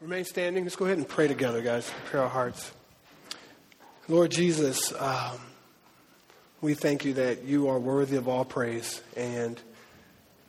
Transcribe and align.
Remain 0.00 0.24
standing. 0.24 0.64
Let's 0.64 0.76
go 0.76 0.86
ahead 0.86 0.96
and 0.96 1.06
pray 1.06 1.28
together, 1.28 1.60
guys. 1.60 1.90
Prepare 1.90 2.22
our 2.22 2.28
hearts. 2.30 2.72
Lord 4.08 4.30
Jesus, 4.30 4.94
um, 4.98 5.38
we 6.62 6.72
thank 6.72 7.04
you 7.04 7.12
that 7.14 7.44
you 7.44 7.68
are 7.68 7.78
worthy 7.78 8.16
of 8.16 8.26
all 8.26 8.46
praise. 8.46 9.02
And 9.14 9.60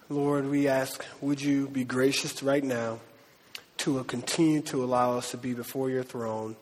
Lord, 0.07 0.49
we 0.49 0.69
ask, 0.69 1.05
would 1.19 1.41
you 1.41 1.67
be 1.67 1.83
gracious 1.83 2.41
right 2.41 2.63
now 2.63 3.01
to 3.79 4.01
continue 4.05 4.61
to 4.61 4.85
allow 4.85 5.17
us 5.17 5.31
to 5.31 5.37
be 5.37 5.53
before 5.53 5.89
your 5.89 6.03
throne, 6.03 6.55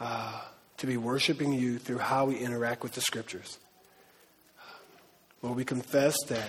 uh, 0.00 0.40
to 0.78 0.86
be 0.86 0.96
worshiping 0.96 1.52
you 1.52 1.76
through 1.76 1.98
how 1.98 2.24
we 2.24 2.38
interact 2.38 2.82
with 2.82 2.92
the 2.92 3.02
scriptures. 3.02 3.58
Lord, 5.42 5.58
we 5.58 5.64
confess 5.66 6.16
that 6.28 6.48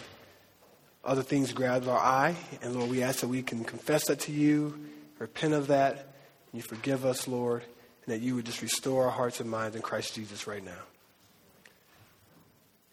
other 1.03 1.21
things 1.21 1.51
grab 1.51 1.85
our 1.89 1.99
eye, 1.99 2.37
and 2.61 2.77
Lord, 2.77 2.89
we 2.89 3.03
ask 3.03 3.19
that 3.19 3.27
we 3.27 3.41
can 3.41 3.65
confess 3.65 4.07
that 4.07 4.21
to 4.21 4.31
you 4.31 4.79
repent 5.19 5.53
of 5.53 5.67
that, 5.67 5.93
and 5.93 6.53
you 6.53 6.61
forgive 6.61 7.05
us, 7.05 7.27
Lord, 7.27 7.63
and 8.05 8.13
that 8.13 8.21
you 8.21 8.35
would 8.35 8.45
just 8.45 8.61
restore 8.61 9.05
our 9.05 9.11
hearts 9.11 9.39
and 9.39 9.49
minds 9.49 9.75
in 9.75 9.81
Christ 9.81 10.15
Jesus 10.15 10.47
right 10.47 10.63
now. 10.63 10.71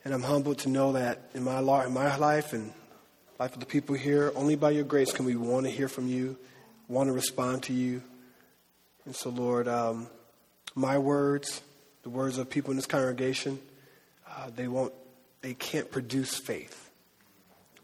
And 0.05 0.13
I'm 0.13 0.23
humbled 0.23 0.59
to 0.59 0.69
know 0.69 0.93
that 0.93 1.31
in 1.35 1.43
my, 1.43 1.59
in 1.59 1.93
my 1.93 2.17
life 2.17 2.53
and 2.53 2.73
life 3.39 3.55
of 3.55 3.61
the 3.61 3.67
people 3.67 3.97
here, 3.97 4.33
only 4.37 4.57
by 4.57 4.71
your 4.71 4.85
grace 4.85 5.13
can 5.13 5.25
we 5.25 5.37
want 5.37 5.67
to 5.67 5.71
hear 5.71 5.89
from 5.89 6.07
you, 6.07 6.37
want 6.89 7.09
to 7.09 7.13
respond 7.13 7.65
to 7.65 7.73
you. 7.73 8.03
And 9.05 9.15
so, 9.15 9.31
Lord, 9.31 9.69
um, 9.69 10.09
my 10.75 10.99
words, 10.99 11.63
the 12.03 12.11
words 12.11 12.39
of 12.39 12.49
people 12.51 12.71
in 12.71 12.77
this 12.77 12.87
congregation, 12.87 13.59
uh, 14.29 14.51
they 14.55 14.69
won't, 14.69 14.93
they 15.41 15.55
can't 15.55 15.91
produce 15.91 16.37
faith. 16.37 16.91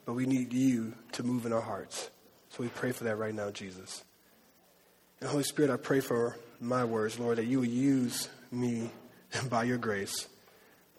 But 0.05 0.14
we 0.14 0.27
need 0.27 0.52
you 0.52 0.95
to 1.12 1.22
move 1.22 1.47
in 1.47 1.52
our 1.52 1.61
hearts. 1.61 2.11
So 2.50 2.62
we 2.62 2.69
pray 2.69 2.92
for 2.92 3.05
that 3.05 3.16
right 3.16 3.34
now, 3.34 3.50
Jesus. 3.50 4.05
And 5.23 5.31
Holy 5.31 5.45
Spirit, 5.45 5.71
I 5.71 5.77
pray 5.77 6.01
for 6.01 6.37
my 6.61 6.85
words, 6.85 7.17
Lord, 7.17 7.39
that 7.39 7.45
you 7.45 7.61
would 7.61 7.70
use 7.70 8.28
me 8.51 8.91
by 9.48 9.62
your 9.62 9.79
grace 9.79 10.27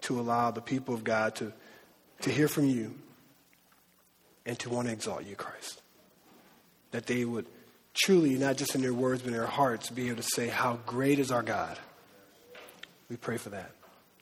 to 0.00 0.18
allow 0.18 0.50
the 0.50 0.62
people 0.62 0.94
of 0.94 1.04
God 1.04 1.34
to, 1.34 1.52
to 2.22 2.30
hear 2.30 2.48
from 2.48 2.66
you 2.66 2.94
and 4.46 4.58
to 4.60 4.70
want 4.70 4.88
to 4.88 4.94
exalt 4.94 5.26
you, 5.26 5.36
Christ. 5.36 5.82
That 6.92 7.04
they 7.04 7.26
would 7.26 7.44
truly, 7.92 8.36
not 8.36 8.56
just 8.56 8.74
in 8.74 8.80
their 8.80 8.94
words, 8.94 9.20
but 9.20 9.28
in 9.28 9.34
their 9.34 9.44
hearts, 9.44 9.90
be 9.90 10.06
able 10.06 10.22
to 10.22 10.28
say, 10.34 10.48
How 10.48 10.78
great 10.86 11.18
is 11.18 11.30
our 11.30 11.42
God. 11.42 11.78
We 13.10 13.16
pray 13.16 13.36
for 13.36 13.50
that. 13.50 13.72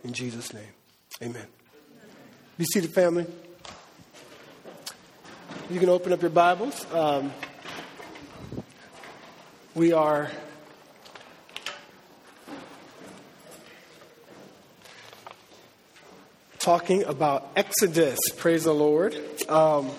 In 0.03 0.15
Jesus' 0.15 0.53
name, 0.53 0.73
amen. 1.23 1.47
Be 2.59 2.65
seated, 2.65 2.93
family. 2.93 3.25
You 5.71 5.79
can 5.79 5.89
open 5.89 6.13
up 6.13 6.21
your 6.21 6.31
Bibles. 6.33 6.93
Um, 6.93 7.33
we 9.75 9.93
are 9.95 10.31
talking 16.59 17.05
about 17.05 17.51
Exodus. 17.57 18.19
Praise 18.37 18.65
the 18.65 18.75
Lord. 18.75 19.17
Um, 19.49 19.91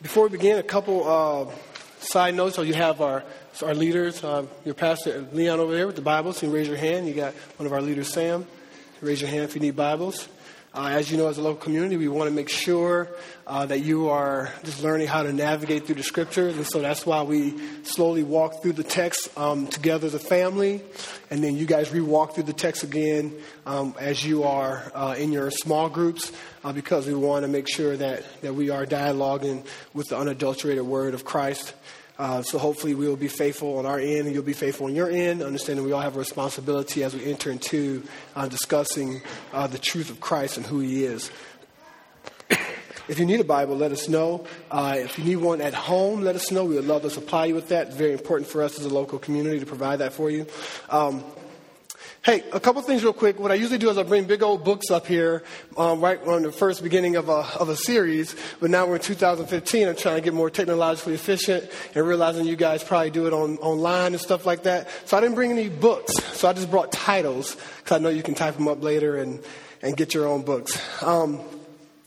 before 0.00 0.24
we 0.24 0.30
begin, 0.30 0.58
a 0.58 0.62
couple 0.62 1.06
uh, 1.06 1.54
side 2.00 2.34
notes. 2.34 2.56
So 2.56 2.62
you 2.62 2.74
have 2.74 3.00
our 3.00 3.24
our 3.62 3.74
leaders, 3.74 4.24
uh, 4.24 4.46
your 4.64 4.74
pastor 4.74 5.26
Leon 5.32 5.60
over 5.60 5.74
there 5.74 5.86
with 5.86 5.96
the 5.96 6.02
Bibles. 6.02 6.42
You 6.42 6.50
raise 6.50 6.66
your 6.66 6.76
hand. 6.78 7.06
You 7.06 7.14
got 7.14 7.34
one 7.58 7.66
of 7.66 7.72
our 7.72 7.82
leaders, 7.82 8.12
Sam. 8.12 8.46
Raise 9.00 9.20
your 9.20 9.30
hand 9.30 9.44
if 9.44 9.54
you 9.54 9.60
need 9.60 9.76
Bibles. 9.76 10.28
Uh, 10.74 10.88
as 10.88 11.08
you 11.08 11.16
know, 11.16 11.28
as 11.28 11.38
a 11.38 11.40
local 11.40 11.62
community, 11.62 11.96
we 11.96 12.08
want 12.08 12.28
to 12.28 12.34
make 12.34 12.48
sure 12.48 13.08
uh, 13.46 13.64
that 13.64 13.82
you 13.82 14.08
are 14.08 14.52
just 14.64 14.82
learning 14.82 15.06
how 15.06 15.22
to 15.22 15.32
navigate 15.32 15.86
through 15.86 15.94
the 15.94 16.02
scriptures. 16.02 16.56
And 16.56 16.66
so 16.66 16.80
that's 16.80 17.06
why 17.06 17.22
we 17.22 17.54
slowly 17.84 18.24
walk 18.24 18.60
through 18.60 18.72
the 18.72 18.82
text 18.82 19.28
um, 19.38 19.68
together 19.68 20.08
as 20.08 20.14
a 20.14 20.18
family. 20.18 20.82
And 21.30 21.44
then 21.44 21.54
you 21.54 21.64
guys 21.64 21.92
re 21.92 22.00
walk 22.00 22.34
through 22.34 22.44
the 22.44 22.52
text 22.52 22.82
again 22.82 23.36
um, 23.66 23.94
as 24.00 24.26
you 24.26 24.42
are 24.42 24.90
uh, 24.96 25.14
in 25.16 25.30
your 25.30 25.52
small 25.52 25.88
groups 25.88 26.32
uh, 26.64 26.72
because 26.72 27.06
we 27.06 27.14
want 27.14 27.44
to 27.44 27.48
make 27.48 27.68
sure 27.68 27.96
that, 27.96 28.24
that 28.40 28.56
we 28.56 28.70
are 28.70 28.84
dialoguing 28.84 29.64
with 29.92 30.08
the 30.08 30.18
unadulterated 30.18 30.82
word 30.82 31.14
of 31.14 31.24
Christ. 31.24 31.72
Uh, 32.16 32.42
so 32.42 32.58
hopefully 32.58 32.94
we 32.94 33.08
will 33.08 33.16
be 33.16 33.28
faithful 33.28 33.78
on 33.78 33.86
our 33.86 33.98
end 33.98 34.26
and 34.26 34.34
you'll 34.34 34.42
be 34.44 34.52
faithful 34.52 34.86
on 34.86 34.94
your 34.94 35.10
end, 35.10 35.42
understanding 35.42 35.84
we 35.84 35.92
all 35.92 36.00
have 36.00 36.14
a 36.14 36.18
responsibility 36.18 37.02
as 37.02 37.14
we 37.14 37.24
enter 37.24 37.50
into 37.50 38.04
uh, 38.36 38.46
discussing 38.46 39.20
uh, 39.52 39.66
the 39.66 39.78
truth 39.78 40.10
of 40.10 40.20
Christ 40.20 40.56
and 40.56 40.64
who 40.64 40.78
he 40.78 41.04
is. 41.04 41.32
if 43.08 43.18
you 43.18 43.26
need 43.26 43.40
a 43.40 43.44
Bible, 43.44 43.76
let 43.76 43.90
us 43.90 44.08
know. 44.08 44.46
Uh, 44.70 44.96
if 44.98 45.18
you 45.18 45.24
need 45.24 45.36
one 45.36 45.60
at 45.60 45.74
home, 45.74 46.20
let 46.20 46.36
us 46.36 46.52
know. 46.52 46.64
We 46.64 46.76
would 46.76 46.86
love 46.86 47.02
to 47.02 47.10
supply 47.10 47.46
you 47.46 47.54
with 47.56 47.68
that. 47.68 47.88
It's 47.88 47.96
very 47.96 48.12
important 48.12 48.48
for 48.48 48.62
us 48.62 48.78
as 48.78 48.84
a 48.84 48.94
local 48.94 49.18
community 49.18 49.58
to 49.58 49.66
provide 49.66 49.96
that 49.96 50.12
for 50.12 50.30
you. 50.30 50.46
Um, 50.90 51.24
Hey, 52.24 52.42
a 52.54 52.58
couple 52.58 52.80
things 52.80 53.04
real 53.04 53.12
quick. 53.12 53.38
What 53.38 53.52
I 53.52 53.54
usually 53.54 53.76
do 53.76 53.90
is 53.90 53.98
I 53.98 54.02
bring 54.02 54.24
big 54.24 54.42
old 54.42 54.64
books 54.64 54.90
up 54.90 55.06
here 55.06 55.42
um, 55.76 56.00
right 56.00 56.18
on 56.26 56.40
the 56.40 56.52
first 56.52 56.82
beginning 56.82 57.16
of 57.16 57.28
a, 57.28 57.46
of 57.60 57.68
a 57.68 57.76
series, 57.76 58.34
but 58.60 58.70
now 58.70 58.86
we're 58.86 58.94
in 58.94 59.02
2015. 59.02 59.88
I'm 59.88 59.94
trying 59.94 60.14
to 60.14 60.22
get 60.22 60.32
more 60.32 60.48
technologically 60.48 61.12
efficient 61.12 61.70
and 61.94 62.08
realizing 62.08 62.46
you 62.46 62.56
guys 62.56 62.82
probably 62.82 63.10
do 63.10 63.26
it 63.26 63.34
on, 63.34 63.58
online 63.58 64.14
and 64.14 64.20
stuff 64.22 64.46
like 64.46 64.62
that. 64.62 64.88
So 65.04 65.18
I 65.18 65.20
didn't 65.20 65.34
bring 65.34 65.50
any 65.50 65.68
books, 65.68 66.14
so 66.32 66.48
I 66.48 66.54
just 66.54 66.70
brought 66.70 66.92
titles 66.92 67.58
because 67.76 67.96
I 67.96 67.98
know 67.98 68.08
you 68.08 68.22
can 68.22 68.34
type 68.34 68.54
them 68.54 68.68
up 68.68 68.82
later 68.82 69.18
and, 69.18 69.44
and 69.82 69.94
get 69.94 70.14
your 70.14 70.26
own 70.26 70.44
books. 70.44 70.80
Um, 71.02 71.40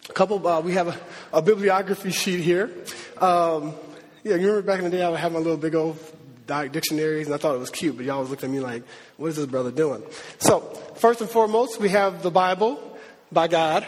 a 0.09 0.13
couple, 0.13 0.47
uh, 0.47 0.61
we 0.61 0.73
have 0.73 0.87
a, 0.87 0.99
a, 1.31 1.43
bibliography 1.43 2.09
sheet 2.09 2.39
here. 2.39 2.71
Um, 3.19 3.75
yeah, 4.23 4.33
you 4.33 4.47
remember 4.47 4.63
back 4.63 4.79
in 4.79 4.85
the 4.85 4.89
day 4.89 5.03
I 5.03 5.09
would 5.09 5.19
have 5.19 5.31
my 5.31 5.37
little 5.37 5.57
big 5.57 5.75
old 5.75 5.99
dictionaries, 6.47 7.27
and 7.27 7.35
I 7.35 7.37
thought 7.37 7.55
it 7.55 7.59
was 7.59 7.69
cute, 7.69 7.97
but 7.97 8.05
y'all 8.05 8.21
was 8.21 8.29
looking 8.29 8.49
at 8.49 8.53
me 8.53 8.59
like, 8.59 8.83
what 9.17 9.27
is 9.27 9.35
this 9.35 9.45
brother 9.45 9.71
doing? 9.71 10.03
So, 10.39 10.61
first 10.95 11.21
and 11.21 11.29
foremost, 11.29 11.79
we 11.79 11.89
have 11.89 12.23
the 12.23 12.31
Bible 12.31 12.97
by 13.31 13.47
God. 13.47 13.85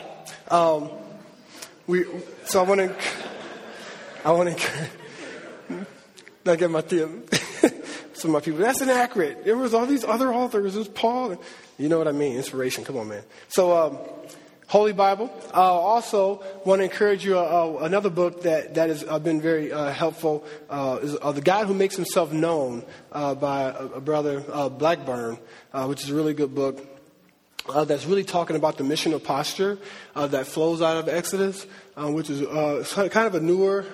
Um, 0.49 0.89
we, 1.87 2.05
so 2.45 2.63
I 2.63 2.67
want 2.67 2.81
to, 2.81 2.95
I 4.23 4.31
want 4.31 4.57
to, 4.57 4.89
not 6.45 6.57
get 6.57 6.69
my 6.69 6.81
theme. 6.81 7.23
Some 8.13 8.31
of 8.31 8.33
my 8.33 8.39
people, 8.41 8.59
that's 8.59 8.81
inaccurate. 8.81 9.45
There 9.45 9.55
was 9.55 9.73
all 9.73 9.85
these 9.85 10.03
other 10.03 10.33
authors. 10.33 10.73
There's 10.73 10.89
Paul. 10.89 11.41
You 11.77 11.87
know 11.87 11.97
what 11.97 12.07
I 12.07 12.11
mean? 12.11 12.35
Inspiration. 12.35 12.83
Come 12.83 12.97
on, 12.97 13.07
man. 13.07 13.23
So, 13.47 13.75
um, 13.75 13.97
Holy 14.69 14.94
Bible. 14.94 15.31
Uh, 15.52 15.62
also, 15.62 16.44
want 16.63 16.78
to 16.80 16.84
encourage 16.84 17.25
you 17.25 17.40
uh, 17.40 17.41
uh, 17.41 17.84
another 17.85 18.12
book 18.12 18.44
that, 18.44 18.75
that 18.75 18.90
has 18.90 19.03
uh, 19.03 19.18
been 19.18 19.41
very 19.41 19.74
uh, 19.74 19.91
helpful 19.91 20.46
uh, 20.69 21.00
is 21.02 21.13
The 21.13 21.41
God 21.41 21.66
Who 21.66 21.74
Makes 21.74 21.96
Himself 21.96 22.31
Known 22.31 22.85
by 23.12 23.74
a, 23.75 23.85
a 23.85 24.00
brother 24.00 24.41
Blackburn, 24.69 25.40
which 25.85 26.03
is 26.03 26.12
a 26.12 26.13
really 26.13 26.35
good 26.35 26.53
book. 26.53 26.85
that's 27.88 28.06
really 28.06 28.24
talking 28.24 28.56
about 28.56 28.78
the 28.78 28.84
mission 28.84 29.12
of 29.13 29.24
posture 29.24 29.80
that 30.13 30.46
flows 30.46 30.84
out 30.84 30.97
of 30.97 31.09
Exodus, 31.09 31.66
which 31.97 32.30
is 32.30 32.47
kind 32.94 33.25
of 33.25 33.34
a 33.34 33.40
newer 33.40 33.88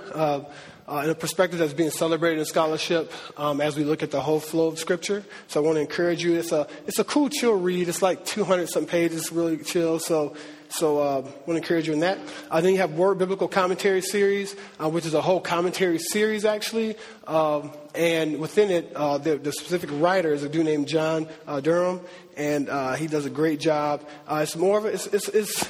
uh, 0.88 1.03
a 1.07 1.16
perspective 1.16 1.57
that's 1.57 1.74
being 1.74 1.90
celebrated 1.90 2.40
in 2.40 2.46
scholarship 2.46 3.12
um, 3.38 3.59
as 3.59 3.75
we 3.75 3.84
look 3.84 4.03
at 4.03 4.12
the 4.12 4.22
whole 4.22 4.40
flow 4.40 4.68
of 4.68 4.78
Scripture. 4.78 5.24
So 5.47 5.59
I 5.59 5.66
want 5.66 5.78
to 5.78 5.81
encourage 5.81 6.24
you. 6.24 6.36
It's 6.36 6.52
a 6.52 6.68
it's 6.86 7.00
a 7.00 7.03
cool, 7.03 7.30
chill 7.30 7.57
read. 7.57 7.90
It's 7.90 8.03
like 8.03 8.24
200 8.25 8.69
some 8.69 8.86
pages, 8.86 9.31
really 9.31 9.57
chill. 9.57 9.97
So 9.97 10.36
so 10.78 11.00
uh, 11.00 11.03
I 11.03 11.19
want 11.19 11.46
to 11.47 11.56
encourage 11.56 11.88
you 11.88 11.94
in 11.94 12.02
that. 12.02 12.18
Uh, 12.52 12.62
then 12.62 12.74
you 12.74 12.80
have 12.80 12.94
Word 12.94 13.18
Biblical 13.18 13.47
Commentary 13.47 14.02
Series, 14.02 14.56
uh, 14.80 14.90
which 14.90 15.06
is 15.06 15.13
a 15.13 15.22
whole 15.22 15.40
commentary 15.40 16.00
series 16.00 16.46
actually. 16.46 16.96
Um, 17.28 17.72
and 17.94 18.40
within 18.40 18.72
it, 18.72 18.91
uh, 18.96 19.18
the, 19.18 19.38
the, 19.38 19.52
specific 19.53 19.90
writer 19.94 20.34
is 20.34 20.44
a 20.44 20.50
dude 20.50 20.66
named 20.66 20.88
John 20.88 21.28
uh, 21.47 21.62
Durham, 21.62 22.02
and 22.36 22.68
uh, 22.69 22.94
he 22.94 23.08
does 23.08 23.25
a 23.25 23.30
great 23.30 23.59
job. 23.59 24.06
it's 24.30 24.56
more 24.56 24.78
of 24.78 24.86
a, 24.86 24.90
it's, 24.90 25.08
it's, 25.08 25.30
it's 25.30 25.69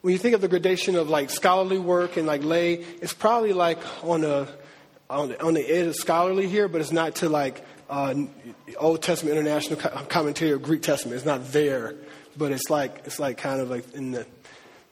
when 0.00 0.12
you 0.12 0.18
think 0.18 0.34
of 0.34 0.40
the 0.40 0.48
gradation 0.48 0.96
of 0.96 1.08
like 1.08 1.30
scholarly 1.30 1.78
work 1.78 2.16
and 2.16 2.26
like 2.26 2.42
lay, 2.42 2.74
it's 2.74 3.12
probably 3.12 3.52
like 3.52 3.78
on 4.02 4.22
the 4.22 4.48
on 5.08 5.28
the, 5.28 5.42
on 5.42 5.54
the 5.54 5.62
edge 5.62 5.86
of 5.86 5.96
scholarly 5.96 6.48
here, 6.48 6.68
but 6.68 6.80
it's 6.80 6.92
not 6.92 7.16
to 7.16 7.28
like 7.28 7.64
uh, 7.88 8.14
Old 8.78 9.02
Testament 9.02 9.36
international 9.36 9.78
commentary 9.78 10.52
or 10.52 10.58
Greek 10.58 10.82
Testament. 10.82 11.16
It's 11.16 11.26
not 11.26 11.52
there, 11.52 11.96
but 12.36 12.52
it's 12.52 12.70
like 12.70 13.02
it's 13.04 13.18
like 13.18 13.36
kind 13.36 13.60
of 13.60 13.70
like 13.70 13.92
in 13.94 14.12
the 14.12 14.26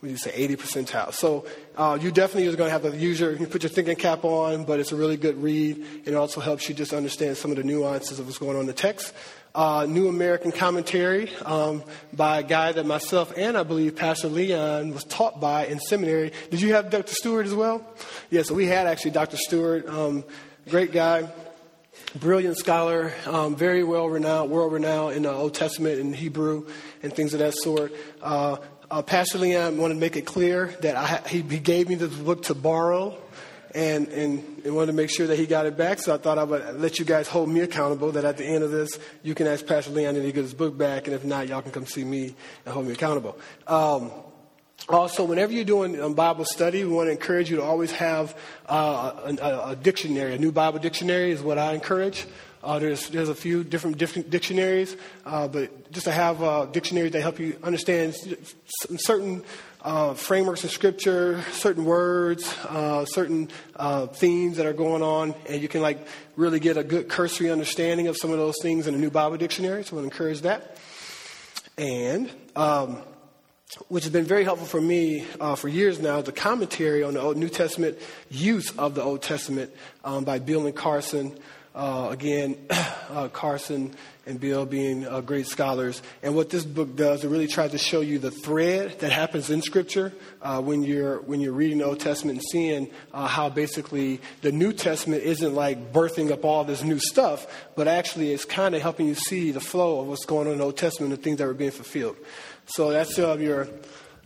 do 0.03 0.09
you 0.09 0.17
say, 0.17 0.33
80 0.33 0.57
percentile. 0.57 1.13
So 1.13 1.47
uh, 1.77 1.99
you 2.01 2.11
definitely 2.11 2.49
are 2.49 2.57
going 2.57 2.69
to 2.69 2.73
have 2.73 2.83
to 2.83 2.97
use 2.97 3.19
your, 3.19 3.33
you 3.33 3.47
put 3.47 3.63
your 3.63 3.71
thinking 3.71 3.97
cap 3.97 4.25
on, 4.25 4.65
but 4.65 4.79
it's 4.79 4.93
a 4.93 4.97
really 4.97 5.17
good 5.17 5.43
read. 5.43 5.77
And 5.77 6.09
it 6.09 6.15
also 6.15 6.41
helps 6.41 6.69
you 6.69 6.75
just 6.75 6.93
understand 6.93 7.37
some 7.37 7.51
of 7.51 7.57
the 7.57 7.65
nuances 7.65 8.19
of 8.19 8.27
what's 8.27 8.39
going 8.39 8.55
on 8.55 8.63
in 8.63 8.67
the 8.67 8.73
text 8.73 9.13
uh, 9.55 9.87
New 9.89 10.09
American 10.09 10.53
Commentary 10.53 11.35
um, 11.45 11.83
by 12.13 12.39
a 12.39 12.43
guy 12.43 12.71
that 12.71 12.87
myself 12.87 13.33
and 13.37 13.57
I 13.57 13.63
believe 13.63 13.97
Pastor 13.97 14.29
Leon 14.29 14.93
was 14.93 15.05
taught 15.05 15.41
by 15.41 15.67
in 15.67 15.81
seminary. 15.81 16.33
Did 16.51 16.61
you 16.61 16.75
have 16.75 16.91
Dr. 16.91 17.13
Stuart 17.13 17.47
as 17.47 17.55
well? 17.55 17.85
Yeah, 18.31 18.43
so 18.43 18.55
we 18.55 18.67
had 18.67 18.87
actually 18.87 19.13
Dr. 19.13 19.37
Stuart, 19.37 19.89
um, 19.89 20.25
great 20.69 20.93
guy, 20.93 21.29
brilliant 22.15 22.57
scholar, 22.57 23.13
um, 23.27 23.57
very 23.57 23.83
well 23.83 24.09
renowned, 24.09 24.51
world 24.51 24.73
renowned 24.73 25.17
in 25.17 25.23
the 25.25 25.33
Old 25.33 25.55
Testament 25.55 26.01
and 26.01 26.15
Hebrew 26.15 26.69
and 27.03 27.13
things 27.13 27.35
of 27.35 27.41
that 27.41 27.55
sort. 27.55 27.93
Uh, 28.23 28.59
uh, 28.91 29.03
Pastor 29.03 29.39
Leon 29.39 29.79
wanted 29.79 29.95
to 29.95 30.01
make 30.01 30.17
it 30.17 30.27
clear 30.27 30.75
that 30.81 30.97
I, 30.97 31.29
he, 31.29 31.43
he 31.43 31.59
gave 31.59 31.89
me 31.89 31.95
this 31.95 32.15
book 32.15 32.45
to 32.45 32.55
borrow 32.55 33.19
and, 33.75 34.09
and, 34.09 34.63
and 34.65 34.75
wanted 34.75 34.89
to 34.89 34.93
make 34.95 35.11
sure 35.11 35.27
that 35.27 35.39
he 35.39 35.47
got 35.47 35.67
it 35.67 35.77
back. 35.77 35.99
So 35.99 36.15
I 36.15 36.19
thought 36.19 36.39
I 36.39 36.45
would 36.45 36.81
let 36.81 36.99
you 36.99 37.05
guys 37.05 37.29
hold 37.29 37.49
me 37.49 37.61
accountable. 37.61 38.13
That 38.13 38.25
at 38.25 38.37
the 38.37 38.45
end 38.45 38.65
of 38.65 38.71
this, 38.71 38.99
you 39.23 39.35
can 39.35 39.47
ask 39.47 39.67
Pastor 39.67 39.91
Leon 39.91 40.15
to 40.15 40.23
get 40.23 40.37
his 40.37 40.55
book 40.55 40.77
back, 40.77 41.07
and 41.07 41.15
if 41.15 41.25
not, 41.25 41.49
y'all 41.49 41.63
can 41.63 41.73
come 41.73 41.87
see 41.87 42.05
me 42.05 42.35
and 42.65 42.75
hold 42.75 42.87
me 42.87 42.93
accountable. 42.93 43.39
Um, 43.67 44.11
also, 44.89 45.25
whenever 45.25 45.53
you're 45.53 45.65
doing 45.65 46.01
um, 46.01 46.15
Bible 46.15 46.45
study, 46.45 46.85
we 46.85 46.91
want 46.91 47.09
to 47.09 47.13
encourage 47.13 47.51
you 47.51 47.57
to 47.57 47.63
always 47.63 47.91
have 47.93 48.39
uh, 48.67 49.35
a, 49.41 49.71
a, 49.71 49.77
dictionary. 49.77 50.35
A 50.35 50.39
new 50.39 50.53
Bible 50.53 50.79
dictionary 50.79 51.31
is 51.33 51.43
what 51.43 51.59
I 51.59 51.75
encourage. 51.75 52.27
Uh, 52.63 52.79
there's, 52.79 53.09
there's 53.09 53.29
a 53.29 53.35
few 53.35 53.63
different, 53.63 53.99
different 53.99 54.31
dictionaries, 54.31 54.97
uh, 55.25 55.47
but 55.47 55.91
just 55.93 56.05
to 56.05 56.13
have 56.13 56.43
a 56.43 56.69
dictionary 56.73 57.09
that 57.09 57.21
help 57.21 57.39
you 57.39 57.57
understand 57.63 58.17
certain 58.97 59.43
uh, 59.83 60.15
frameworks 60.15 60.65
in 60.65 60.71
Scripture, 60.71 61.43
certain 61.53 61.85
words, 61.85 62.53
uh, 62.69 63.05
certain 63.05 63.49
uh, 63.77 64.07
themes 64.07 64.57
that 64.57 64.67
are 64.67 64.73
going 64.73 65.03
on, 65.03 65.35
and 65.49 65.63
you 65.63 65.69
can 65.69 65.83
like 65.83 65.99
really 66.37 66.59
get 66.59 66.77
a 66.77 66.83
good 66.83 67.09
cursory 67.09 67.51
understanding 67.51 68.09
of 68.09 68.17
some 68.17 68.31
of 68.31 68.39
those 68.39 68.57
things 68.61 68.87
in 68.87 68.95
a 68.95 68.99
new 68.99 69.11
Bible 69.11 69.37
dictionary. 69.37 69.85
So 69.85 69.97
I 69.97 70.01
to 70.01 70.05
encourage 70.05 70.41
that. 70.41 70.79
And 71.77 72.31
um, 72.57 73.03
which 73.89 74.05
has 74.05 74.13
been 74.13 74.25
very 74.25 74.45
helpful 74.45 74.67
for 74.67 74.81
me 74.81 75.27
uh, 75.41 75.55
for 75.55 75.69
years 75.69 76.01
now, 76.01 76.23
the 76.23 76.33
commentary 76.33 77.03
on 77.03 77.15
the 77.15 77.21
Old 77.21 77.37
New 77.37 77.49
Testament 77.49 77.99
use 78.31 78.77
of 78.79 78.95
the 78.95 79.03
Old 79.03 79.23
Testament 79.23 79.71
um, 80.05 80.25
by 80.25 80.39
Beale 80.39 80.67
and 80.67 80.75
Carson. 80.75 81.39
Uh, 81.79 82.09
again, 82.11 82.57
uh, 82.71 83.29
Carson 83.29 83.95
and 84.27 84.41
Beale 84.41 84.67
being 84.67 85.07
uh, 85.07 85.21
great 85.21 85.47
scholars. 85.47 86.03
And 86.25 86.35
what 86.35 86.51
this 86.51 86.65
book 86.65 86.97
does, 86.97 87.23
it 87.23 87.29
really 87.29 87.47
tries 87.47 87.71
to 87.71 87.79
show 87.79 88.01
you 88.01 88.19
the 88.19 88.33
thread 88.33 88.99
that 88.99 89.13
happens 89.13 89.49
in 89.49 89.63
Scripture 89.63 90.13
uh, 90.43 90.61
when 90.61 90.83
you're 90.83 91.21
when 91.21 91.41
you're 91.41 91.53
reading 91.53 91.79
the 91.79 91.85
Old 91.85 92.01
Testament 92.01 92.39
and 92.39 92.45
seeing 92.51 92.91
uh, 93.15 93.29
how 93.29 93.49
basically 93.49 94.21
the 94.43 94.51
New 94.51 94.73
Testament 94.73 95.23
isn't 95.23 95.55
like 95.55 95.93
birthing 95.93 96.33
up 96.33 96.45
all 96.45 96.65
this 96.65 96.83
new 96.83 96.99
stuff, 96.99 97.47
but 97.77 97.87
actually 97.87 98.33
it's 98.33 98.45
kind 98.45 98.75
of 98.75 98.83
helping 98.83 99.07
you 99.07 99.15
see 99.15 99.53
the 99.53 99.61
flow 99.61 100.01
of 100.01 100.09
what's 100.09 100.25
going 100.25 100.49
on 100.49 100.55
in 100.55 100.59
the 100.59 100.65
Old 100.65 100.77
Testament 100.77 101.13
and 101.13 101.21
the 101.21 101.23
things 101.23 101.39
that 101.39 101.47
were 101.47 101.55
being 101.55 101.71
fulfilled. 101.71 102.17
So 102.67 102.91
that's 102.91 103.17
uh, 103.21 103.37
your 103.39 103.69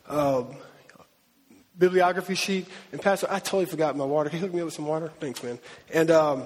uh, 0.09 0.45
bibliography 1.79 2.35
sheet. 2.35 2.67
And 2.93 3.01
Pastor, 3.03 3.27
I 3.29 3.41
totally 3.41 3.67
forgot 3.67 3.95
my 3.95 4.07
water. 4.07 4.31
Can 4.31 4.39
you 4.39 4.47
hook 4.47 4.55
me 4.55 4.63
up 4.63 4.65
with 4.65 4.75
some 4.75 4.87
water? 4.87 5.13
Thanks, 5.21 5.43
man. 5.43 5.59
And 5.93 6.11
um, 6.11 6.45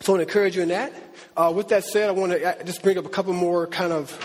so 0.00 0.12
I 0.12 0.16
want 0.16 0.26
to 0.26 0.28
encourage 0.28 0.56
you 0.56 0.62
in 0.62 0.68
that. 0.68 0.92
Uh, 1.36 1.52
with 1.54 1.68
that 1.68 1.84
said, 1.84 2.08
I 2.08 2.12
want 2.12 2.32
to 2.32 2.60
uh, 2.60 2.62
just 2.64 2.82
bring 2.82 2.98
up 2.98 3.06
a 3.06 3.08
couple 3.08 3.32
more 3.32 3.66
kind 3.66 3.92
of 3.92 4.16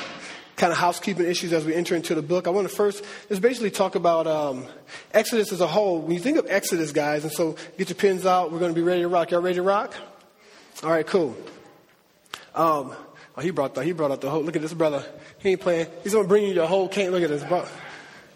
kind 0.56 0.74
of 0.74 0.78
housekeeping 0.78 1.26
issues 1.26 1.54
as 1.54 1.64
we 1.64 1.74
enter 1.74 1.96
into 1.96 2.14
the 2.14 2.22
book. 2.22 2.46
I 2.46 2.50
want 2.50 2.70
to 2.70 2.76
first 2.76 3.04
just 3.30 3.42
basically 3.42 3.72
talk 3.72 3.96
about 3.96 4.28
um, 4.28 4.66
Exodus 5.14 5.54
as 5.54 5.62
a 5.62 5.68
whole. 5.68 6.02
When 6.02 6.12
you 6.12 6.20
think 6.20 6.38
of 6.38 6.48
Exodus, 6.50 6.92
guys, 6.92 7.24
and 7.24 7.32
so 7.32 7.56
get 7.78 7.88
your 7.88 7.96
pins 7.96 8.26
out. 8.26 8.52
We're 8.52 8.60
going 8.60 8.74
to 8.74 8.76
be 8.76 8.84
ready 8.86 9.02
to 9.02 9.08
rock. 9.08 9.32
Y'all 9.32 9.42
ready 9.42 9.56
to 9.56 9.62
rock? 9.62 9.96
All 10.84 10.92
right, 10.92 11.08
cool. 11.08 11.36
Um, 12.54 12.94
oh, 13.38 13.42
he 13.42 13.52
brought 13.52 13.74
the, 13.74 13.84
he 13.84 13.94
brought 13.94 14.12
out 14.12 14.22
the 14.22 14.30
whole. 14.30 14.44
Look 14.44 14.58
at 14.58 14.62
this 14.62 14.74
brother. 14.74 15.04
He 15.38 15.52
ain't 15.52 15.62
playing. 15.62 15.88
He's 16.04 16.14
going 16.14 16.26
to 16.26 16.30
bring 16.30 16.46
you 16.46 16.54
your 16.54 16.68
whole 16.68 16.90
can't 16.90 17.14
Look 17.14 17.24
at 17.24 17.30
this. 17.30 17.44
Bro. 17.44 17.66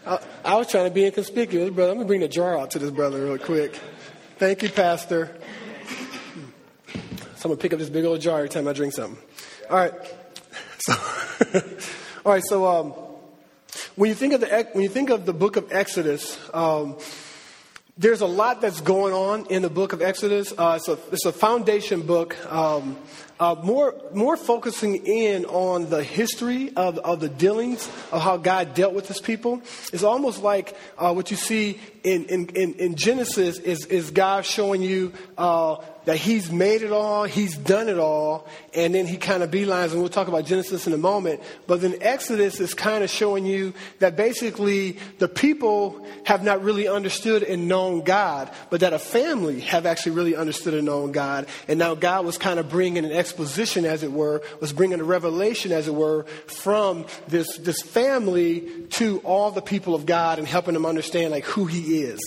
I, 0.05 0.19
I 0.45 0.55
was 0.55 0.67
trying 0.67 0.85
to 0.85 0.91
be 0.91 1.05
inconspicuous, 1.05 1.69
brother. 1.71 1.91
I'm 1.91 1.97
going 1.97 2.07
to 2.07 2.09
bring 2.09 2.21
the 2.21 2.27
jar 2.27 2.57
out 2.57 2.71
to 2.71 2.79
this 2.79 2.91
brother 2.91 3.23
real 3.23 3.37
quick. 3.37 3.77
Thank 4.37 4.63
you, 4.63 4.69
Pastor. 4.69 5.35
So 7.43 7.47
I'm 7.47 7.49
going 7.49 7.57
to 7.57 7.61
pick 7.61 7.73
up 7.73 7.79
this 7.79 7.89
big 7.89 8.05
old 8.05 8.21
jar 8.21 8.37
every 8.37 8.47
time 8.47 8.69
I 8.69 8.71
drink 8.71 8.93
something. 8.93 9.21
All 9.69 9.75
right. 9.75 9.91
So, 10.79 10.93
all 12.25 12.31
right. 12.31 12.43
So 12.45 12.65
um, 12.65 12.91
when 13.95 14.09
you 14.09 14.15
think 14.15 14.33
of 14.33 14.41
the 14.41 14.67
when 14.73 14.83
you 14.83 14.89
think 14.89 15.09
of 15.09 15.25
the 15.25 15.33
book 15.33 15.55
of 15.55 15.71
Exodus, 15.71 16.37
um, 16.53 16.97
there's 17.97 18.21
a 18.21 18.25
lot 18.25 18.59
that's 18.59 18.81
going 18.81 19.13
on 19.13 19.45
in 19.47 19.61
the 19.61 19.69
book 19.69 19.93
of 19.93 20.01
Exodus. 20.01 20.51
Uh, 20.51 20.73
it's, 20.77 20.87
a, 20.87 20.97
it's 21.11 21.25
a 21.25 21.31
foundation 21.31 22.01
book, 22.01 22.35
um, 22.51 22.97
uh, 23.39 23.55
more, 23.63 23.93
more 24.13 24.35
focusing 24.35 25.05
in 25.05 25.45
on 25.45 25.89
the 25.91 26.03
history 26.03 26.73
of, 26.75 26.97
of 26.97 27.19
the 27.19 27.29
dealings 27.29 27.87
of 28.11 28.21
how 28.21 28.37
God 28.37 28.73
dealt 28.73 28.95
with 28.95 29.07
his 29.07 29.21
people. 29.21 29.61
It's 29.91 30.03
almost 30.03 30.41
like 30.41 30.75
uh, 30.97 31.13
what 31.13 31.29
you 31.29 31.37
see 31.37 31.79
in, 32.03 32.25
in, 32.25 32.47
in, 32.73 32.95
Genesis 32.95 33.59
is, 33.59 33.85
is 33.85 34.09
God 34.09 34.43
showing 34.45 34.81
you 34.81 35.13
uh, 35.37 35.75
that 36.05 36.17
he's 36.17 36.51
made 36.51 36.81
it 36.81 36.91
all, 36.91 37.23
he's 37.23 37.57
done 37.57 37.87
it 37.89 37.97
all, 37.97 38.47
and 38.73 38.93
then 38.93 39.07
he 39.07 39.17
kind 39.17 39.43
of 39.43 39.51
beelines, 39.51 39.91
and 39.91 39.99
we'll 39.99 40.09
talk 40.09 40.27
about 40.27 40.45
Genesis 40.45 40.87
in 40.87 40.93
a 40.93 40.97
moment. 40.97 41.41
But 41.67 41.81
then 41.81 41.95
Exodus 42.01 42.59
is 42.59 42.73
kind 42.73 43.03
of 43.03 43.09
showing 43.09 43.45
you 43.45 43.73
that 43.99 44.15
basically 44.15 44.97
the 45.19 45.27
people 45.27 46.05
have 46.25 46.43
not 46.43 46.63
really 46.63 46.87
understood 46.87 47.43
and 47.43 47.67
known 47.67 48.01
God, 48.01 48.51
but 48.69 48.81
that 48.81 48.93
a 48.93 48.99
family 48.99 49.61
have 49.61 49.85
actually 49.85 50.13
really 50.13 50.35
understood 50.35 50.73
and 50.73 50.85
known 50.85 51.11
God. 51.11 51.47
And 51.67 51.79
now 51.79 51.95
God 51.95 52.25
was 52.25 52.37
kind 52.37 52.59
of 52.59 52.69
bringing 52.69 53.05
an 53.05 53.11
exposition, 53.11 53.85
as 53.85 54.03
it 54.03 54.11
were, 54.11 54.41
was 54.59 54.73
bringing 54.73 54.99
a 54.99 55.03
revelation, 55.03 55.71
as 55.71 55.87
it 55.87 55.95
were, 55.95 56.23
from 56.47 57.05
this, 57.27 57.57
this 57.57 57.81
family 57.81 58.87
to 58.91 59.19
all 59.19 59.51
the 59.51 59.61
people 59.61 59.95
of 59.95 60.05
God 60.05 60.39
and 60.39 60.47
helping 60.47 60.73
them 60.73 60.85
understand 60.85 61.31
like 61.31 61.45
who 61.45 61.65
he 61.65 62.01
is. 62.03 62.19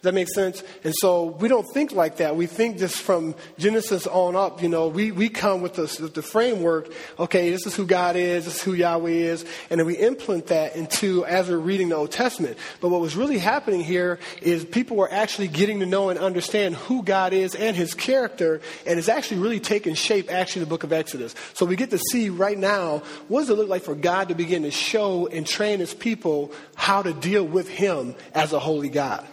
Does 0.00 0.12
that 0.12 0.14
make 0.14 0.28
sense? 0.34 0.62
And 0.82 0.94
so 0.96 1.24
we 1.24 1.46
don't 1.46 1.66
think 1.74 1.92
like 1.92 2.16
that. 2.16 2.34
We 2.34 2.46
think 2.46 2.78
just 2.78 2.96
from 2.96 3.34
Genesis 3.58 4.06
on 4.06 4.34
up, 4.34 4.62
you 4.62 4.70
know, 4.70 4.88
we, 4.88 5.12
we 5.12 5.28
come 5.28 5.60
with 5.60 5.74
the, 5.74 5.82
with 6.00 6.14
the 6.14 6.22
framework, 6.22 6.90
okay, 7.18 7.50
this 7.50 7.66
is 7.66 7.76
who 7.76 7.84
God 7.84 8.16
is, 8.16 8.46
this 8.46 8.56
is 8.56 8.62
who 8.62 8.72
Yahweh 8.72 9.10
is, 9.10 9.44
and 9.68 9.78
then 9.78 9.86
we 9.86 9.98
implement 9.98 10.46
that 10.46 10.74
into, 10.74 11.26
as 11.26 11.50
we're 11.50 11.58
reading 11.58 11.90
the 11.90 11.96
Old 11.96 12.12
Testament. 12.12 12.56
But 12.80 12.88
what 12.88 13.02
was 13.02 13.14
really 13.14 13.36
happening 13.36 13.84
here 13.84 14.18
is 14.40 14.64
people 14.64 14.96
were 14.96 15.12
actually 15.12 15.48
getting 15.48 15.80
to 15.80 15.86
know 15.86 16.08
and 16.08 16.18
understand 16.18 16.76
who 16.76 17.02
God 17.02 17.34
is 17.34 17.54
and 17.54 17.76
his 17.76 17.92
character, 17.92 18.62
and 18.86 18.98
it's 18.98 19.10
actually 19.10 19.42
really 19.42 19.60
taking 19.60 19.92
shape, 19.92 20.32
actually, 20.32 20.60
the 20.60 20.70
book 20.70 20.82
of 20.82 20.94
Exodus. 20.94 21.34
So 21.52 21.66
we 21.66 21.76
get 21.76 21.90
to 21.90 21.98
see 21.98 22.30
right 22.30 22.56
now, 22.56 23.02
what 23.28 23.40
does 23.40 23.50
it 23.50 23.58
look 23.58 23.68
like 23.68 23.82
for 23.82 23.94
God 23.94 24.30
to 24.30 24.34
begin 24.34 24.62
to 24.62 24.70
show 24.70 25.26
and 25.26 25.46
train 25.46 25.80
his 25.80 25.92
people 25.92 26.52
how 26.74 27.02
to 27.02 27.12
deal 27.12 27.44
with 27.44 27.68
him 27.68 28.14
as 28.32 28.54
a 28.54 28.58
holy 28.58 28.88
God? 28.88 29.28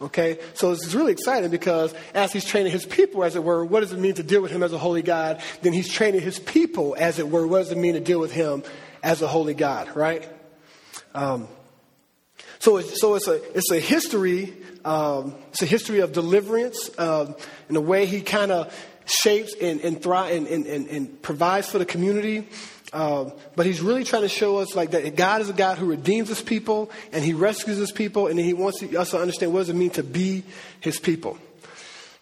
Okay? 0.00 0.38
So 0.54 0.72
it's 0.72 0.94
really 0.94 1.12
exciting 1.12 1.50
because 1.50 1.94
as 2.14 2.32
he's 2.32 2.44
training 2.44 2.72
his 2.72 2.86
people, 2.86 3.22
as 3.22 3.36
it 3.36 3.44
were, 3.44 3.64
what 3.64 3.80
does 3.80 3.92
it 3.92 3.98
mean 3.98 4.14
to 4.14 4.22
deal 4.22 4.40
with 4.40 4.50
him 4.50 4.62
as 4.62 4.72
a 4.72 4.78
holy 4.78 5.02
God? 5.02 5.42
Then 5.62 5.72
he's 5.72 5.88
training 5.92 6.22
his 6.22 6.38
people, 6.38 6.96
as 6.98 7.18
it 7.18 7.28
were, 7.28 7.46
what 7.46 7.58
does 7.58 7.72
it 7.72 7.78
mean 7.78 7.94
to 7.94 8.00
deal 8.00 8.20
with 8.20 8.32
him 8.32 8.62
as 9.02 9.22
a 9.22 9.28
holy 9.28 9.54
God, 9.54 9.94
right? 9.94 10.28
Um, 11.14 11.48
so, 12.60 12.76
it's, 12.76 13.00
so 13.00 13.14
it's 13.14 13.26
a 13.26 13.42
it's 13.56 13.70
a 13.70 13.80
history. 13.80 14.54
Um, 14.84 15.34
it's 15.48 15.62
a 15.62 15.66
history 15.66 16.00
of 16.00 16.12
deliverance 16.12 16.90
um, 16.98 17.34
and 17.68 17.76
the 17.76 17.80
way 17.80 18.06
he 18.06 18.20
kind 18.20 18.52
of 18.52 18.74
shapes 19.06 19.54
and 19.60 19.80
and, 19.80 20.04
and, 20.04 20.46
and, 20.46 20.66
and, 20.66 20.86
and 20.88 21.22
provides 21.22 21.70
for 21.70 21.78
the 21.78 21.86
community. 21.86 22.46
Um, 22.92 23.32
but 23.54 23.66
he's 23.66 23.80
really 23.80 24.02
trying 24.02 24.22
to 24.22 24.28
show 24.28 24.58
us 24.58 24.74
like 24.74 24.90
that 24.90 25.14
God 25.14 25.40
is 25.42 25.48
a 25.48 25.52
God 25.52 25.78
who 25.78 25.86
redeems 25.86 26.28
his 26.28 26.42
people 26.42 26.90
and 27.12 27.24
he 27.24 27.34
rescues 27.34 27.76
his 27.76 27.92
people 27.92 28.26
and 28.26 28.38
he 28.38 28.52
wants 28.52 28.82
us 28.82 29.10
to 29.10 29.18
understand 29.18 29.52
what 29.52 29.60
does 29.60 29.68
it 29.68 29.76
mean 29.76 29.90
to 29.90 30.02
be 30.02 30.42
his 30.80 30.98
people. 30.98 31.38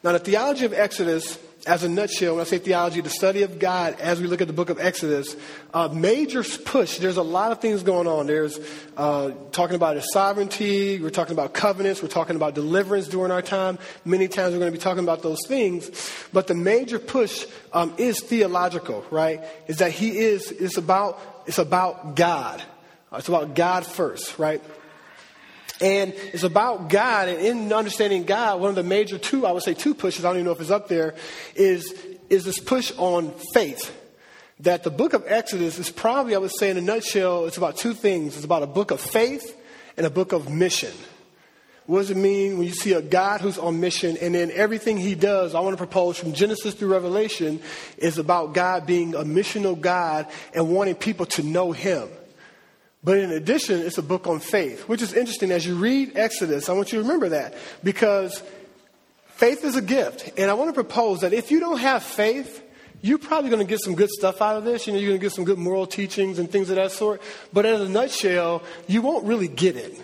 Now 0.04 0.12
the 0.12 0.20
theology 0.20 0.64
of 0.64 0.72
Exodus 0.72 1.38
as 1.66 1.82
a 1.82 1.88
nutshell, 1.88 2.36
when 2.36 2.40
I 2.40 2.44
say 2.44 2.58
theology, 2.58 3.00
the 3.00 3.10
study 3.10 3.42
of 3.42 3.58
God 3.58 3.98
as 4.00 4.20
we 4.20 4.28
look 4.28 4.40
at 4.40 4.46
the 4.46 4.52
book 4.52 4.70
of 4.70 4.78
Exodus, 4.78 5.36
a 5.74 5.88
major 5.88 6.42
push, 6.42 6.98
there's 6.98 7.16
a 7.16 7.22
lot 7.22 7.50
of 7.50 7.60
things 7.60 7.82
going 7.82 8.06
on. 8.06 8.26
There's 8.26 8.60
uh, 8.96 9.32
talking 9.50 9.74
about 9.74 9.96
his 9.96 10.10
sovereignty, 10.12 11.00
we're 11.00 11.10
talking 11.10 11.32
about 11.32 11.52
covenants, 11.52 12.00
we're 12.00 12.08
talking 12.08 12.36
about 12.36 12.54
deliverance 12.54 13.08
during 13.08 13.32
our 13.32 13.42
time. 13.42 13.78
Many 14.04 14.28
times 14.28 14.52
we're 14.52 14.60
going 14.60 14.72
to 14.72 14.78
be 14.78 14.82
talking 14.82 15.02
about 15.02 15.22
those 15.22 15.40
things. 15.46 15.90
But 16.32 16.46
the 16.46 16.54
major 16.54 17.00
push 17.00 17.44
um, 17.72 17.92
is 17.98 18.20
theological, 18.20 19.04
right? 19.10 19.42
Is 19.66 19.78
that 19.78 19.90
he 19.90 20.16
is, 20.16 20.52
it's 20.52 20.76
about, 20.76 21.20
it's 21.46 21.58
about 21.58 22.14
God. 22.14 22.62
It's 23.12 23.28
about 23.28 23.54
God 23.54 23.84
first, 23.84 24.38
right? 24.38 24.62
And 25.80 26.12
it's 26.12 26.42
about 26.42 26.88
God, 26.88 27.28
and 27.28 27.40
in 27.40 27.72
understanding 27.72 28.24
God, 28.24 28.60
one 28.60 28.70
of 28.70 28.74
the 28.74 28.82
major 28.82 29.16
two, 29.16 29.46
I 29.46 29.52
would 29.52 29.62
say 29.62 29.74
two 29.74 29.94
pushes, 29.94 30.24
I 30.24 30.28
don't 30.28 30.38
even 30.38 30.46
know 30.46 30.52
if 30.52 30.60
it's 30.60 30.70
up 30.70 30.88
there, 30.88 31.14
is, 31.54 31.94
is 32.28 32.44
this 32.44 32.58
push 32.58 32.92
on 32.96 33.32
faith. 33.52 33.94
That 34.60 34.82
the 34.82 34.90
book 34.90 35.12
of 35.12 35.22
Exodus 35.26 35.78
is 35.78 35.88
probably, 35.88 36.34
I 36.34 36.38
would 36.38 36.50
say 36.50 36.70
in 36.70 36.76
a 36.76 36.80
nutshell, 36.80 37.46
it's 37.46 37.58
about 37.58 37.76
two 37.76 37.94
things. 37.94 38.34
It's 38.34 38.44
about 38.44 38.64
a 38.64 38.66
book 38.66 38.90
of 38.90 39.00
faith 39.00 39.56
and 39.96 40.04
a 40.04 40.10
book 40.10 40.32
of 40.32 40.50
mission. 40.50 40.92
What 41.86 42.00
does 42.00 42.10
it 42.10 42.16
mean 42.16 42.58
when 42.58 42.66
you 42.66 42.74
see 42.74 42.92
a 42.92 43.00
God 43.00 43.40
who's 43.40 43.56
on 43.56 43.78
mission 43.78 44.18
and 44.20 44.34
then 44.34 44.50
everything 44.50 44.98
he 44.98 45.14
does, 45.14 45.54
I 45.54 45.60
want 45.60 45.74
to 45.74 45.78
propose 45.78 46.18
from 46.18 46.32
Genesis 46.32 46.74
through 46.74 46.92
Revelation, 46.92 47.60
is 47.96 48.18
about 48.18 48.52
God 48.52 48.84
being 48.84 49.14
a 49.14 49.22
missional 49.22 49.80
God 49.80 50.26
and 50.52 50.70
wanting 50.70 50.96
people 50.96 51.24
to 51.26 51.42
know 51.44 51.70
him. 51.70 52.08
But 53.04 53.18
in 53.18 53.30
addition, 53.30 53.80
it's 53.80 53.98
a 53.98 54.02
book 54.02 54.26
on 54.26 54.40
faith, 54.40 54.88
which 54.88 55.02
is 55.02 55.12
interesting. 55.12 55.50
As 55.50 55.64
you 55.64 55.76
read 55.76 56.16
Exodus, 56.16 56.68
I 56.68 56.72
want 56.72 56.92
you 56.92 56.98
to 56.98 57.02
remember 57.04 57.28
that 57.30 57.54
because 57.84 58.42
faith 59.28 59.64
is 59.64 59.76
a 59.76 59.82
gift. 59.82 60.32
And 60.36 60.50
I 60.50 60.54
want 60.54 60.68
to 60.68 60.74
propose 60.74 61.20
that 61.20 61.32
if 61.32 61.50
you 61.50 61.60
don't 61.60 61.78
have 61.78 62.02
faith, 62.02 62.62
you're 63.00 63.18
probably 63.18 63.50
going 63.50 63.64
to 63.64 63.68
get 63.68 63.80
some 63.80 63.94
good 63.94 64.10
stuff 64.10 64.42
out 64.42 64.56
of 64.56 64.64
this. 64.64 64.86
You 64.86 64.92
know, 64.92 64.98
you're 64.98 65.10
going 65.10 65.20
to 65.20 65.24
get 65.24 65.32
some 65.32 65.44
good 65.44 65.58
moral 65.58 65.86
teachings 65.86 66.40
and 66.40 66.50
things 66.50 66.70
of 66.70 66.76
that 66.76 66.90
sort. 66.90 67.22
But 67.52 67.64
in 67.64 67.80
a 67.80 67.88
nutshell, 67.88 68.64
you 68.88 69.02
won't 69.02 69.24
really 69.24 69.48
get 69.48 69.76
it. 69.76 69.96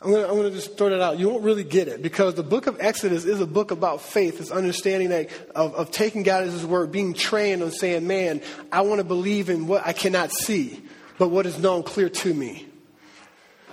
I'm 0.00 0.10
going, 0.10 0.22
to, 0.22 0.28
I'm 0.28 0.36
going 0.36 0.50
to 0.50 0.54
just 0.54 0.76
throw 0.76 0.90
that 0.90 1.00
out. 1.00 1.18
You 1.18 1.28
won't 1.28 1.42
really 1.42 1.64
get 1.64 1.88
it 1.88 2.02
because 2.02 2.34
the 2.34 2.42
book 2.42 2.66
of 2.66 2.76
Exodus 2.80 3.24
is 3.24 3.40
a 3.40 3.46
book 3.46 3.70
about 3.70 4.02
faith. 4.02 4.40
It's 4.40 4.50
understanding 4.50 5.08
that 5.08 5.30
of, 5.54 5.74
of 5.74 5.90
taking 5.90 6.22
God 6.22 6.44
as 6.44 6.52
His 6.52 6.66
word, 6.66 6.92
being 6.92 7.14
trained 7.14 7.62
on 7.62 7.70
saying, 7.70 8.06
man, 8.06 8.42
I 8.70 8.82
want 8.82 9.00
to 9.00 9.04
believe 9.04 9.50
in 9.50 9.66
what 9.66 9.86
I 9.86 9.92
cannot 9.92 10.32
see, 10.32 10.82
but 11.18 11.28
what 11.28 11.46
is 11.46 11.58
known 11.58 11.82
clear 11.82 12.08
to 12.08 12.34
me. 12.34 12.66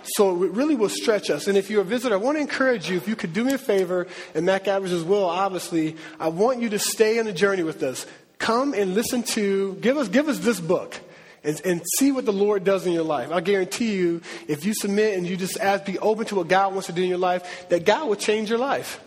So 0.04 0.44
it 0.44 0.52
really 0.52 0.76
will 0.76 0.90
stretch 0.90 1.30
us. 1.30 1.48
And 1.48 1.58
if 1.58 1.70
you're 1.70 1.82
a 1.82 1.86
visitor, 1.86 2.16
I 2.16 2.18
want 2.18 2.38
to 2.38 2.42
encourage 2.42 2.90
you, 2.90 2.98
if 2.98 3.08
you 3.08 3.16
could 3.16 3.34
do 3.34 3.44
me 3.46 3.54
a 3.54 3.58
favor, 3.58 4.08
and 4.36 4.46
Mac 4.46 4.68
Average 4.68 4.92
as 4.92 5.04
well, 5.04 5.26
obviously, 5.26 5.96
I 6.20 6.28
want 6.28 6.62
you 6.62 6.70
to 6.70 6.80
stay 6.80 7.20
on 7.20 7.26
the 7.26 7.34
journey 7.34 7.64
with 7.64 7.82
us. 7.84 8.06
Come 8.38 8.74
and 8.74 8.94
listen 8.94 9.24
to, 9.24 9.76
give 9.76 9.98
us, 9.98 10.10
give 10.10 10.28
us 10.28 10.40
this 10.40 10.60
book 10.60 11.00
and, 11.44 11.62
and 11.64 11.82
see 11.98 12.12
what 12.12 12.26
the 12.26 12.34
Lord 12.34 12.66
does 12.66 12.86
in 12.86 12.92
your 12.92 13.04
life. 13.04 13.32
I 13.32 13.40
guarantee 13.40 13.96
you, 13.96 14.22
if 14.48 14.66
you 14.66 14.74
submit 14.74 15.18
and 15.18 15.26
you 15.26 15.38
just 15.38 15.58
ask, 15.60 15.86
be 15.86 16.00
open 16.00 16.26
to 16.28 16.36
what 16.36 16.50
God 16.50 16.74
wants 16.74 16.88
to 16.88 16.94
do 16.94 17.04
in 17.04 17.10
your 17.10 17.18
life, 17.18 17.70
that 17.70 17.86
God 17.86 18.08
will 18.08 18.16
change 18.16 18.50
your 18.50 18.60
life. 18.60 19.02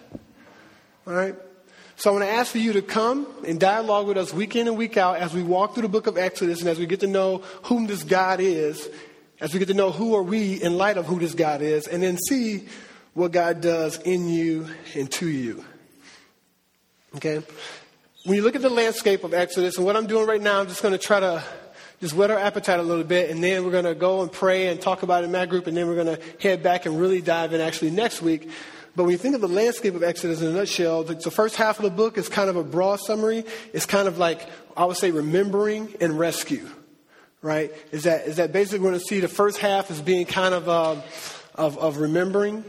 All 1.07 1.13
right? 1.13 1.35
So 1.99 2.11
I 2.11 2.13
want 2.13 2.25
to 2.27 2.31
ask 2.31 2.53
for 2.53 2.59
you 2.59 2.75
to 2.75 2.83
come 2.83 3.27
and 3.47 3.59
dialogue 3.59 4.07
with 4.07 4.19
us 4.19 4.33
week 4.33 4.55
in 4.55 4.69
and 4.69 4.77
week 4.77 4.99
out 4.99 5.17
as 5.17 5.33
we 5.33 5.43
walk 5.43 5.73
through 5.73 5.85
the 5.85 5.89
book 5.89 6.07
of 6.07 6.19
Exodus 6.19 6.61
and 6.61 6.69
as 6.69 6.79
we 6.79 6.85
get 6.85 7.01
to 7.01 7.07
know 7.07 7.39
whom 7.63 7.87
this 7.87 8.03
God 8.03 8.39
is, 8.39 8.91
as 9.41 9.55
we 9.55 9.59
get 9.59 9.69
to 9.69 9.75
know 9.75 9.91
who 9.91 10.15
are 10.15 10.23
we 10.23 10.63
in 10.63 10.77
light 10.77 10.99
of 10.99 11.07
who 11.07 11.19
this 11.19 11.35
God 11.35 11.63
is, 11.63 11.87
and 11.87 12.03
then 12.03 12.19
see 12.19 12.67
what 13.15 13.33
God 13.33 13.63
does 13.63 13.99
in 14.03 14.29
you 14.29 14.69
and 14.95 15.11
to 15.13 15.27
you. 15.27 15.65
Okay? 17.17 17.43
When 18.25 18.37
you 18.37 18.43
look 18.43 18.57
at 18.57 18.63
the 18.63 18.69
landscape 18.69 19.25
of 19.25 19.33
Exodus, 19.33 19.79
and 19.79 19.87
what 19.87 19.97
I'm 19.97 20.07
doing 20.07 20.27
right 20.27 20.41
now, 20.41 20.61
I'm 20.61 20.67
just 20.67 20.83
going 20.83 20.93
to 20.93 20.99
try 20.99 21.21
to 21.21 21.43
just 22.03 22.13
whet 22.13 22.31
our 22.31 22.39
appetite 22.39 22.79
a 22.79 22.83
little 22.83 23.05
bit, 23.05 23.31
and 23.31 23.43
then 23.43 23.65
we're 23.65 23.71
going 23.71 23.85
to 23.85 23.95
go 23.95 24.21
and 24.21 24.31
pray 24.31 24.69
and 24.69 24.79
talk 24.79 25.03
about 25.03 25.23
it 25.23 25.27
in 25.27 25.33
that 25.33 25.49
group, 25.49 25.67
and 25.67 25.75
then 25.75 25.87
we're 25.87 26.05
going 26.05 26.15
to 26.15 26.23
head 26.41 26.63
back 26.63 26.85
and 26.85 27.01
really 27.01 27.23
dive 27.23 27.55
in 27.55 27.63
actually 27.63 27.91
next 27.91 28.21
week. 28.21 28.51
But 28.97 29.03
when 29.05 29.13
you 29.13 29.19
think 29.19 29.35
of 29.35 29.43
the 29.43 29.49
landscape 29.49 29.95
of 29.95 30.03
Exodus 30.03 30.41
in 30.41 30.49
a 30.49 30.53
nutshell, 30.53 31.05
the, 31.05 31.15
the 31.15 31.31
first 31.31 31.57
half 31.57 31.79
of 31.79 31.85
the 31.85 31.91
book 31.91 32.17
is 32.17 32.31
kind 32.31 32.49
of 32.49 32.57
a 32.57 32.65
broad 32.65 32.99
summary. 33.01 33.45
It's 33.75 33.85
kind 33.85 34.09
of 34.09 34.17
like, 34.17 34.41
I 34.75 34.87
would 34.87 34.97
say, 34.97 35.11
remembering 35.11 35.95
and 36.01 36.19
rescue, 36.19 36.67
right? 37.43 37.71
Is 37.93 38.05
that, 38.05 38.27
is 38.27 38.37
that 38.37 38.53
basically 38.53 38.79
we're 38.79 38.91
going 38.93 39.01
to 39.01 39.07
see 39.07 39.21
the 39.21 39.29
first 39.29 39.59
half 39.59 39.91
as 39.91 40.01
being 40.01 40.25
kind 40.25 40.55
of, 40.55 40.67
uh, 40.67 41.03
of, 41.55 41.77
of 41.77 41.99
remembering. 41.99 42.65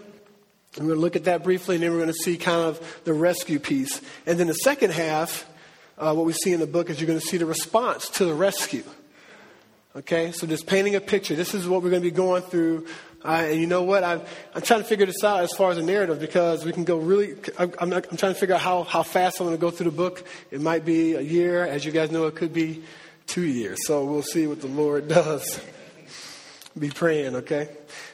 We're 0.75 0.88
going 0.88 0.96
to 0.96 1.01
look 1.01 1.15
at 1.15 1.24
that 1.24 1.43
briefly, 1.43 1.75
and 1.75 1.84
then 1.84 1.91
we're 1.91 2.00
going 2.00 2.07
to 2.07 2.13
see 2.13 2.36
kind 2.38 2.62
of 2.62 3.01
the 3.05 3.13
rescue 3.13 3.57
piece. 3.57 4.01
And 4.25 4.38
then 4.38 4.48
the 4.48 4.53
second 4.53 4.91
half, 4.91 5.50
uh, 5.98 6.13
what 6.13 6.25
we 6.25 6.34
see 6.34 6.51
in 6.51 6.60
the 6.60 6.67
book 6.67 6.89
is 6.89 7.00
you're 7.00 7.07
going 7.07 7.19
to 7.19 7.25
see 7.25 7.38
the 7.38 7.46
response 7.46 8.10
to 8.10 8.25
the 8.25 8.34
rescue. 8.34 8.84
Okay, 9.96 10.31
so 10.31 10.46
just 10.46 10.67
painting 10.67 10.93
a 10.93 11.01
picture. 11.01 11.34
This 11.34 11.55
is 11.55 11.67
what 11.67 11.81
we're 11.81 11.89
going 11.89 12.03
to 12.03 12.07
be 12.07 12.15
going 12.15 12.43
through. 12.43 12.86
Uh, 13.27 13.48
and 13.50 13.60
you 13.60 13.67
know 13.67 13.84
what? 13.84 14.05
I'm, 14.05 14.22
I'm 14.55 14.62
trying 14.62 14.79
to 14.79 14.86
figure 14.88 15.05
this 15.05 15.22
out 15.22 15.43
as 15.43 15.51
far 15.51 15.69
as 15.69 15.77
a 15.77 15.84
narrative 15.84 16.17
because 16.17 16.63
we 16.63 16.72
can 16.72 16.86
go 16.86 16.98
really. 16.98 17.36
I'm, 17.60 17.74
I'm, 17.77 17.91
I'm 17.91 18.01
trying 18.15 18.34
to 18.34 18.39
figure 18.39 18.55
out 18.55 18.62
how, 18.62 18.84
how 18.84 19.03
fast 19.03 19.41
I'm 19.41 19.48
going 19.48 19.57
to 19.57 19.60
go 19.60 19.69
through 19.69 19.91
the 19.91 19.98
book. 19.98 20.25
It 20.50 20.62
might 20.62 20.86
be 20.86 21.15
a 21.15 21.22
year. 21.22 21.65
As 21.65 21.84
you 21.84 21.91
guys 21.91 22.10
know, 22.10 22.27
it 22.27 22.36
could 22.36 22.53
be 22.53 22.84
two 23.25 23.43
years. 23.43 23.86
So 23.86 24.05
we'll 24.05 24.24
see 24.24 24.48
what 24.48 24.62
the 24.62 24.67
Lord 24.67 25.07
does. 25.10 25.60
be 26.79 26.89
praying, 26.89 27.36
okay? 27.36 27.67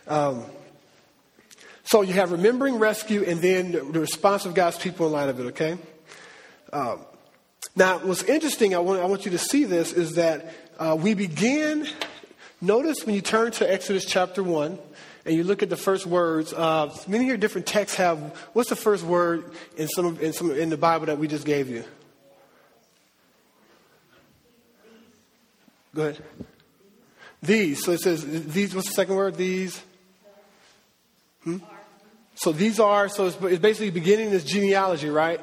Um, 0.07 0.45
so 1.83 2.01
you 2.01 2.13
have 2.13 2.31
remembering 2.31 2.79
rescue 2.79 3.23
and 3.23 3.39
then 3.39 3.71
the 3.71 3.99
response 3.99 4.47
of 4.47 4.55
God's 4.55 4.79
people 4.79 5.05
in 5.05 5.13
light 5.13 5.29
of 5.29 5.39
it, 5.39 5.43
okay? 5.49 5.77
Um, 6.71 7.01
now, 7.75 7.99
what's 7.99 8.23
interesting, 8.23 8.73
I 8.73 8.79
want, 8.79 8.99
I 8.99 9.05
want 9.05 9.25
you 9.25 9.31
to 9.31 9.37
see 9.37 9.65
this, 9.65 9.93
is 9.93 10.15
that 10.15 10.55
uh, 10.79 10.97
we 10.99 11.13
begin, 11.13 11.87
notice 12.63 13.05
when 13.05 13.13
you 13.13 13.21
turn 13.21 13.51
to 13.51 13.71
Exodus 13.71 14.05
chapter 14.05 14.41
1 14.41 14.79
and 15.25 15.35
you 15.35 15.43
look 15.43 15.61
at 15.61 15.69
the 15.69 15.77
first 15.77 16.05
words, 16.05 16.53
uh, 16.53 16.93
many 17.07 17.25
of 17.25 17.27
your 17.27 17.37
different 17.37 17.67
texts 17.67 17.97
have, 17.97 18.19
what's 18.53 18.69
the 18.69 18.75
first 18.75 19.03
word 19.03 19.51
in, 19.77 19.87
some, 19.89 20.17
in, 20.19 20.33
some, 20.33 20.51
in 20.51 20.69
the 20.69 20.77
Bible 20.77 21.07
that 21.07 21.17
we 21.17 21.27
just 21.27 21.45
gave 21.45 21.69
you? 21.69 21.83
Go 25.93 26.07
ahead. 26.07 26.23
These. 27.41 27.83
So 27.83 27.91
it 27.91 27.99
says, 27.99 28.25
these, 28.47 28.73
what's 28.73 28.87
the 28.87 28.93
second 28.93 29.15
word? 29.15 29.35
These? 29.35 29.81
Hmm? 31.43 31.57
So 32.35 32.51
these 32.51 32.79
are, 32.79 33.09
so 33.09 33.27
it's, 33.27 33.37
it's 33.41 33.61
basically 33.61 33.91
beginning 33.91 34.31
this 34.31 34.43
genealogy, 34.43 35.09
right? 35.09 35.39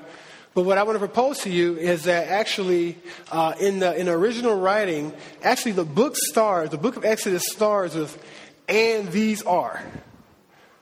But 0.53 0.63
what 0.63 0.79
I 0.79 0.83
want 0.83 0.97
to 0.97 1.01
propose 1.01 1.39
to 1.41 1.51
you 1.51 1.77
is 1.77 2.05
that 2.05 2.29
actually, 2.29 2.99
uh, 3.31 3.55
in, 3.61 3.79
the, 3.79 3.97
in 3.97 4.07
the 4.07 4.13
original 4.13 4.59
writing, 4.59 5.13
actually 5.43 5.73
the 5.73 5.85
book 5.85 6.17
starts, 6.17 6.71
the 6.71 6.79
book 6.79 6.97
of 6.97 7.05
Exodus 7.05 7.45
starts 7.53 7.95
with, 7.95 8.23
and 8.69 9.09
these 9.13 9.43
are. 9.43 9.81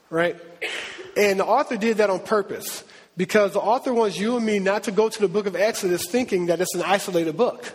Right? 0.09 0.37
And 1.17 1.41
the 1.41 1.45
author 1.45 1.77
did 1.77 1.99
that 1.99 2.09
on 2.09 2.21
purpose 2.21 2.83
because 3.17 3.53
the 3.53 3.61
author 3.61 3.93
wants 3.93 4.19
you 4.19 4.37
and 4.37 4.47
me 4.47 4.59
not 4.59 4.85
to 4.85 4.93
go 4.93 5.09
to 5.09 5.21
the 5.21 5.29
book 5.29 5.47
of 5.47 5.57
Exodus 5.57 6.07
thinking 6.07 6.47
that 6.47 6.61
it's 6.61 6.75
an 6.75 6.83
isolated 6.83 7.37
book. 7.37 7.71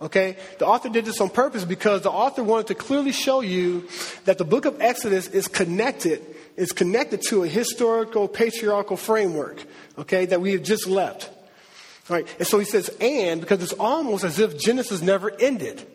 Okay? 0.00 0.36
The 0.58 0.66
author 0.66 0.88
did 0.88 1.04
this 1.04 1.20
on 1.20 1.28
purpose 1.28 1.64
because 1.64 2.02
the 2.02 2.10
author 2.10 2.42
wanted 2.42 2.68
to 2.68 2.74
clearly 2.74 3.12
show 3.12 3.40
you 3.42 3.86
that 4.24 4.38
the 4.38 4.44
book 4.44 4.64
of 4.64 4.80
Exodus 4.80 5.28
is 5.28 5.46
connected, 5.46 6.24
is 6.60 6.72
connected 6.72 7.22
to 7.28 7.42
a 7.42 7.48
historical 7.48 8.28
patriarchal 8.28 8.96
framework 8.96 9.64
okay, 9.98 10.26
that 10.26 10.40
we 10.40 10.52
have 10.52 10.62
just 10.62 10.86
left. 10.86 11.30
Right? 12.08 12.26
And 12.38 12.46
so 12.46 12.58
he 12.58 12.64
says, 12.64 12.90
and, 13.00 13.40
because 13.40 13.62
it's 13.62 13.72
almost 13.72 14.24
as 14.24 14.38
if 14.38 14.58
Genesis 14.58 15.00
never 15.00 15.30
ended. 15.40 15.86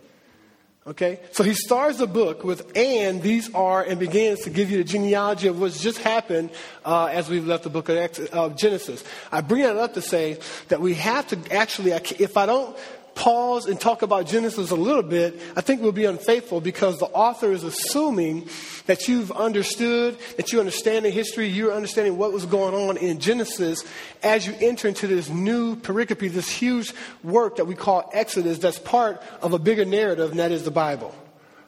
Okay? 0.88 1.20
So 1.32 1.44
he 1.44 1.54
starts 1.54 1.98
the 1.98 2.08
book 2.08 2.44
with, 2.44 2.72
and 2.76 3.22
these 3.22 3.54
are, 3.54 3.84
and 3.84 4.00
begins 4.00 4.42
to 4.42 4.50
give 4.50 4.72
you 4.72 4.78
the 4.78 4.84
genealogy 4.84 5.48
of 5.48 5.60
what's 5.60 5.82
just 5.82 5.98
happened 5.98 6.52
uh, 6.86 7.08
as 7.08 7.30
we've 7.30 7.46
left 7.46 7.64
the 7.64 7.70
book 7.70 7.90
of, 7.90 8.20
of 8.30 8.56
Genesis. 8.56 9.04
I 9.32 9.42
bring 9.42 9.64
that 9.64 9.78
up 9.78 9.96
to 9.96 10.02
say 10.02 10.40
that 10.70 10.82
we 10.82 10.94
have 10.96 11.28
to 11.28 11.54
actually, 11.54 11.92
if 11.92 12.38
I 12.38 12.46
don't 12.46 12.78
pause 13.16 13.66
and 13.66 13.80
talk 13.80 14.02
about 14.02 14.28
Genesis 14.28 14.70
a 14.70 14.76
little 14.76 15.02
bit, 15.02 15.42
I 15.56 15.62
think 15.62 15.82
we'll 15.82 15.94
be 15.94 16.06
unfaithful 16.06 16.62
because 16.62 17.00
the 17.00 17.06
author 17.08 17.52
is 17.52 17.64
assuming 17.64 18.48
that 18.86 19.08
you've 19.08 19.32
understood, 19.32 20.18
that 20.38 20.52
you 20.52 20.60
understand 20.60 21.06
the 21.06 21.10
history, 21.10 21.48
you're 21.48 21.74
understanding 21.74 22.18
what 22.18 22.34
was 22.34 22.46
going 22.46 22.76
on 22.76 22.98
in 22.98 23.20
Genesis 23.20 23.84
as 24.22 24.46
you 24.46 24.54
enter 24.60 24.88
into 24.88 25.08
this 25.08 25.30
new 25.30 25.76
pericope, 25.78 26.32
this 26.32 26.50
huge 26.50 26.94
work 27.24 27.56
that 27.56 27.66
we 27.66 27.74
call 27.74 28.10
Exodus 28.14 28.60
that's 28.60 28.80
part 28.80 29.24
of 29.42 29.54
a 29.54 29.60
bigger 29.60 29.86
narrative, 29.86 30.32
and 30.32 30.40
that 30.40 30.52
is 30.52 30.64
the 30.64 30.72
Bible. 30.72 31.16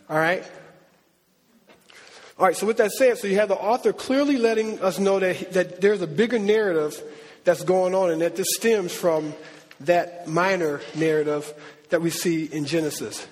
All 0.09 0.17
right? 0.17 0.43
All 2.37 2.45
right, 2.45 2.55
so 2.55 2.67
with 2.67 2.77
that 2.77 2.91
said, 2.91 3.17
so 3.17 3.25
you 3.25 3.37
have 3.37 3.49
the 3.49 3.55
author 3.55 3.91
clearly 3.91 4.37
letting 4.37 4.79
us 4.81 4.99
know 4.99 5.17
that, 5.19 5.53
that 5.53 5.81
there's 5.81 6.01
a 6.01 6.07
bigger 6.07 6.37
narrative 6.37 7.01
that's 7.45 7.63
going 7.63 7.95
on 7.95 8.11
and 8.11 8.21
that 8.21 8.35
this 8.35 8.47
stems 8.57 8.93
from 8.93 9.33
that 9.81 10.27
minor 10.27 10.81
narrative 10.95 11.53
that 11.89 12.01
we 12.01 12.09
see 12.09 12.45
in 12.45 12.65
Genesis. 12.65 13.27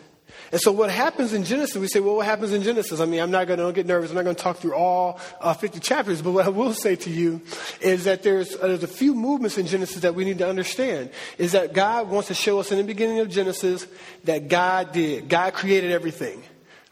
And 0.51 0.61
so, 0.61 0.71
what 0.71 0.91
happens 0.91 1.33
in 1.33 1.43
Genesis, 1.43 1.75
we 1.75 1.87
say, 1.87 1.99
well, 1.99 2.17
what 2.17 2.25
happens 2.25 2.53
in 2.53 2.61
Genesis? 2.61 2.99
I 2.99 3.05
mean, 3.05 3.19
I'm 3.19 3.31
not 3.31 3.47
going 3.47 3.59
to 3.59 3.71
get 3.73 3.85
nervous. 3.85 4.11
I'm 4.11 4.15
not 4.15 4.23
going 4.23 4.35
to 4.35 4.41
talk 4.41 4.57
through 4.57 4.75
all 4.75 5.19
uh, 5.41 5.53
50 5.53 5.79
chapters. 5.79 6.21
But 6.21 6.31
what 6.31 6.45
I 6.45 6.49
will 6.49 6.73
say 6.73 6.95
to 6.95 7.09
you 7.09 7.41
is 7.81 8.03
that 8.03 8.23
there's, 8.23 8.55
uh, 8.55 8.67
there's 8.67 8.83
a 8.83 8.87
few 8.87 9.15
movements 9.15 9.57
in 9.57 9.65
Genesis 9.65 10.03
that 10.03 10.13
we 10.13 10.23
need 10.23 10.37
to 10.37 10.47
understand. 10.47 11.09
Is 11.37 11.53
that 11.53 11.73
God 11.73 12.09
wants 12.09 12.27
to 12.27 12.35
show 12.35 12.59
us 12.59 12.71
in 12.71 12.77
the 12.77 12.83
beginning 12.83 13.19
of 13.19 13.29
Genesis 13.29 13.87
that 14.25 14.47
God 14.47 14.91
did. 14.91 15.29
God 15.29 15.53
created 15.53 15.91
everything. 15.91 16.43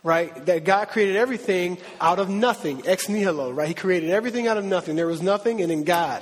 Right? 0.04 0.46
That 0.48 0.66
God 0.66 0.90
created 0.90 1.16
everything 1.16 1.78
out 2.02 2.20
of 2.20 2.30
nothing. 2.30 2.86
Ex 2.86 3.08
nihilo, 3.08 3.52
right? 3.52 3.70
He 3.70 3.74
created 3.74 4.10
everything 4.10 4.48
out 4.48 4.58
of 4.58 4.66
nothing. 4.66 4.98
There 4.98 5.08
was 5.08 5.22
nothing, 5.22 5.62
and 5.62 5.72
then 5.72 5.86
God. 5.86 6.22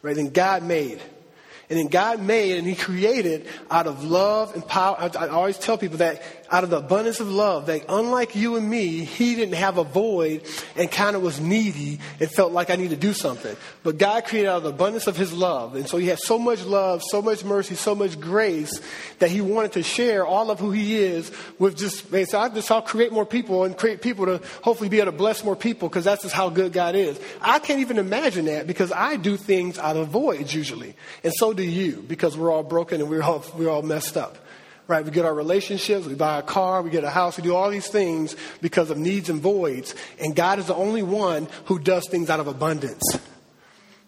Right? 0.00 0.16
Then 0.16 0.30
God 0.30 0.62
made. 0.62 1.02
And 1.70 1.78
then 1.78 1.86
God 1.86 2.20
made 2.20 2.58
and 2.58 2.66
He 2.66 2.74
created 2.74 3.46
out 3.70 3.86
of 3.86 4.04
love 4.04 4.54
and 4.54 4.66
power. 4.66 4.96
I, 4.98 5.26
I, 5.26 5.28
always 5.28 5.56
tell 5.56 5.78
people 5.78 5.98
that 5.98 6.20
out 6.50 6.64
of 6.64 6.70
the 6.70 6.78
abundance 6.78 7.20
of 7.20 7.30
love, 7.30 7.66
that 7.66 7.84
unlike 7.88 8.34
you 8.34 8.56
and 8.56 8.68
me, 8.68 9.04
He 9.04 9.36
didn't 9.36 9.54
have 9.54 9.78
a 9.78 9.84
void 9.84 10.42
and 10.76 10.90
kind 10.90 11.14
of 11.14 11.22
was 11.22 11.40
needy 11.40 12.00
and 12.18 12.30
felt 12.30 12.52
like 12.52 12.70
I 12.70 12.76
need 12.76 12.90
to 12.90 12.96
do 12.96 13.12
something. 13.12 13.56
But 13.84 13.98
God 13.98 14.24
created 14.24 14.48
out 14.48 14.58
of 14.58 14.62
the 14.64 14.70
abundance 14.70 15.06
of 15.06 15.16
His 15.16 15.32
love. 15.32 15.76
And 15.76 15.88
so 15.88 15.96
He 15.96 16.08
had 16.08 16.18
so 16.18 16.38
much 16.38 16.64
love, 16.64 17.02
so 17.08 17.22
much 17.22 17.44
mercy, 17.44 17.76
so 17.76 17.94
much 17.94 18.18
grace 18.18 18.80
that 19.20 19.30
He 19.30 19.40
wanted 19.40 19.72
to 19.72 19.82
share 19.84 20.26
all 20.26 20.50
of 20.50 20.58
who 20.58 20.72
He 20.72 20.96
is 20.96 21.30
with 21.58 21.76
just, 21.78 22.10
man, 22.10 22.26
so 22.26 22.40
I 22.40 22.48
just, 22.48 22.70
I'll 22.70 22.82
create 22.82 23.12
more 23.12 23.26
people 23.26 23.64
and 23.64 23.76
create 23.76 24.02
people 24.02 24.26
to 24.26 24.40
hopefully 24.62 24.88
be 24.88 24.98
able 24.98 25.12
to 25.12 25.18
bless 25.18 25.44
more 25.44 25.56
people 25.56 25.88
because 25.88 26.04
that's 26.04 26.22
just 26.22 26.34
how 26.34 26.48
good 26.48 26.72
God 26.72 26.96
is. 26.96 27.20
I 27.40 27.60
can't 27.60 27.80
even 27.80 27.98
imagine 27.98 28.46
that 28.46 28.66
because 28.66 28.90
I 28.90 29.16
do 29.16 29.36
things 29.36 29.78
out 29.78 29.96
of 29.96 30.08
voids 30.08 30.52
usually. 30.52 30.96
And 31.22 31.32
so 31.32 31.52
do 31.52 31.62
you 31.62 32.04
because 32.08 32.36
we're 32.36 32.50
all 32.50 32.64
broken 32.64 33.00
and 33.00 33.08
we're 33.08 33.22
all, 33.22 33.44
we're 33.56 33.70
all 33.70 33.82
messed 33.82 34.16
up. 34.16 34.38
Right? 34.90 35.04
We 35.04 35.12
get 35.12 35.24
our 35.24 35.32
relationships, 35.32 36.04
we 36.06 36.16
buy 36.16 36.40
a 36.40 36.42
car, 36.42 36.82
we 36.82 36.90
get 36.90 37.04
a 37.04 37.10
house, 37.10 37.36
we 37.36 37.44
do 37.44 37.54
all 37.54 37.70
these 37.70 37.86
things 37.86 38.34
because 38.60 38.90
of 38.90 38.98
needs 38.98 39.30
and 39.30 39.40
voids. 39.40 39.94
And 40.18 40.34
God 40.34 40.58
is 40.58 40.66
the 40.66 40.74
only 40.74 41.04
one 41.04 41.46
who 41.66 41.78
does 41.78 42.08
things 42.08 42.28
out 42.28 42.40
of 42.40 42.48
abundance. 42.48 43.00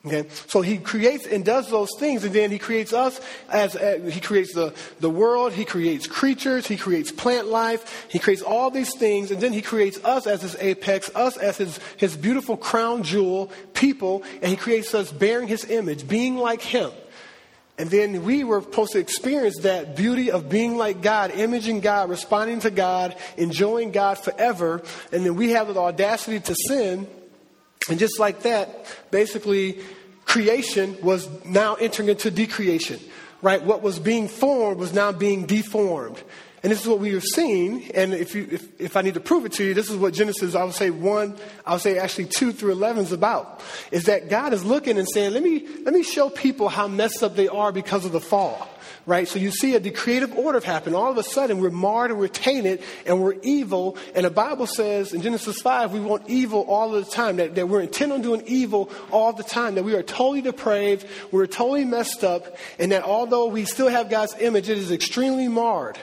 Okay, 0.05 0.29
so 0.49 0.61
he 0.61 0.79
creates 0.79 1.25
and 1.25 1.45
does 1.45 1.71
those 1.71 1.91
things, 2.01 2.25
and 2.25 2.35
then 2.35 2.51
he 2.51 2.59
creates 2.59 2.93
us 2.93 3.21
as, 3.49 3.77
as, 3.77 4.13
he 4.13 4.19
creates 4.19 4.53
the, 4.53 4.75
the 4.99 5.09
world, 5.09 5.53
he 5.53 5.65
creates 5.65 6.09
creatures, 6.09 6.67
he 6.67 6.77
creates 6.77 7.13
plant 7.13 7.47
life, 7.47 8.09
he 8.11 8.19
creates 8.19 8.43
all 8.43 8.69
these 8.69 8.93
things, 8.97 9.31
and 9.31 9.41
then 9.41 9.53
he 9.53 9.63
creates 9.63 10.03
us 10.05 10.27
as 10.27 10.43
his 10.43 10.57
apex, 10.57 11.15
us 11.15 11.37
as 11.37 11.59
his, 11.59 11.79
his 11.97 12.17
beautiful 12.17 12.57
crown 12.57 13.05
jewel, 13.05 13.53
people, 13.75 14.25
and 14.43 14.51
he 14.51 14.57
creates 14.57 14.93
us 14.93 15.13
bearing 15.13 15.47
his 15.47 15.71
image, 15.71 16.09
being 16.09 16.35
like 16.35 16.61
him. 16.61 16.91
And 17.83 17.91
then 17.91 18.23
we 18.23 18.45
were 18.45 18.63
supposed 18.63 18.93
to 18.93 19.01
experience 19.01 19.59
that 19.63 19.97
beauty 19.97 20.31
of 20.31 20.49
being 20.49 20.77
like 20.77 21.03
God, 21.03 21.33
imaging 21.33 21.81
God, 21.81 22.11
responding 22.11 22.61
to 22.61 22.71
God, 22.71 23.17
enjoying 23.37 23.91
God 23.91 24.19
forever, 24.19 24.85
and 25.11 25.27
then 25.27 25.35
we 25.35 25.51
have 25.51 25.67
the 25.67 25.81
audacity 25.81 26.39
to 26.39 26.55
sin 26.69 27.09
and 27.91 27.99
just 27.99 28.21
like 28.21 28.43
that, 28.43 28.87
basically, 29.11 29.81
creation 30.27 30.97
was 31.03 31.29
now 31.45 31.75
entering 31.75 32.09
into 32.09 32.31
decreation, 32.31 33.01
right? 33.41 33.61
What 33.61 33.83
was 33.83 33.99
being 33.99 34.29
formed 34.29 34.79
was 34.79 34.93
now 34.93 35.11
being 35.11 35.47
deformed. 35.47 36.23
And 36.63 36.71
this 36.71 36.81
is 36.81 36.87
what 36.87 37.01
we 37.01 37.13
have 37.15 37.25
seen. 37.25 37.91
And 37.93 38.15
if, 38.15 38.35
you, 38.37 38.49
if, 38.51 38.81
if 38.81 38.97
I 38.97 39.03
need 39.03 39.15
to 39.15 39.21
prove 39.21 39.45
it 39.45 39.53
to 39.53 39.65
you, 39.65 39.75
this 39.75 39.91
is 39.91 39.97
what 39.97 40.15
Genesis, 40.15 40.55
I 40.55 40.63
would 40.63 40.75
say 40.75 40.91
1, 40.91 41.37
I 41.67 41.73
would 41.73 41.81
say 41.81 41.99
actually 41.99 42.27
2 42.27 42.53
through 42.53 42.73
11 42.73 43.05
is 43.05 43.13
about. 43.13 43.61
Is 43.91 44.05
that 44.05 44.29
God 44.29 44.53
is 44.53 44.65
looking 44.65 44.97
and 44.97 45.09
saying, 45.09 45.33
let 45.33 45.43
me, 45.43 45.67
let 45.85 45.93
me 45.93 46.05
show 46.05 46.31
people 46.31 46.69
how 46.69 46.87
messed 46.87 47.23
up 47.23 47.35
they 47.35 47.49
are 47.49 47.73
because 47.73 48.05
of 48.05 48.13
the 48.13 48.21
fall 48.21 48.69
right? 49.07 49.27
So 49.27 49.39
you 49.39 49.51
see 49.51 49.75
a 49.75 49.81
decreative 49.81 50.33
order 50.37 50.61
happen. 50.61 50.95
All 50.95 51.11
of 51.11 51.19
a 51.19 51.23
sudden, 51.23 51.61
we're 51.61 51.71
marred 51.71 52.11
and 52.11 52.21
we're 52.21 52.29
tainted 52.29 52.83
and 53.07 53.21
we're 53.21 53.35
evil. 53.43 53.97
And 54.15 54.25
the 54.25 54.31
Bible 54.31 54.67
says 54.67 55.13
in 55.13 55.23
Genesis 55.23 55.61
5, 55.61 55.93
we 55.93 56.01
want 56.01 56.29
evil 56.29 56.63
all 56.63 56.95
of 56.95 57.05
the 57.05 57.11
time, 57.11 57.37
that, 57.37 57.55
that 57.57 57.69
we're 57.69 57.81
intent 57.81 58.13
on 58.13 58.23
doing 58.23 58.43
evil 58.47 58.91
all 59.11 59.33
the 59.33 59.43
time, 59.43 59.75
that 59.75 59.83
we 59.83 59.95
are 59.95 60.03
totally 60.03 60.43
depraved, 60.43 61.07
we're 61.31 61.47
totally 61.47 61.85
messed 61.85 62.23
up, 62.23 62.57
and 62.79 62.93
that 62.93 63.03
although 63.03 63.47
we 63.47 63.65
still 63.65 63.89
have 63.89 64.09
God's 64.09 64.37
image, 64.39 64.69
it 64.69 64.79
is 64.79 64.93
extremely 64.93 65.49
marred. 65.49 65.99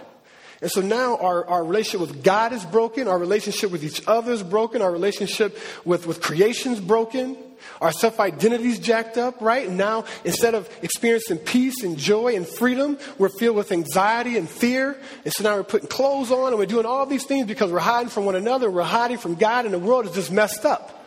And 0.62 0.70
so 0.70 0.82
now 0.82 1.18
our, 1.18 1.46
our 1.46 1.64
relationship 1.64 2.02
with 2.02 2.24
God 2.24 2.52
is 2.52 2.66
broken, 2.66 3.08
our 3.08 3.18
relationship 3.18 3.72
with 3.72 3.84
each 3.84 4.02
other 4.08 4.34
is 4.34 4.44
broken, 4.44 4.82
our 4.82 4.92
relationship 4.92 5.58
with, 5.86 6.06
with 6.06 6.22
creation 6.22 6.74
is 6.74 6.82
broken. 6.82 7.38
Our 7.82 7.92
self 7.92 8.20
identity 8.20 8.70
is 8.70 8.80
jacked 8.80 9.18
up, 9.18 9.42
right? 9.42 9.68
And 9.68 9.78
now, 9.78 10.06
instead 10.26 10.56
of 10.56 10.70
experiencing 10.82 11.38
peace 11.38 11.84
and 11.84 11.98
joy 11.98 12.36
and 12.36 12.48
freedom, 12.48 12.98
we're 13.18 13.30
filled 13.30 13.56
with 13.56 13.72
anxiety 13.72 14.38
and 14.38 14.50
fear. 14.50 14.98
And 15.24 15.34
so 15.34 15.44
now 15.44 15.56
we're 15.56 15.64
putting 15.64 15.88
clothes 15.88 16.32
on 16.32 16.50
and 16.50 16.58
we're 16.58 16.66
doing 16.66 16.86
all 16.86 17.06
these 17.06 17.26
things 17.26 17.48
because 17.48 17.72
we're 17.72 17.80
hiding 17.80 18.10
from 18.10 18.26
one 18.26 18.36
another, 18.36 18.70
we're 18.70 18.84
hiding 18.84 19.18
from 19.18 19.36
God, 19.36 19.66
and 19.66 19.74
the 19.74 19.80
world 19.80 20.06
is 20.06 20.14
just 20.14 20.32
messed 20.32 20.66
up. 20.66 21.00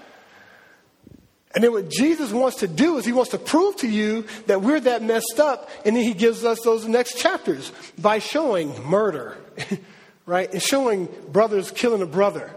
And 1.54 1.62
then 1.62 1.72
what 1.72 1.90
Jesus 1.90 2.32
wants 2.32 2.58
to 2.58 2.68
do 2.68 2.96
is 2.96 3.04
he 3.04 3.12
wants 3.12 3.32
to 3.32 3.38
prove 3.38 3.76
to 3.76 3.88
you 3.88 4.26
that 4.46 4.62
we're 4.62 4.80
that 4.80 5.02
messed 5.02 5.38
up, 5.38 5.68
and 5.84 5.94
then 5.94 6.02
he 6.02 6.14
gives 6.14 6.44
us 6.44 6.60
those 6.62 6.88
next 6.88 7.18
chapters 7.18 7.72
by 7.98 8.18
showing 8.18 8.82
murder, 8.84 9.36
right? 10.26 10.52
And 10.52 10.62
showing 10.62 11.08
brothers 11.30 11.70
killing 11.70 12.02
a 12.02 12.06
brother 12.06 12.50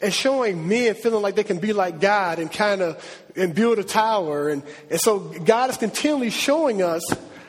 and 0.00 0.12
showing 0.12 0.68
men 0.68 0.94
feeling 0.94 1.22
like 1.22 1.34
they 1.34 1.44
can 1.44 1.58
be 1.58 1.72
like 1.72 2.00
God 2.00 2.38
and 2.38 2.50
kind 2.50 2.82
of 2.82 3.22
and 3.36 3.54
build 3.54 3.78
a 3.78 3.84
tower. 3.84 4.48
And, 4.48 4.62
and 4.90 5.00
so 5.00 5.18
God 5.18 5.70
is 5.70 5.76
continually 5.76 6.30
showing 6.30 6.82
us 6.82 7.02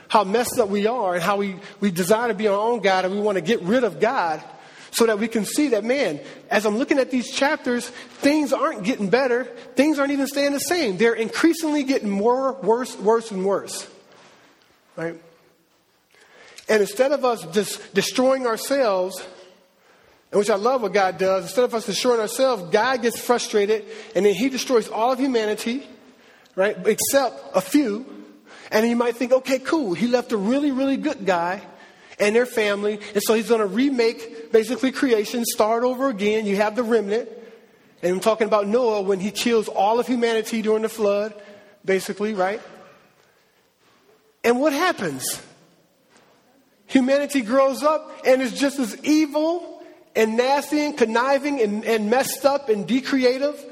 how 0.07 0.23
messed 0.23 0.59
up 0.59 0.69
we 0.69 0.87
are 0.87 1.15
and 1.15 1.23
how 1.23 1.37
we, 1.37 1.55
we 1.79 1.91
desire 1.91 2.29
to 2.29 2.33
be 2.33 2.47
our 2.47 2.59
own 2.59 2.81
God 2.81 3.05
and 3.05 3.13
we 3.13 3.21
want 3.21 3.37
to 3.37 3.41
get 3.41 3.61
rid 3.61 3.83
of 3.83 3.99
God 3.99 4.43
so 4.91 5.05
that 5.05 5.19
we 5.19 5.27
can 5.27 5.45
see 5.45 5.69
that, 5.69 5.83
man, 5.83 6.19
as 6.49 6.65
I'm 6.65 6.77
looking 6.77 6.97
at 6.97 7.11
these 7.11 7.31
chapters, 7.31 7.87
things 7.87 8.51
aren't 8.51 8.83
getting 8.83 9.09
better. 9.09 9.43
Things 9.75 9.99
aren't 9.99 10.11
even 10.11 10.25
staying 10.25 10.53
the 10.53 10.59
same. 10.59 10.97
They're 10.97 11.13
increasingly 11.13 11.83
getting 11.83 12.09
more, 12.09 12.53
worse, 12.53 12.97
worse, 12.97 13.29
and 13.29 13.45
worse. 13.45 13.87
Right? 14.95 15.15
And 16.69 16.81
instead 16.81 17.11
of 17.11 17.25
us 17.25 17.43
just 17.51 17.93
destroying 17.93 18.45
ourselves, 18.45 19.21
and 20.31 20.37
which 20.37 20.49
I 20.49 20.55
love 20.55 20.83
what 20.83 20.93
God 20.93 21.17
does. 21.17 21.45
Instead 21.45 21.63
of 21.63 21.73
us 21.73 21.85
destroying 21.85 22.19
ourselves, 22.19 22.63
God 22.71 23.01
gets 23.01 23.19
frustrated 23.19 23.85
and 24.15 24.25
then 24.25 24.35
He 24.35 24.49
destroys 24.49 24.87
all 24.87 25.11
of 25.11 25.19
humanity, 25.19 25.87
right? 26.55 26.77
Except 26.87 27.41
a 27.55 27.61
few. 27.61 28.05
And 28.71 28.87
you 28.87 28.95
might 28.95 29.15
think, 29.15 29.31
okay, 29.31 29.57
cool. 29.57 29.95
He 29.95 30.07
left 30.07 30.31
a 30.31 30.37
really, 30.37 30.71
really 30.71 30.97
good 30.97 31.25
guy 31.25 31.61
and 32.19 32.35
their 32.35 32.45
family. 32.45 32.99
And 33.15 33.23
so 33.23 33.33
He's 33.33 33.49
going 33.49 33.61
to 33.61 33.65
remake 33.65 34.51
basically 34.51 34.91
creation, 34.91 35.43
start 35.45 35.83
over 35.83 36.09
again. 36.09 36.45
You 36.45 36.57
have 36.57 36.75
the 36.75 36.83
remnant. 36.83 37.29
And 38.03 38.13
I'm 38.13 38.19
talking 38.19 38.47
about 38.47 38.67
Noah 38.67 39.01
when 39.01 39.19
he 39.19 39.29
kills 39.29 39.67
all 39.67 39.99
of 39.99 40.07
humanity 40.07 40.61
during 40.61 40.83
the 40.83 40.89
flood, 40.89 41.33
basically, 41.83 42.33
right? 42.33 42.61
And 44.41 44.61
what 44.61 44.71
happens? 44.71 45.41
Humanity 46.89 47.41
grows 47.41 47.83
up 47.83 48.11
and 48.25 48.41
is 48.41 48.59
just 48.59 48.79
as 48.79 48.97
evil 49.05 49.83
and 50.15 50.35
nasty 50.35 50.83
and 50.83 50.97
conniving 50.97 51.61
and, 51.61 51.85
and 51.85 52.09
messed 52.09 52.45
up 52.45 52.67
and 52.67 52.87
decreative. 52.87 53.63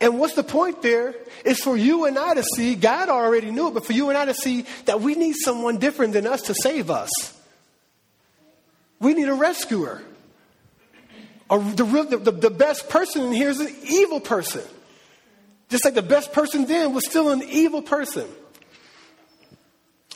And 0.00 0.18
what's 0.18 0.34
the 0.34 0.44
point 0.44 0.80
there 0.80 1.14
is 1.44 1.58
for 1.58 1.76
you 1.76 2.06
and 2.06 2.16
I 2.16 2.34
to 2.34 2.44
see, 2.54 2.76
God 2.76 3.08
already 3.08 3.50
knew 3.50 3.68
it, 3.68 3.74
but 3.74 3.84
for 3.84 3.92
you 3.92 4.08
and 4.10 4.16
I 4.16 4.26
to 4.26 4.34
see 4.34 4.64
that 4.86 5.00
we 5.00 5.16
need 5.16 5.34
someone 5.36 5.78
different 5.78 6.12
than 6.12 6.26
us 6.26 6.42
to 6.42 6.54
save 6.54 6.88
us. 6.88 7.10
We 9.00 9.12
need 9.14 9.28
a 9.28 9.34
rescuer. 9.34 10.00
A, 11.50 11.58
the, 11.58 12.20
the, 12.22 12.30
the 12.30 12.50
best 12.50 12.88
person 12.88 13.22
in 13.22 13.32
here 13.32 13.48
is 13.48 13.58
an 13.58 13.74
evil 13.82 14.20
person. 14.20 14.62
Just 15.68 15.84
like 15.84 15.94
the 15.94 16.02
best 16.02 16.32
person 16.32 16.66
then 16.66 16.94
was 16.94 17.04
still 17.06 17.30
an 17.30 17.42
evil 17.42 17.82
person. 17.82 18.28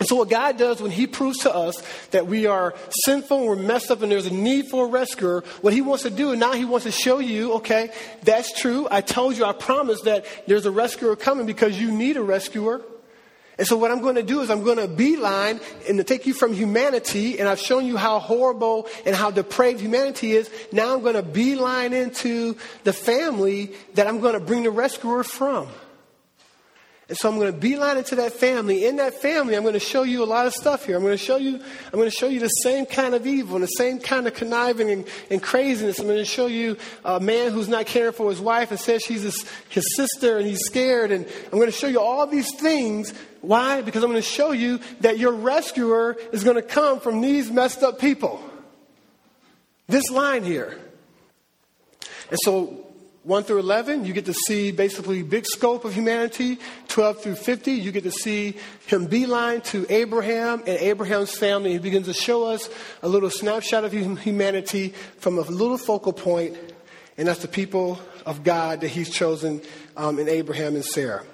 And 0.00 0.08
so, 0.08 0.16
what 0.16 0.28
God 0.28 0.58
does 0.58 0.82
when 0.82 0.90
He 0.90 1.06
proves 1.06 1.38
to 1.40 1.54
us 1.54 1.80
that 2.10 2.26
we 2.26 2.46
are 2.46 2.74
sinful 3.04 3.38
and 3.38 3.46
we're 3.46 3.56
messed 3.56 3.92
up 3.92 4.02
and 4.02 4.10
there's 4.10 4.26
a 4.26 4.34
need 4.34 4.66
for 4.66 4.86
a 4.86 4.88
rescuer, 4.88 5.44
what 5.60 5.72
He 5.72 5.82
wants 5.82 6.02
to 6.02 6.10
do, 6.10 6.32
and 6.32 6.40
now 6.40 6.52
He 6.52 6.64
wants 6.64 6.84
to 6.84 6.90
show 6.90 7.20
you, 7.20 7.54
okay, 7.54 7.92
that's 8.22 8.52
true. 8.58 8.88
I 8.90 9.02
told 9.02 9.36
you, 9.36 9.44
I 9.44 9.52
promised 9.52 10.04
that 10.04 10.26
there's 10.48 10.66
a 10.66 10.72
rescuer 10.72 11.14
coming 11.14 11.46
because 11.46 11.80
you 11.80 11.92
need 11.92 12.16
a 12.16 12.22
rescuer. 12.22 12.82
And 13.56 13.68
so, 13.68 13.76
what 13.76 13.92
I'm 13.92 14.00
going 14.00 14.16
to 14.16 14.24
do 14.24 14.40
is 14.40 14.50
I'm 14.50 14.64
going 14.64 14.78
to 14.78 14.88
beeline 14.88 15.60
and 15.88 15.98
to 15.98 16.04
take 16.04 16.26
you 16.26 16.34
from 16.34 16.54
humanity, 16.54 17.38
and 17.38 17.48
I've 17.48 17.60
shown 17.60 17.86
you 17.86 17.96
how 17.96 18.18
horrible 18.18 18.88
and 19.06 19.14
how 19.14 19.30
depraved 19.30 19.80
humanity 19.80 20.32
is. 20.32 20.50
Now, 20.72 20.92
I'm 20.92 21.02
going 21.02 21.14
to 21.14 21.22
beeline 21.22 21.92
into 21.92 22.56
the 22.82 22.92
family 22.92 23.72
that 23.94 24.08
I'm 24.08 24.18
going 24.18 24.34
to 24.34 24.40
bring 24.40 24.64
the 24.64 24.72
rescuer 24.72 25.22
from. 25.22 25.68
And 27.06 27.18
so 27.18 27.28
I'm 27.28 27.38
going 27.38 27.52
to 27.52 27.58
beeline 27.58 27.98
into 27.98 28.16
that 28.16 28.32
family. 28.32 28.86
In 28.86 28.96
that 28.96 29.20
family, 29.20 29.54
I'm 29.54 29.62
going 29.62 29.74
to 29.74 29.80
show 29.80 30.04
you 30.04 30.22
a 30.22 30.24
lot 30.24 30.46
of 30.46 30.54
stuff 30.54 30.86
here. 30.86 30.96
I'm 30.96 31.02
going 31.02 31.12
to 31.16 31.22
show 31.22 31.36
you, 31.36 31.56
I'm 31.56 31.98
going 31.98 32.10
to 32.10 32.16
show 32.16 32.28
you 32.28 32.40
the 32.40 32.48
same 32.48 32.86
kind 32.86 33.14
of 33.14 33.26
evil 33.26 33.56
and 33.56 33.62
the 33.62 33.68
same 33.68 33.98
kind 33.98 34.26
of 34.26 34.32
conniving 34.32 34.90
and, 34.90 35.06
and 35.30 35.42
craziness. 35.42 35.98
I'm 35.98 36.06
going 36.06 36.16
to 36.16 36.24
show 36.24 36.46
you 36.46 36.78
a 37.04 37.20
man 37.20 37.52
who's 37.52 37.68
not 37.68 37.84
caring 37.84 38.14
for 38.14 38.30
his 38.30 38.40
wife 38.40 38.70
and 38.70 38.80
says 38.80 39.02
she's 39.02 39.22
his, 39.22 39.44
his 39.68 39.96
sister 39.96 40.38
and 40.38 40.46
he's 40.46 40.64
scared. 40.64 41.12
And 41.12 41.26
I'm 41.44 41.58
going 41.58 41.66
to 41.66 41.72
show 41.72 41.88
you 41.88 42.00
all 42.00 42.26
these 42.26 42.54
things. 42.56 43.12
Why? 43.42 43.82
Because 43.82 44.02
I'm 44.02 44.10
going 44.10 44.22
to 44.22 44.26
show 44.26 44.52
you 44.52 44.80
that 45.00 45.18
your 45.18 45.32
rescuer 45.32 46.16
is 46.32 46.42
going 46.42 46.56
to 46.56 46.62
come 46.62 47.00
from 47.00 47.20
these 47.20 47.50
messed 47.50 47.82
up 47.82 47.98
people. 47.98 48.42
This 49.88 50.08
line 50.10 50.42
here. 50.42 50.78
And 52.30 52.38
so 52.42 52.83
1 53.24 53.44
through 53.44 53.60
11, 53.60 54.04
you 54.04 54.12
get 54.12 54.26
to 54.26 54.34
see 54.34 54.70
basically 54.70 55.22
big 55.22 55.46
scope 55.46 55.86
of 55.86 55.94
humanity. 55.94 56.58
12 56.88 57.22
through 57.22 57.34
50, 57.36 57.72
you 57.72 57.90
get 57.90 58.02
to 58.02 58.12
see 58.12 58.54
him 58.86 59.06
beeline 59.06 59.62
to 59.62 59.86
Abraham 59.88 60.58
and 60.60 60.78
Abraham's 60.78 61.34
family. 61.34 61.72
He 61.72 61.78
begins 61.78 62.06
to 62.06 62.12
show 62.12 62.44
us 62.44 62.68
a 63.02 63.08
little 63.08 63.30
snapshot 63.30 63.82
of 63.82 63.92
humanity 63.92 64.90
from 65.16 65.38
a 65.38 65.40
little 65.40 65.78
focal 65.78 66.12
point, 66.12 66.54
and 67.16 67.26
that's 67.26 67.40
the 67.40 67.48
people 67.48 67.98
of 68.26 68.44
God 68.44 68.82
that 68.82 68.88
he's 68.88 69.08
chosen 69.08 69.62
um, 69.96 70.18
in 70.18 70.28
Abraham 70.28 70.74
and 70.74 70.84
Sarah. 70.84 71.24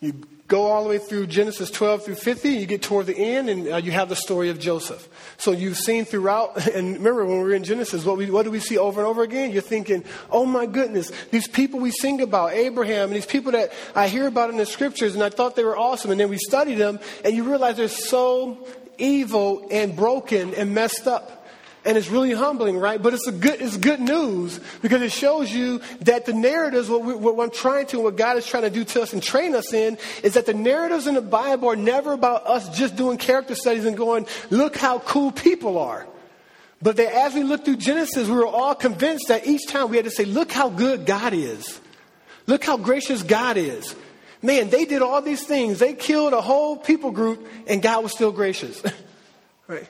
You 0.00 0.12
go 0.48 0.66
all 0.66 0.84
the 0.84 0.88
way 0.88 0.98
through 0.98 1.26
Genesis 1.26 1.70
12 1.70 2.04
through 2.04 2.14
50, 2.14 2.50
you 2.50 2.66
get 2.66 2.82
toward 2.82 3.06
the 3.06 3.16
end, 3.16 3.48
and 3.48 3.68
uh, 3.68 3.76
you 3.76 3.90
have 3.90 4.08
the 4.08 4.16
story 4.16 4.48
of 4.48 4.60
Joseph. 4.60 5.08
So 5.38 5.52
you've 5.52 5.76
seen 5.76 6.04
throughout, 6.04 6.66
and 6.74 6.94
remember 6.94 7.24
when 7.24 7.38
we 7.38 7.44
were 7.44 7.54
in 7.54 7.64
Genesis, 7.64 8.04
what, 8.04 8.16
we, 8.16 8.30
what 8.30 8.44
do 8.44 8.50
we 8.50 8.60
see 8.60 8.78
over 8.78 9.00
and 9.00 9.08
over 9.08 9.22
again? 9.22 9.50
You're 9.50 9.62
thinking, 9.62 10.04
oh 10.30 10.46
my 10.46 10.66
goodness, 10.66 11.10
these 11.30 11.48
people 11.48 11.80
we 11.80 11.90
sing 11.90 12.20
about, 12.20 12.52
Abraham, 12.52 13.08
and 13.08 13.16
these 13.16 13.26
people 13.26 13.52
that 13.52 13.72
I 13.94 14.08
hear 14.08 14.26
about 14.26 14.50
in 14.50 14.56
the 14.56 14.66
scriptures, 14.66 15.14
and 15.14 15.24
I 15.24 15.30
thought 15.30 15.56
they 15.56 15.64
were 15.64 15.76
awesome, 15.76 16.10
and 16.10 16.20
then 16.20 16.28
we 16.28 16.38
study 16.38 16.74
them, 16.74 17.00
and 17.24 17.34
you 17.34 17.44
realize 17.44 17.76
they're 17.76 17.88
so 17.88 18.66
evil 18.98 19.66
and 19.70 19.96
broken 19.96 20.54
and 20.54 20.74
messed 20.74 21.06
up. 21.06 21.35
And 21.86 21.96
it's 21.96 22.08
really 22.08 22.32
humbling, 22.32 22.78
right? 22.78 23.00
But 23.00 23.14
it's 23.14 23.28
a 23.28 23.32
good, 23.32 23.62
it's 23.62 23.76
good 23.76 24.00
news 24.00 24.58
because 24.82 25.02
it 25.02 25.12
shows 25.12 25.52
you 25.52 25.80
that 26.00 26.26
the 26.26 26.32
narratives, 26.32 26.90
what, 26.90 27.04
we, 27.04 27.14
what 27.14 27.40
I'm 27.42 27.50
trying 27.50 27.86
to, 27.86 28.00
what 28.00 28.16
God 28.16 28.36
is 28.36 28.46
trying 28.46 28.64
to 28.64 28.70
do 28.70 28.84
to 28.84 29.02
us 29.02 29.12
and 29.12 29.22
train 29.22 29.54
us 29.54 29.72
in, 29.72 29.96
is 30.24 30.34
that 30.34 30.46
the 30.46 30.54
narratives 30.54 31.06
in 31.06 31.14
the 31.14 31.22
Bible 31.22 31.68
are 31.68 31.76
never 31.76 32.12
about 32.12 32.44
us 32.44 32.76
just 32.76 32.96
doing 32.96 33.18
character 33.18 33.54
studies 33.54 33.84
and 33.84 33.96
going, 33.96 34.26
look 34.50 34.76
how 34.76 34.98
cool 34.98 35.30
people 35.30 35.78
are. 35.78 36.08
But 36.82 36.96
that 36.96 37.14
as 37.14 37.34
we 37.34 37.44
look 37.44 37.64
through 37.64 37.76
Genesis, 37.76 38.28
we 38.28 38.34
were 38.34 38.46
all 38.46 38.74
convinced 38.74 39.28
that 39.28 39.46
each 39.46 39.66
time 39.68 39.88
we 39.88 39.96
had 39.96 40.04
to 40.06 40.10
say, 40.10 40.24
look 40.24 40.50
how 40.50 40.68
good 40.68 41.06
God 41.06 41.34
is. 41.34 41.80
Look 42.46 42.64
how 42.64 42.76
gracious 42.76 43.22
God 43.22 43.56
is. 43.56 43.94
Man, 44.42 44.70
they 44.70 44.84
did 44.84 45.02
all 45.02 45.22
these 45.22 45.44
things. 45.44 45.78
They 45.78 45.94
killed 45.94 46.32
a 46.32 46.40
whole 46.40 46.76
people 46.76 47.12
group, 47.12 47.46
and 47.66 47.80
God 47.80 48.02
was 48.02 48.12
still 48.12 48.32
gracious. 48.32 48.82
right? 49.68 49.88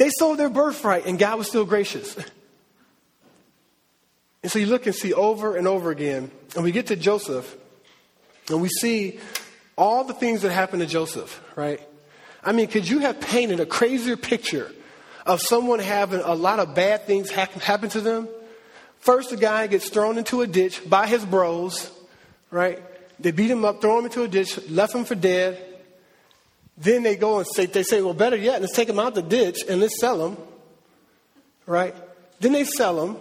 They 0.00 0.08
sold 0.08 0.38
their 0.38 0.48
birthright, 0.48 1.04
and 1.04 1.18
God 1.18 1.36
was 1.36 1.46
still 1.46 1.66
gracious. 1.66 2.16
and 4.42 4.50
so 4.50 4.58
you 4.58 4.64
look 4.64 4.86
and 4.86 4.94
see 4.94 5.12
over 5.12 5.56
and 5.56 5.68
over 5.68 5.90
again, 5.90 6.30
and 6.54 6.64
we 6.64 6.72
get 6.72 6.86
to 6.86 6.96
Joseph, 6.96 7.54
and 8.48 8.62
we 8.62 8.70
see 8.70 9.20
all 9.76 10.04
the 10.04 10.14
things 10.14 10.40
that 10.40 10.52
happened 10.52 10.80
to 10.80 10.86
Joseph, 10.86 11.42
right? 11.54 11.86
I 12.42 12.52
mean, 12.52 12.68
could 12.68 12.88
you 12.88 13.00
have 13.00 13.20
painted 13.20 13.60
a 13.60 13.66
crazier 13.66 14.16
picture 14.16 14.72
of 15.26 15.42
someone 15.42 15.80
having 15.80 16.20
a 16.20 16.32
lot 16.32 16.60
of 16.60 16.74
bad 16.74 17.04
things 17.04 17.30
happen 17.30 17.90
to 17.90 18.00
them? 18.00 18.26
First, 19.00 19.28
the 19.28 19.36
guy 19.36 19.66
gets 19.66 19.90
thrown 19.90 20.16
into 20.16 20.40
a 20.40 20.46
ditch 20.46 20.80
by 20.88 21.08
his 21.08 21.26
bros, 21.26 21.90
right? 22.50 22.82
They 23.20 23.32
beat 23.32 23.50
him 23.50 23.66
up, 23.66 23.82
throw 23.82 23.98
him 23.98 24.06
into 24.06 24.22
a 24.22 24.28
ditch, 24.28 24.66
left 24.70 24.94
him 24.94 25.04
for 25.04 25.14
dead. 25.14 25.62
Then 26.80 27.02
they 27.02 27.14
go 27.14 27.38
and 27.38 27.46
say, 27.46 27.66
they 27.66 27.82
say, 27.82 28.00
well, 28.00 28.14
better 28.14 28.36
yet, 28.36 28.62
let's 28.62 28.74
take 28.74 28.88
him 28.88 28.98
out 28.98 29.14
the 29.14 29.22
ditch 29.22 29.58
and 29.68 29.80
let's 29.80 30.00
sell 30.00 30.26
him, 30.26 30.38
right? 31.66 31.94
Then 32.40 32.52
they 32.52 32.64
sell 32.64 33.04
him. 33.04 33.16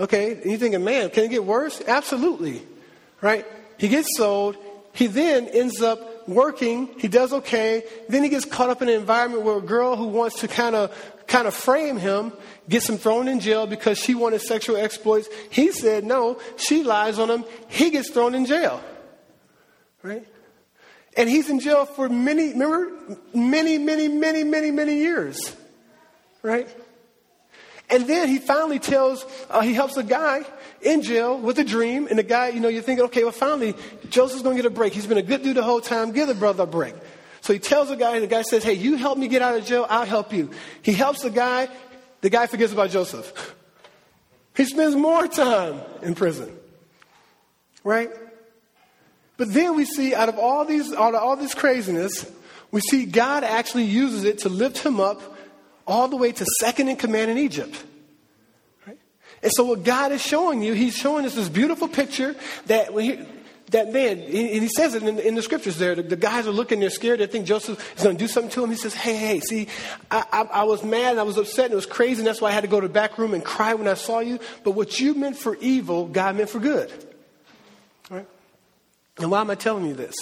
Okay, 0.00 0.32
and 0.32 0.46
you're 0.46 0.58
thinking, 0.58 0.82
man, 0.82 1.10
can 1.10 1.24
it 1.24 1.28
get 1.28 1.44
worse? 1.44 1.82
Absolutely, 1.86 2.62
right? 3.20 3.46
He 3.76 3.88
gets 3.88 4.16
sold. 4.16 4.56
He 4.94 5.06
then 5.06 5.48
ends 5.48 5.82
up 5.82 6.26
working. 6.26 6.88
He 6.98 7.08
does 7.08 7.32
okay. 7.34 7.84
Then 8.08 8.22
he 8.22 8.30
gets 8.30 8.46
caught 8.46 8.70
up 8.70 8.80
in 8.80 8.88
an 8.88 8.94
environment 8.94 9.42
where 9.42 9.58
a 9.58 9.62
girl 9.62 9.94
who 9.96 10.06
wants 10.06 10.40
to 10.40 10.48
kind 10.48 10.74
of 10.74 10.90
kind 11.26 11.46
of 11.46 11.54
frame 11.54 11.98
him 11.98 12.32
gets 12.68 12.88
him 12.88 12.96
thrown 12.96 13.28
in 13.28 13.40
jail 13.40 13.66
because 13.66 13.98
she 13.98 14.14
wanted 14.14 14.40
sexual 14.40 14.76
exploits. 14.76 15.28
He 15.50 15.72
said 15.72 16.04
no. 16.04 16.40
She 16.56 16.82
lies 16.84 17.18
on 17.18 17.30
him. 17.30 17.44
He 17.68 17.90
gets 17.90 18.10
thrown 18.10 18.34
in 18.34 18.46
jail. 18.46 18.82
Right? 20.02 20.26
And 21.16 21.28
he's 21.28 21.50
in 21.50 21.60
jail 21.60 21.84
for 21.84 22.08
many, 22.08 22.52
remember, 22.52 23.18
many, 23.34 23.78
many, 23.78 24.08
many, 24.08 24.44
many, 24.44 24.70
many 24.70 24.98
years. 24.98 25.54
Right? 26.42 26.68
And 27.90 28.06
then 28.06 28.28
he 28.28 28.38
finally 28.38 28.78
tells, 28.78 29.26
uh, 29.50 29.60
he 29.60 29.74
helps 29.74 29.98
a 29.98 30.02
guy 30.02 30.44
in 30.80 31.02
jail 31.02 31.38
with 31.38 31.58
a 31.58 31.64
dream. 31.64 32.06
And 32.08 32.18
the 32.18 32.22
guy, 32.22 32.48
you 32.48 32.60
know, 32.60 32.68
you're 32.68 32.82
thinking, 32.82 33.04
okay, 33.06 33.22
well, 33.22 33.32
finally, 33.32 33.74
Joseph's 34.08 34.42
going 34.42 34.56
to 34.56 34.62
get 34.62 34.72
a 34.72 34.74
break. 34.74 34.94
He's 34.94 35.06
been 35.06 35.18
a 35.18 35.22
good 35.22 35.42
dude 35.42 35.56
the 35.56 35.62
whole 35.62 35.82
time. 35.82 36.12
Give 36.12 36.26
the 36.26 36.34
brother 36.34 36.62
a 36.62 36.66
break. 36.66 36.94
So 37.42 37.52
he 37.52 37.58
tells 37.58 37.90
the 37.90 37.96
guy, 37.96 38.14
and 38.14 38.22
the 38.22 38.28
guy 38.28 38.42
says, 38.42 38.62
hey, 38.62 38.74
you 38.74 38.96
help 38.96 39.18
me 39.18 39.28
get 39.28 39.42
out 39.42 39.56
of 39.56 39.66
jail, 39.66 39.84
I'll 39.90 40.06
help 40.06 40.32
you. 40.32 40.50
He 40.80 40.92
helps 40.92 41.22
the 41.22 41.30
guy. 41.30 41.68
The 42.22 42.30
guy 42.30 42.46
forgets 42.46 42.72
about 42.72 42.90
Joseph. 42.90 43.54
He 44.56 44.64
spends 44.64 44.94
more 44.94 45.26
time 45.26 45.80
in 46.02 46.14
prison. 46.14 46.56
Right? 47.84 48.10
But 49.42 49.52
then 49.52 49.74
we 49.74 49.86
see 49.86 50.14
out 50.14 50.28
of 50.28 50.38
all 50.38 50.64
these, 50.64 50.92
out 50.92 51.16
of 51.16 51.20
all 51.20 51.34
this 51.34 51.52
craziness, 51.52 52.30
we 52.70 52.80
see 52.80 53.06
God 53.06 53.42
actually 53.42 53.86
uses 53.86 54.22
it 54.22 54.38
to 54.38 54.48
lift 54.48 54.78
him 54.78 55.00
up 55.00 55.20
all 55.84 56.06
the 56.06 56.14
way 56.14 56.30
to 56.30 56.46
second 56.60 56.86
in 56.86 56.94
command 56.94 57.28
in 57.28 57.38
Egypt. 57.38 57.84
Right? 58.86 58.96
And 59.42 59.50
so 59.52 59.64
what 59.64 59.82
God 59.82 60.12
is 60.12 60.22
showing 60.22 60.62
you, 60.62 60.74
He's 60.74 60.94
showing 60.94 61.26
us 61.26 61.34
this 61.34 61.48
beautiful 61.48 61.88
picture 61.88 62.36
that 62.66 62.94
that 63.72 63.92
man, 63.92 64.18
and 64.20 64.28
he 64.28 64.68
says 64.68 64.94
it 64.94 65.02
in, 65.02 65.18
in 65.18 65.34
the 65.34 65.42
scriptures 65.42 65.76
there, 65.76 65.96
the, 65.96 66.04
the, 66.04 66.14
guys 66.14 66.46
are 66.46 66.52
looking, 66.52 66.78
they're 66.78 66.88
scared, 66.88 67.18
they 67.18 67.26
think 67.26 67.44
Joseph 67.44 67.96
is 67.96 68.04
going 68.04 68.16
to 68.16 68.24
do 68.24 68.28
something 68.28 68.52
to 68.52 68.62
him. 68.62 68.70
He 68.70 68.76
says, 68.76 68.94
hey, 68.94 69.16
hey, 69.16 69.40
see, 69.40 69.66
I, 70.08 70.24
I, 70.30 70.42
I 70.42 70.62
was 70.62 70.84
mad 70.84 71.18
I 71.18 71.24
was 71.24 71.36
upset 71.36 71.64
and 71.64 71.72
it 71.72 71.76
was 71.76 71.86
crazy 71.86 72.20
and 72.20 72.26
that's 72.28 72.40
why 72.40 72.50
I 72.50 72.52
had 72.52 72.60
to 72.60 72.68
go 72.68 72.80
to 72.80 72.86
the 72.86 72.92
back 72.94 73.18
room 73.18 73.34
and 73.34 73.44
cry 73.44 73.74
when 73.74 73.88
I 73.88 73.94
saw 73.94 74.20
you. 74.20 74.38
But 74.62 74.72
what 74.72 75.00
you 75.00 75.14
meant 75.14 75.36
for 75.36 75.56
evil, 75.56 76.06
God 76.06 76.36
meant 76.36 76.48
for 76.48 76.60
good. 76.60 76.92
And 79.18 79.30
why 79.30 79.40
am 79.40 79.50
I 79.50 79.54
telling 79.54 79.86
you 79.86 79.94
this? 79.94 80.14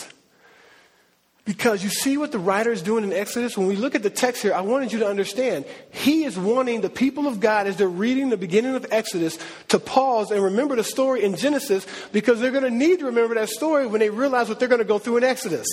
Because 1.44 1.82
you 1.82 1.90
see 1.90 2.16
what 2.16 2.32
the 2.32 2.38
writer 2.38 2.70
is 2.70 2.82
doing 2.82 3.02
in 3.02 3.12
Exodus? 3.12 3.56
When 3.56 3.66
we 3.66 3.74
look 3.74 3.94
at 3.94 4.02
the 4.02 4.10
text 4.10 4.42
here, 4.42 4.52
I 4.52 4.60
wanted 4.60 4.92
you 4.92 5.00
to 5.00 5.08
understand. 5.08 5.64
He 5.90 6.24
is 6.24 6.38
wanting 6.38 6.80
the 6.80 6.90
people 6.90 7.26
of 7.26 7.40
God, 7.40 7.66
as 7.66 7.76
they're 7.76 7.88
reading 7.88 8.28
the 8.28 8.36
beginning 8.36 8.74
of 8.74 8.86
Exodus, 8.90 9.38
to 9.68 9.78
pause 9.78 10.30
and 10.30 10.42
remember 10.42 10.76
the 10.76 10.84
story 10.84 11.24
in 11.24 11.34
Genesis 11.36 11.86
because 12.12 12.40
they're 12.40 12.50
going 12.50 12.64
to 12.64 12.70
need 12.70 13.00
to 13.00 13.06
remember 13.06 13.34
that 13.36 13.48
story 13.48 13.86
when 13.86 14.00
they 14.00 14.10
realize 14.10 14.48
what 14.48 14.58
they're 14.58 14.68
going 14.68 14.80
to 14.80 14.84
go 14.84 14.98
through 14.98 15.16
in 15.16 15.24
Exodus. 15.24 15.66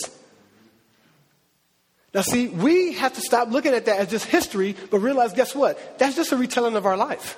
Now, 2.14 2.22
see, 2.22 2.48
we 2.48 2.94
have 2.94 3.14
to 3.14 3.22
stop 3.22 3.50
looking 3.50 3.74
at 3.74 3.86
that 3.86 4.00
as 4.00 4.10
just 4.10 4.26
history, 4.26 4.76
but 4.90 5.00
realize 5.00 5.34
guess 5.34 5.54
what? 5.54 6.00
That's 6.00 6.16
just 6.16 6.32
a 6.32 6.38
retelling 6.38 6.76
of 6.76 6.86
our 6.86 6.98
life. 6.98 7.38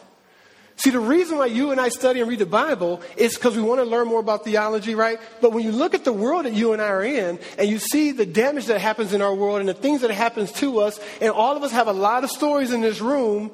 See, 0.80 0.92
the 0.92 1.00
reason 1.02 1.38
why 1.38 1.48
you 1.48 1.72
and 1.72 1.82
I 1.82 1.90
study 1.90 2.22
and 2.22 2.30
read 2.30 2.40
the 2.40 2.46
Bible 2.46 3.02
is 3.18 3.36
because 3.36 3.54
we 3.54 3.62
want 3.62 3.82
to 3.82 3.84
learn 3.84 4.08
more 4.08 4.22
about 4.22 4.46
theology, 4.46 4.96
right? 4.96 5.20
But 5.42 5.52
when 5.52 5.66
you 5.66 5.74
look 5.74 5.94
at 5.94 6.06
the 6.06 6.14
world 6.14 6.46
that 6.46 6.54
you 6.54 6.72
and 6.72 6.82
I 6.82 6.88
are 6.88 7.04
in, 7.04 7.38
and 7.58 7.68
you 7.68 7.80
see 7.80 8.14
the 8.14 8.26
damage 8.26 8.68
that 8.68 8.80
happens 8.80 9.12
in 9.12 9.22
our 9.22 9.36
world 9.36 9.60
and 9.60 9.68
the 9.68 9.74
things 9.74 10.00
that 10.02 10.12
happens 10.12 10.54
to 10.54 10.80
us, 10.80 10.98
and 11.20 11.32
all 11.32 11.58
of 11.58 11.64
us 11.64 11.74
have 11.74 11.90
a 11.90 11.92
lot 11.92 12.24
of 12.24 12.32
stories 12.32 12.72
in 12.72 12.80
this 12.80 13.02
room, 13.02 13.52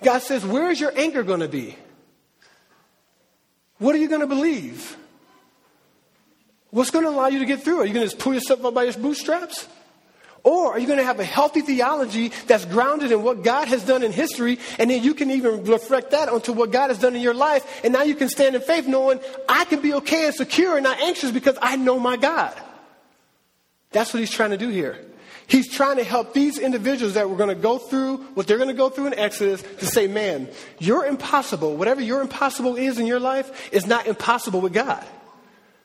God 0.00 0.20
says, 0.20 0.46
where 0.46 0.70
is 0.70 0.80
your 0.80 0.96
anchor 0.96 1.24
going 1.24 1.40
to 1.40 1.48
be? 1.48 1.76
What 3.78 3.96
are 3.96 3.98
you 3.98 4.06
going 4.06 4.20
to 4.20 4.28
believe? 4.28 4.96
What's 6.70 6.92
going 6.92 7.04
to 7.04 7.10
allow 7.10 7.26
you 7.26 7.40
to 7.40 7.46
get 7.46 7.62
through? 7.62 7.80
Are 7.80 7.84
you 7.84 7.92
going 7.92 8.06
to 8.06 8.12
just 8.12 8.22
pull 8.22 8.32
yourself 8.32 8.64
up 8.64 8.74
by 8.74 8.84
your 8.84 8.92
bootstraps? 8.92 9.66
Or 10.44 10.72
are 10.74 10.78
you 10.78 10.86
going 10.86 10.98
to 10.98 11.04
have 11.04 11.20
a 11.20 11.24
healthy 11.24 11.62
theology 11.62 12.30
that's 12.46 12.66
grounded 12.66 13.10
in 13.10 13.22
what 13.22 13.42
God 13.42 13.66
has 13.68 13.82
done 13.82 14.02
in 14.02 14.12
history, 14.12 14.58
and 14.78 14.90
then 14.90 15.02
you 15.02 15.14
can 15.14 15.30
even 15.30 15.64
reflect 15.64 16.10
that 16.10 16.28
onto 16.28 16.52
what 16.52 16.70
God 16.70 16.88
has 16.88 16.98
done 16.98 17.16
in 17.16 17.22
your 17.22 17.32
life, 17.32 17.80
and 17.82 17.94
now 17.94 18.02
you 18.02 18.14
can 18.14 18.28
stand 18.28 18.54
in 18.54 18.60
faith 18.60 18.86
knowing 18.86 19.20
I 19.48 19.64
can 19.64 19.80
be 19.80 19.94
okay 19.94 20.26
and 20.26 20.34
secure 20.34 20.76
and 20.76 20.84
not 20.84 21.00
anxious 21.00 21.30
because 21.30 21.56
I 21.62 21.76
know 21.76 21.98
my 21.98 22.18
God. 22.18 22.54
That's 23.92 24.12
what 24.12 24.20
he's 24.20 24.30
trying 24.30 24.50
to 24.50 24.58
do 24.58 24.68
here. 24.68 24.98
He's 25.46 25.70
trying 25.70 25.96
to 25.96 26.04
help 26.04 26.34
these 26.34 26.58
individuals 26.58 27.14
that 27.14 27.30
were 27.30 27.36
going 27.36 27.54
to 27.54 27.54
go 27.54 27.78
through 27.78 28.18
what 28.34 28.46
they're 28.46 28.58
going 28.58 28.68
to 28.68 28.74
go 28.74 28.90
through 28.90 29.08
in 29.08 29.14
Exodus 29.14 29.62
to 29.62 29.86
say, 29.86 30.06
man, 30.06 30.48
you're 30.78 31.06
impossible. 31.06 31.76
Whatever 31.76 32.00
your 32.00 32.20
impossible 32.20 32.76
is 32.76 32.98
in 32.98 33.06
your 33.06 33.20
life 33.20 33.72
is 33.72 33.86
not 33.86 34.06
impossible 34.06 34.60
with 34.60 34.72
God. 34.74 35.04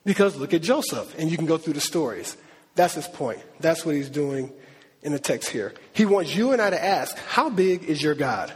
Because 0.06 0.36
look 0.36 0.54
at 0.54 0.62
Joseph, 0.62 1.18
and 1.18 1.30
you 1.30 1.38
can 1.38 1.46
go 1.46 1.58
through 1.58 1.74
the 1.74 1.82
stories. 1.82 2.36
That's 2.76 2.94
his 2.94 3.08
point. 3.08 3.40
That's 3.60 3.86
what 3.86 3.96
he's 3.96 4.10
doing 4.10 4.52
in 5.02 5.12
the 5.12 5.20
text 5.20 5.50
here. 5.50 5.74
He 5.94 6.06
wants 6.06 6.36
you 6.36 6.52
and 6.52 6.62
I 6.62 6.70
to 6.70 6.84
ask, 6.84 7.18
how 7.18 7.50
big 7.50 7.84
is 7.84 8.02
your 8.02 8.16
God? 8.16 8.54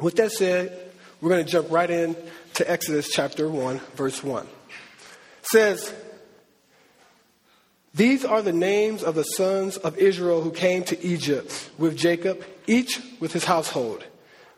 With 0.00 0.16
that 0.16 0.32
said, 0.32 0.92
we're 1.20 1.30
going 1.30 1.44
to 1.44 1.50
jump 1.50 1.70
right 1.70 1.88
in 1.88 2.16
to 2.54 2.70
Exodus 2.70 3.08
chapter 3.10 3.48
1, 3.48 3.78
verse 3.94 4.22
1. 4.22 4.44
It 4.44 5.46
says, 5.46 5.94
These 7.94 8.24
are 8.24 8.42
the 8.42 8.52
names 8.52 9.02
of 9.02 9.14
the 9.14 9.22
sons 9.22 9.76
of 9.76 9.96
Israel 9.98 10.42
who 10.42 10.50
came 10.50 10.84
to 10.84 11.04
Egypt 11.04 11.70
with 11.78 11.96
Jacob, 11.96 12.44
each 12.66 13.00
with 13.20 13.32
his 13.32 13.44
household. 13.44 14.04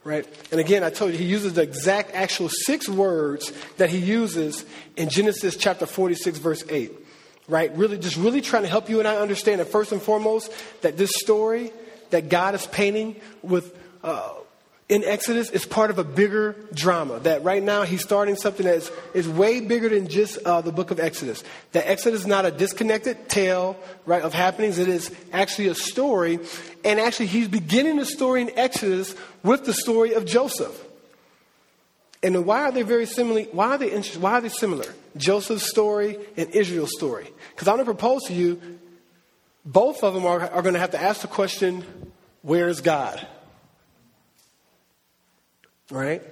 Right? 0.05 0.27
And 0.53 0.61
again, 0.61 0.85
I 0.85 0.91
told 0.91 1.13
you, 1.13 1.19
he 1.19 1.25
uses 1.25 1.55
the 1.55 1.63
exact 1.63 2.15
actual 2.15 2.49
six 2.49 2.89
words 2.89 3.53
that 3.77 3.91
he 3.91 3.99
uses 3.99 4.65
in 4.97 5.09
Genesis 5.09 5.57
chapter 5.57 5.85
46, 5.85 6.39
verse 6.39 6.65
8 6.69 7.06
right? 7.49 7.75
Really, 7.77 7.99
just 7.99 8.17
really 8.17 8.41
trying 8.41 8.63
to 8.63 8.69
help 8.69 8.89
you 8.89 8.99
and 8.99 9.09
I 9.09 9.17
understand 9.17 9.61
that 9.61 9.69
first 9.69 9.93
and 9.93 10.03
foremost, 10.03 10.53
that 10.83 10.97
this 10.97 11.11
story 11.15 11.73
that 12.11 12.29
God 12.29 12.55
is 12.55 12.67
painting 12.67 13.17
with 13.43 13.77
uh, 14.03 14.31
in 14.89 15.03
Exodus 15.03 15.51
is 15.51 15.67
part 15.67 15.91
of 15.91 15.99
a 15.99 16.05
bigger 16.05 16.55
drama. 16.73 17.19
That 17.21 17.43
right 17.43 17.63
now 17.63 17.83
he's 17.83 18.03
starting 18.03 18.37
something 18.37 18.67
that 18.67 18.77
is, 18.77 18.93
is 19.15 19.29
way 19.29 19.61
bigger 19.61 19.89
than 19.89 20.07
just 20.07 20.39
uh, 20.39 20.61
the 20.61 20.71
book 20.71 20.93
of 20.93 21.01
Exodus. 21.01 21.43
That 21.73 21.89
Exodus 21.89 22.21
is 22.21 22.27
not 22.27 22.45
a 22.45 22.53
disconnected 22.53 23.29
tale, 23.29 23.77
right, 24.05 24.23
of 24.23 24.33
happenings. 24.33 24.79
It 24.79 24.89
is 24.89 25.13
actually 25.33 25.69
a 25.69 25.75
story, 25.75 26.39
and 26.85 27.01
actually 27.01 27.27
he's 27.27 27.49
beginning 27.49 27.97
the 27.97 28.07
story 28.07 28.43
in 28.43 28.51
Exodus 28.57 29.15
with 29.43 29.65
the 29.65 29.73
story 29.73 30.15
of 30.15 30.25
Joseph. 30.25 30.86
And 32.23 32.47
why 32.47 32.63
are 32.63 32.73
they 32.73 32.83
very 32.83 33.07
similar? 33.07 33.43
Why 33.53 33.75
are 33.75 33.79
they? 33.79 34.01
Why 34.01 34.33
are 34.33 34.41
they 34.41 34.49
similar? 34.49 34.87
Joseph's 35.17 35.69
story 35.69 36.19
and 36.37 36.51
Israel's 36.51 36.93
story. 36.97 37.29
Because 37.51 37.69
I'm 37.69 37.77
going 37.77 37.87
to 37.87 37.93
propose 37.93 38.25
to 38.25 38.35
you, 38.35 38.61
both 39.65 40.03
of 40.03 40.15
them 40.15 40.25
are, 40.27 40.41
are 40.41 40.63
going 40.63 40.75
to 40.75 40.81
have 40.81 40.93
to 40.93 41.01
ask 41.01 41.21
the 41.21 41.29
question, 41.29 41.85
where 42.43 42.69
is 42.69 42.81
God? 42.81 43.27
Right? 45.91 46.23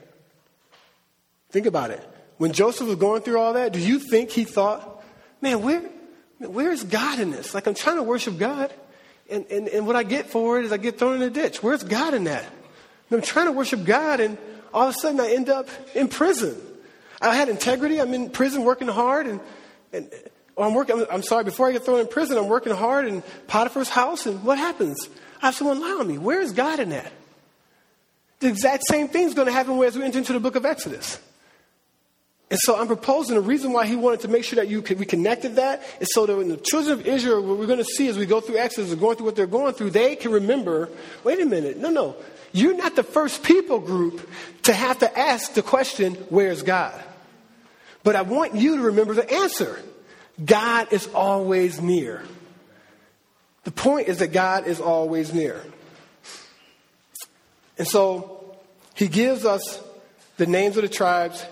Think 1.51 1.67
about 1.67 1.91
it. 1.91 2.03
When 2.39 2.53
Joseph 2.53 2.89
was 2.89 2.97
going 2.97 3.23
through 3.23 3.39
all 3.39 3.53
that, 3.53 3.73
do 3.73 3.79
you 3.79 3.99
think 3.99 4.31
he 4.31 4.45
thought, 4.45 5.05
man, 5.41 5.63
where, 5.63 5.83
where 6.39 6.73
is 6.73 6.83
God 6.83 7.21
in 7.21 7.31
this? 7.31 7.55
Like, 7.55 7.67
I'm 7.67 7.75
trying 7.75 7.97
to 7.97 8.03
worship 8.03 8.39
God, 8.39 8.73
and, 9.31 9.47
and, 9.47 9.69
and 9.69 9.87
what 9.87 9.97
I 9.97 10.03
get 10.03 10.31
for 10.31 10.59
it 10.59 10.65
is 10.65 10.73
I 10.73 10.77
get 10.77 10.99
thrown 10.99 11.17
in 11.17 11.23
a 11.23 11.31
ditch. 11.31 11.63
Where's 11.63 11.85
God 11.85 12.15
in 12.15 12.25
that? 12.25 12.45
I'm 13.11 13.23
trying 13.23 13.47
to 13.47 13.53
worship 13.53 13.85
God, 13.85 14.19
and 14.19 14.37
all 14.75 14.89
of 14.89 14.95
a 14.95 14.99
sudden 14.99 15.21
I 15.21 15.33
end 15.33 15.49
up 15.49 15.69
in 15.95 16.09
prison. 16.09 16.61
I 17.23 17.35
had 17.35 17.49
integrity. 17.49 18.01
I'm 18.01 18.13
in 18.13 18.29
prison 18.29 18.65
working 18.65 18.89
hard 18.89 19.27
and, 19.27 19.41
and 19.93 20.11
or 20.57 20.67
I'm 20.67 20.75
working, 20.75 21.05
I'm 21.11 21.23
sorry, 21.23 21.45
before 21.45 21.69
I 21.69 21.73
get 21.73 21.85
thrown 21.85 22.01
in 22.01 22.07
prison, 22.07 22.37
I'm 22.37 22.49
working 22.49 22.75
hard 22.75 23.07
in 23.07 23.23
Potiphar's 23.49 23.89
house 23.89 24.27
and 24.27 24.45
what 24.45 24.59
happens? 24.59 25.09
I 25.43 25.47
have 25.47 25.55
someone 25.55 25.81
lie 25.81 25.97
on 25.99 26.07
me. 26.07 26.19
Where 26.19 26.41
is 26.41 26.53
God 26.53 26.81
in 26.81 26.91
that? 26.91 27.11
The 28.41 28.49
exact 28.49 28.85
same 28.87 29.09
thing 29.09 29.27
is 29.27 29.35
going 29.35 29.47
to 29.47 29.53
happen 29.53 29.81
as 29.83 29.97
we 29.97 30.05
enter 30.05 30.19
into 30.19 30.33
the 30.33 30.41
book 30.41 30.57
of 30.57 30.65
Exodus. 30.65 31.19
And 32.51 32.61
so 32.61 32.77
I'm 32.79 32.87
proposing 32.87 33.37
the 33.37 33.41
reason 33.41 33.73
why 33.73 33.87
he 33.87 33.97
wanted 33.97 34.21
to 34.21 34.29
make 34.29 34.45
sure 34.45 34.57
that 34.57 34.69
you 34.69 34.83
we 34.83 35.07
connected 35.07 35.57
that 35.57 35.83
is 36.01 36.09
so 36.13 36.27
that 36.27 36.37
when 36.37 36.49
the 36.49 36.57
children 36.59 36.99
of 37.01 37.07
Israel, 37.07 37.43
what 37.43 37.59
we're 37.59 37.67
going 37.67 37.79
to 37.79 37.85
see 37.85 38.09
as 38.09 38.19
we 38.19 38.27
go 38.27 38.41
through 38.41 38.59
Exodus 38.59 38.93
and 38.93 39.01
going 39.01 39.17
through 39.17 39.27
what 39.27 39.37
they're 39.37 39.47
going 39.47 39.75
through, 39.75 39.91
they 39.91 40.15
can 40.15 40.31
remember, 40.31 40.91
wait 41.25 41.41
a 41.41 41.47
minute, 41.47 41.79
no, 41.79 41.91
no, 41.91 42.17
you're 42.53 42.77
not 42.77 42.97
the 42.97 43.03
first 43.03 43.43
people 43.43 43.81
group 43.81 44.29
to 44.63 44.73
have 44.73 44.99
to 44.99 45.19
ask 45.19 45.55
the 45.55 45.63
question, 45.63 46.15
where's 46.29 46.63
God? 46.63 47.03
But 48.03 48.15
I 48.15 48.23
want 48.23 48.55
you 48.55 48.77
to 48.77 48.83
remember 48.83 49.15
the 49.15 49.29
answer. 49.33 49.81
God 50.45 50.93
is 50.93 51.09
always 51.09 51.81
near. 51.81 52.23
The 53.65 53.71
point 53.71 54.09
is 54.09 54.19
that 54.19 54.29
God 54.29 54.67
is 54.67 54.81
always 54.81 55.33
near. 55.33 55.65
And 57.79 57.89
so 57.89 58.57
he 58.95 59.09
gives 59.09 59.45
us 59.45 59.83
the 60.37 60.47
names 60.47 60.77
of 60.77 60.83
the 60.83 60.89
tribes, 60.89 61.45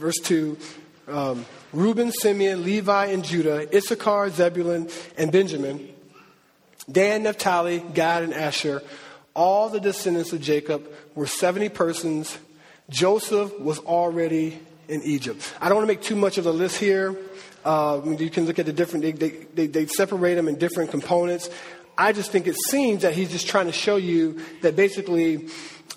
verse 0.00 0.18
2 0.22 0.56
um, 1.08 1.44
Reuben, 1.72 2.10
Simeon, 2.10 2.64
Levi, 2.64 3.06
and 3.06 3.24
Judah, 3.24 3.68
Issachar, 3.76 4.30
Zebulun, 4.30 4.88
and 5.16 5.30
Benjamin, 5.30 5.88
Dan, 6.90 7.22
Naphtali, 7.22 7.84
Gad, 7.94 8.22
and 8.22 8.34
Asher. 8.34 8.82
All 9.34 9.68
the 9.68 9.80
descendants 9.80 10.32
of 10.32 10.40
Jacob 10.40 10.88
were 11.14 11.26
70 11.26 11.68
persons. 11.70 12.36
Joseph 12.88 13.58
was 13.60 13.78
already 13.80 14.58
in 14.88 15.02
Egypt. 15.02 15.54
I 15.60 15.68
don't 15.68 15.78
want 15.78 15.88
to 15.88 15.94
make 15.94 16.02
too 16.02 16.16
much 16.16 16.38
of 16.38 16.46
a 16.46 16.50
list 16.50 16.78
here. 16.78 17.16
Uh, 17.64 18.00
you 18.18 18.30
can 18.30 18.46
look 18.46 18.58
at 18.58 18.66
the 18.66 18.72
different, 18.72 19.04
they, 19.04 19.12
they, 19.12 19.30
they, 19.54 19.66
they 19.66 19.86
separate 19.86 20.34
them 20.34 20.48
in 20.48 20.56
different 20.56 20.90
components. 20.90 21.50
I 21.96 22.12
just 22.12 22.32
think 22.32 22.46
it 22.46 22.56
seems 22.68 23.02
that 23.02 23.14
he's 23.14 23.30
just 23.30 23.46
trying 23.46 23.66
to 23.66 23.72
show 23.72 23.96
you 23.96 24.40
that 24.62 24.74
basically 24.74 25.48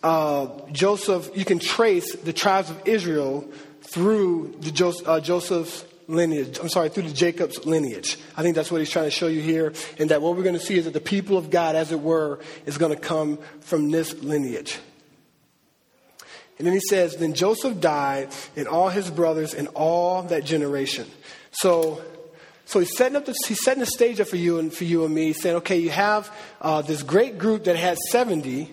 uh, 0.04 0.48
Joseph, 0.72 1.32
you 1.34 1.46
can 1.46 1.60
trace 1.60 2.16
the 2.18 2.34
tribes 2.34 2.70
of 2.70 2.86
Israel 2.86 3.50
through 3.94 4.56
uh, 5.06 5.20
Joseph's 5.20 5.86
lineage. 6.08 6.58
I'm 6.60 6.68
sorry, 6.68 6.90
through 6.90 7.04
the 7.04 7.14
Jacob's 7.14 7.64
lineage. 7.64 8.18
I 8.36 8.42
think 8.42 8.56
that's 8.56 8.72
what 8.72 8.80
he's 8.82 8.90
trying 8.90 9.06
to 9.06 9.12
show 9.12 9.28
you 9.28 9.40
here. 9.40 9.72
And 10.00 10.10
that 10.10 10.20
what 10.20 10.36
we're 10.36 10.42
going 10.42 10.58
to 10.58 10.66
see 10.66 10.80
is 10.80 10.86
that 10.86 10.96
the 10.96 11.00
people 11.00 11.38
of 11.38 11.52
God, 11.52 11.76
as 11.76 11.92
it 11.92 12.00
were, 12.00 12.40
is 12.66 12.80
going 12.80 12.92
to 12.92 13.00
come 13.00 13.38
from 13.62 13.92
this 13.92 14.16
lineage. 14.24 14.80
And 16.58 16.66
then 16.66 16.74
he 16.74 16.80
says, 16.90 17.18
Then 17.18 17.36
Joseph 17.36 17.80
died, 17.80 18.30
and 18.56 18.68
all 18.68 18.90
his 18.90 19.12
brothers, 19.12 19.54
and 19.54 19.68
all 19.76 20.24
that 20.24 20.44
generation. 20.44 21.06
So, 21.52 22.02
so 22.66 22.80
he's 22.80 22.98
setting 22.98 23.16
up 23.16 23.26
the, 23.26 23.36
he's 23.48 23.64
setting 23.64 23.82
the 23.82 23.86
stage 23.86 24.20
up 24.20 24.28
for 24.28 24.38
you 24.38 24.58
and 24.58 24.74
for 24.74 24.86
you 24.86 25.06
and 25.06 25.14
me, 25.14 25.34
saying, 25.34 25.58
okay, 25.58 25.78
you 25.78 25.92
have 25.92 26.36
uh, 26.62 26.82
this 26.82 27.04
great 27.04 27.38
group 27.38 27.66
that 27.66 27.76
had 27.76 28.00
70, 28.10 28.72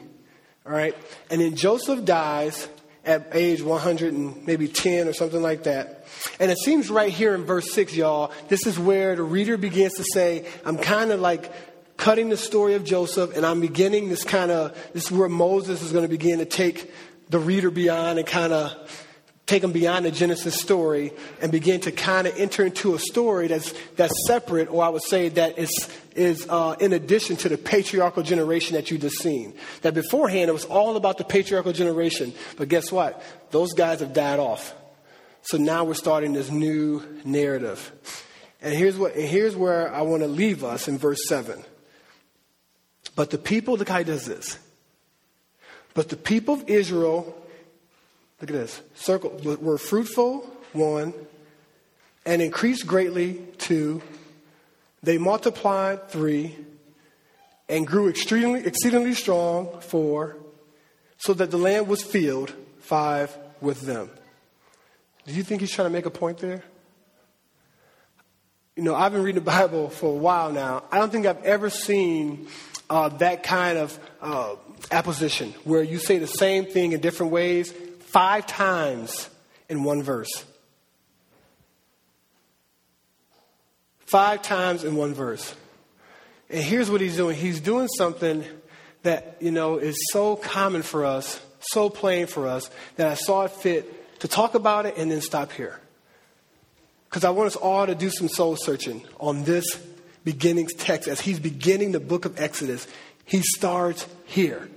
all 0.64 0.72
right, 0.72 0.96
and 1.30 1.42
then 1.42 1.56
Joseph 1.56 2.06
dies 2.06 2.68
at 3.04 3.28
age 3.32 3.62
100 3.62 4.12
and 4.12 4.46
maybe 4.46 4.68
10 4.68 5.08
or 5.08 5.12
something 5.12 5.40
like 5.42 5.64
that. 5.64 6.06
And 6.38 6.50
it 6.50 6.58
seems 6.58 6.90
right 6.90 7.12
here 7.12 7.34
in 7.34 7.44
verse 7.44 7.72
6, 7.72 7.94
y'all, 7.94 8.32
this 8.48 8.66
is 8.66 8.78
where 8.78 9.16
the 9.16 9.22
reader 9.22 9.56
begins 9.56 9.94
to 9.94 10.04
say, 10.12 10.46
I'm 10.64 10.76
kind 10.76 11.10
of 11.10 11.20
like 11.20 11.50
cutting 11.96 12.28
the 12.28 12.36
story 12.36 12.74
of 12.74 12.84
Joseph, 12.84 13.36
and 13.36 13.44
I'm 13.44 13.60
beginning 13.60 14.08
this 14.08 14.24
kind 14.24 14.50
of, 14.50 14.76
this 14.92 15.06
is 15.06 15.12
where 15.12 15.28
Moses 15.28 15.82
is 15.82 15.92
going 15.92 16.04
to 16.04 16.08
begin 16.08 16.38
to 16.38 16.46
take 16.46 16.90
the 17.28 17.38
reader 17.38 17.70
beyond 17.70 18.18
and 18.18 18.26
kind 18.26 18.52
of 18.52 19.06
take 19.50 19.62
them 19.62 19.72
beyond 19.72 20.04
the 20.04 20.12
Genesis 20.12 20.60
story 20.60 21.12
and 21.42 21.50
begin 21.50 21.80
to 21.80 21.90
kind 21.90 22.28
of 22.28 22.38
enter 22.38 22.64
into 22.64 22.94
a 22.94 23.00
story 23.00 23.48
that's, 23.48 23.74
that's 23.96 24.14
separate, 24.28 24.70
or 24.70 24.84
I 24.84 24.88
would 24.88 25.02
say 25.02 25.28
that 25.30 25.58
is, 25.58 25.88
is 26.14 26.46
uh, 26.48 26.76
in 26.78 26.92
addition 26.92 27.34
to 27.38 27.48
the 27.48 27.58
patriarchal 27.58 28.22
generation 28.22 28.76
that 28.76 28.92
you 28.92 28.98
just 28.98 29.18
seen. 29.18 29.54
That 29.82 29.94
beforehand 29.94 30.50
it 30.50 30.52
was 30.52 30.66
all 30.66 30.94
about 30.94 31.18
the 31.18 31.24
patriarchal 31.24 31.72
generation, 31.72 32.32
but 32.56 32.68
guess 32.68 32.92
what? 32.92 33.22
Those 33.50 33.72
guys 33.72 33.98
have 33.98 34.12
died 34.12 34.38
off. 34.38 34.72
So 35.42 35.56
now 35.56 35.82
we're 35.82 35.94
starting 35.94 36.32
this 36.32 36.50
new 36.50 37.02
narrative. 37.24 37.90
And 38.62 38.72
here's, 38.72 38.96
what, 38.96 39.16
and 39.16 39.26
here's 39.26 39.56
where 39.56 39.92
I 39.92 40.02
want 40.02 40.22
to 40.22 40.28
leave 40.28 40.62
us 40.62 40.86
in 40.86 40.96
verse 40.96 41.26
7. 41.26 41.64
But 43.16 43.30
the 43.30 43.38
people, 43.38 43.76
look 43.76 43.88
how 43.88 43.98
he 43.98 44.04
does 44.04 44.26
this. 44.26 44.60
But 45.94 46.08
the 46.08 46.16
people 46.16 46.54
of 46.54 46.68
Israel 46.68 47.39
Look 48.40 48.50
at 48.50 48.56
this. 48.56 48.80
Circle 48.94 49.38
were 49.60 49.76
fruitful, 49.76 50.40
one, 50.72 51.12
and 52.24 52.40
increased 52.40 52.86
greatly, 52.86 53.34
two. 53.58 54.00
They 55.02 55.18
multiplied, 55.18 56.08
three, 56.08 56.56
and 57.68 57.86
grew 57.86 58.08
extremely, 58.08 58.64
exceedingly 58.64 59.14
strong, 59.14 59.80
four, 59.80 60.36
so 61.18 61.34
that 61.34 61.50
the 61.50 61.58
land 61.58 61.86
was 61.86 62.02
filled, 62.02 62.54
five, 62.80 63.36
with 63.60 63.82
them. 63.82 64.10
Do 65.26 65.34
you 65.34 65.42
think 65.42 65.60
he's 65.60 65.70
trying 65.70 65.86
to 65.86 65.92
make 65.92 66.06
a 66.06 66.10
point 66.10 66.38
there? 66.38 66.64
You 68.74 68.84
know, 68.84 68.94
I've 68.94 69.12
been 69.12 69.22
reading 69.22 69.44
the 69.44 69.50
Bible 69.50 69.90
for 69.90 70.06
a 70.06 70.18
while 70.18 70.50
now. 70.50 70.84
I 70.90 70.98
don't 70.98 71.12
think 71.12 71.26
I've 71.26 71.44
ever 71.44 71.68
seen 71.68 72.48
uh, 72.88 73.10
that 73.18 73.42
kind 73.42 73.76
of 73.76 73.98
uh, 74.22 74.56
apposition 74.90 75.52
where 75.64 75.82
you 75.82 75.98
say 75.98 76.16
the 76.16 76.26
same 76.26 76.64
thing 76.64 76.92
in 76.92 77.00
different 77.00 77.32
ways 77.32 77.74
five 78.12 78.46
times 78.46 79.28
in 79.68 79.84
one 79.84 80.02
verse. 80.02 80.44
Five 84.06 84.42
times 84.42 84.82
in 84.84 84.96
one 84.96 85.14
verse. 85.14 85.54
And 86.48 86.62
here's 86.62 86.90
what 86.90 87.00
he's 87.00 87.16
doing 87.16 87.36
he's 87.36 87.60
doing 87.60 87.86
something 87.86 88.44
that, 89.02 89.36
you 89.40 89.52
know, 89.52 89.78
is 89.78 89.96
so 90.12 90.36
common 90.36 90.82
for 90.82 91.06
us, 91.06 91.40
so 91.60 91.88
plain 91.88 92.26
for 92.26 92.48
us, 92.48 92.70
that 92.96 93.06
I 93.06 93.14
saw 93.14 93.44
it 93.44 93.52
fit 93.52 94.20
to 94.20 94.28
talk 94.28 94.54
about 94.54 94.86
it 94.86 94.96
and 94.96 95.10
then 95.10 95.20
stop 95.20 95.52
here. 95.52 95.80
Because 97.08 97.24
I 97.24 97.30
want 97.30 97.46
us 97.46 97.56
all 97.56 97.86
to 97.86 97.94
do 97.94 98.10
some 98.10 98.28
soul 98.28 98.56
searching 98.56 99.04
on 99.18 99.44
this 99.44 99.64
beginning 100.24 100.68
text. 100.78 101.08
As 101.08 101.20
he's 101.20 101.40
beginning 101.40 101.92
the 101.92 102.00
book 102.00 102.24
of 102.24 102.38
Exodus, 102.38 102.86
he 103.24 103.42
starts 103.42 104.06
here. 104.26 104.68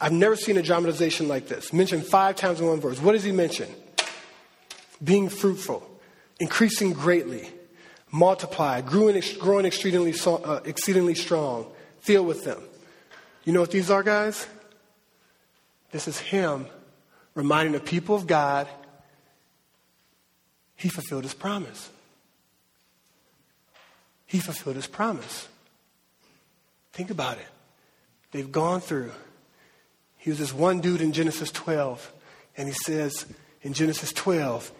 I've 0.00 0.12
never 0.12 0.34
seen 0.34 0.56
a 0.56 0.62
dramatization 0.62 1.28
like 1.28 1.48
this. 1.48 1.72
Mentioned 1.72 2.06
five 2.06 2.36
times 2.36 2.60
in 2.60 2.66
one 2.66 2.80
verse. 2.80 3.00
What 3.00 3.12
does 3.12 3.24
he 3.24 3.32
mention? 3.32 3.68
Being 5.02 5.28
fruitful, 5.28 5.86
increasing 6.38 6.94
greatly, 6.94 7.48
multiply, 8.10 8.80
growing, 8.80 9.16
exceedingly, 9.16 10.14
uh, 10.26 10.60
exceedingly 10.64 11.14
strong, 11.14 11.70
filled 12.00 12.26
with 12.26 12.44
them. 12.44 12.62
You 13.44 13.52
know 13.52 13.60
what 13.60 13.70
these 13.70 13.90
are, 13.90 14.02
guys? 14.02 14.46
This 15.90 16.08
is 16.08 16.18
him 16.18 16.66
reminding 17.34 17.72
the 17.72 17.80
people 17.80 18.14
of 18.14 18.26
God 18.26 18.68
he 20.76 20.88
fulfilled 20.88 21.24
his 21.24 21.34
promise. 21.34 21.90
He 24.24 24.38
fulfilled 24.38 24.76
his 24.76 24.86
promise. 24.86 25.48
Think 26.92 27.10
about 27.10 27.36
it. 27.36 27.46
They've 28.30 28.50
gone 28.50 28.80
through 28.80 29.12
he 30.20 30.28
was 30.28 30.38
this 30.38 30.52
one 30.52 30.80
dude 30.80 31.00
in 31.00 31.12
Genesis 31.12 31.50
12, 31.50 32.12
and 32.56 32.68
he 32.68 32.74
says 32.74 33.24
in 33.62 33.72
Genesis 33.72 34.12
12, 34.12 34.70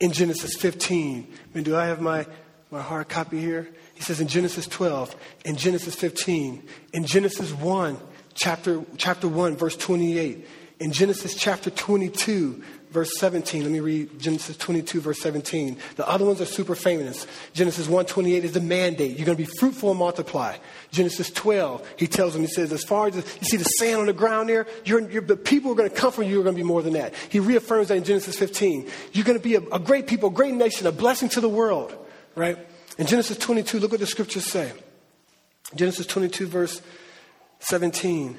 in 0.00 0.10
Genesis 0.10 0.56
15, 0.56 1.28
I 1.32 1.56
mean, 1.56 1.62
do 1.62 1.76
I 1.76 1.86
have 1.86 2.00
my, 2.00 2.26
my 2.72 2.82
hard 2.82 3.08
copy 3.08 3.38
here? 3.38 3.68
He 3.94 4.02
says 4.02 4.20
in 4.20 4.26
Genesis 4.26 4.66
12, 4.66 5.14
in 5.44 5.54
Genesis 5.54 5.94
15, 5.94 6.64
in 6.92 7.04
Genesis 7.04 7.52
1, 7.52 7.96
chapter, 8.34 8.84
chapter 8.96 9.28
1, 9.28 9.56
verse 9.56 9.76
28, 9.76 10.48
in 10.80 10.90
Genesis 10.90 11.36
chapter 11.36 11.70
22, 11.70 12.60
verse 12.92 13.10
17. 13.18 13.62
Let 13.62 13.72
me 13.72 13.80
read 13.80 14.18
Genesis 14.18 14.56
22, 14.56 15.00
verse 15.00 15.20
17. 15.20 15.76
The 15.96 16.08
other 16.08 16.24
ones 16.24 16.40
are 16.40 16.46
super 16.46 16.74
famous. 16.74 17.26
Genesis 17.52 17.86
128 17.86 18.44
is 18.44 18.52
the 18.52 18.60
mandate. 18.60 19.16
You're 19.16 19.26
going 19.26 19.36
to 19.36 19.44
be 19.44 19.50
fruitful 19.58 19.90
and 19.90 19.98
multiply. 19.98 20.56
Genesis 20.90 21.30
12, 21.30 21.94
he 21.96 22.06
tells 22.06 22.34
them, 22.34 22.42
he 22.42 22.48
says, 22.48 22.72
as 22.72 22.84
far 22.84 23.08
as 23.08 23.16
you 23.16 23.22
see 23.22 23.56
the 23.56 23.64
sand 23.64 24.00
on 24.00 24.06
the 24.06 24.12
ground 24.12 24.48
there, 24.48 24.66
you're, 24.84 25.10
you're, 25.10 25.22
the 25.22 25.36
people 25.36 25.72
are 25.72 25.74
going 25.74 25.88
to 25.88 25.94
come 25.94 26.12
from 26.12 26.24
you 26.24 26.38
are 26.40 26.44
going 26.44 26.54
to 26.54 26.62
be 26.62 26.66
more 26.66 26.82
than 26.82 26.92
that. 26.92 27.14
He 27.30 27.40
reaffirms 27.40 27.88
that 27.88 27.96
in 27.96 28.04
Genesis 28.04 28.38
15. 28.38 28.88
You're 29.12 29.24
going 29.24 29.38
to 29.38 29.42
be 29.42 29.54
a, 29.54 29.62
a 29.72 29.78
great 29.78 30.06
people, 30.06 30.28
a 30.28 30.32
great 30.32 30.54
nation, 30.54 30.86
a 30.86 30.92
blessing 30.92 31.28
to 31.30 31.40
the 31.40 31.48
world, 31.48 31.94
right? 32.34 32.58
In 32.98 33.06
Genesis 33.06 33.38
22, 33.38 33.80
look 33.80 33.90
what 33.90 34.00
the 34.00 34.06
scriptures 34.06 34.44
say. 34.44 34.72
Genesis 35.74 36.06
22, 36.06 36.46
verse 36.46 36.82
17. 37.60 38.38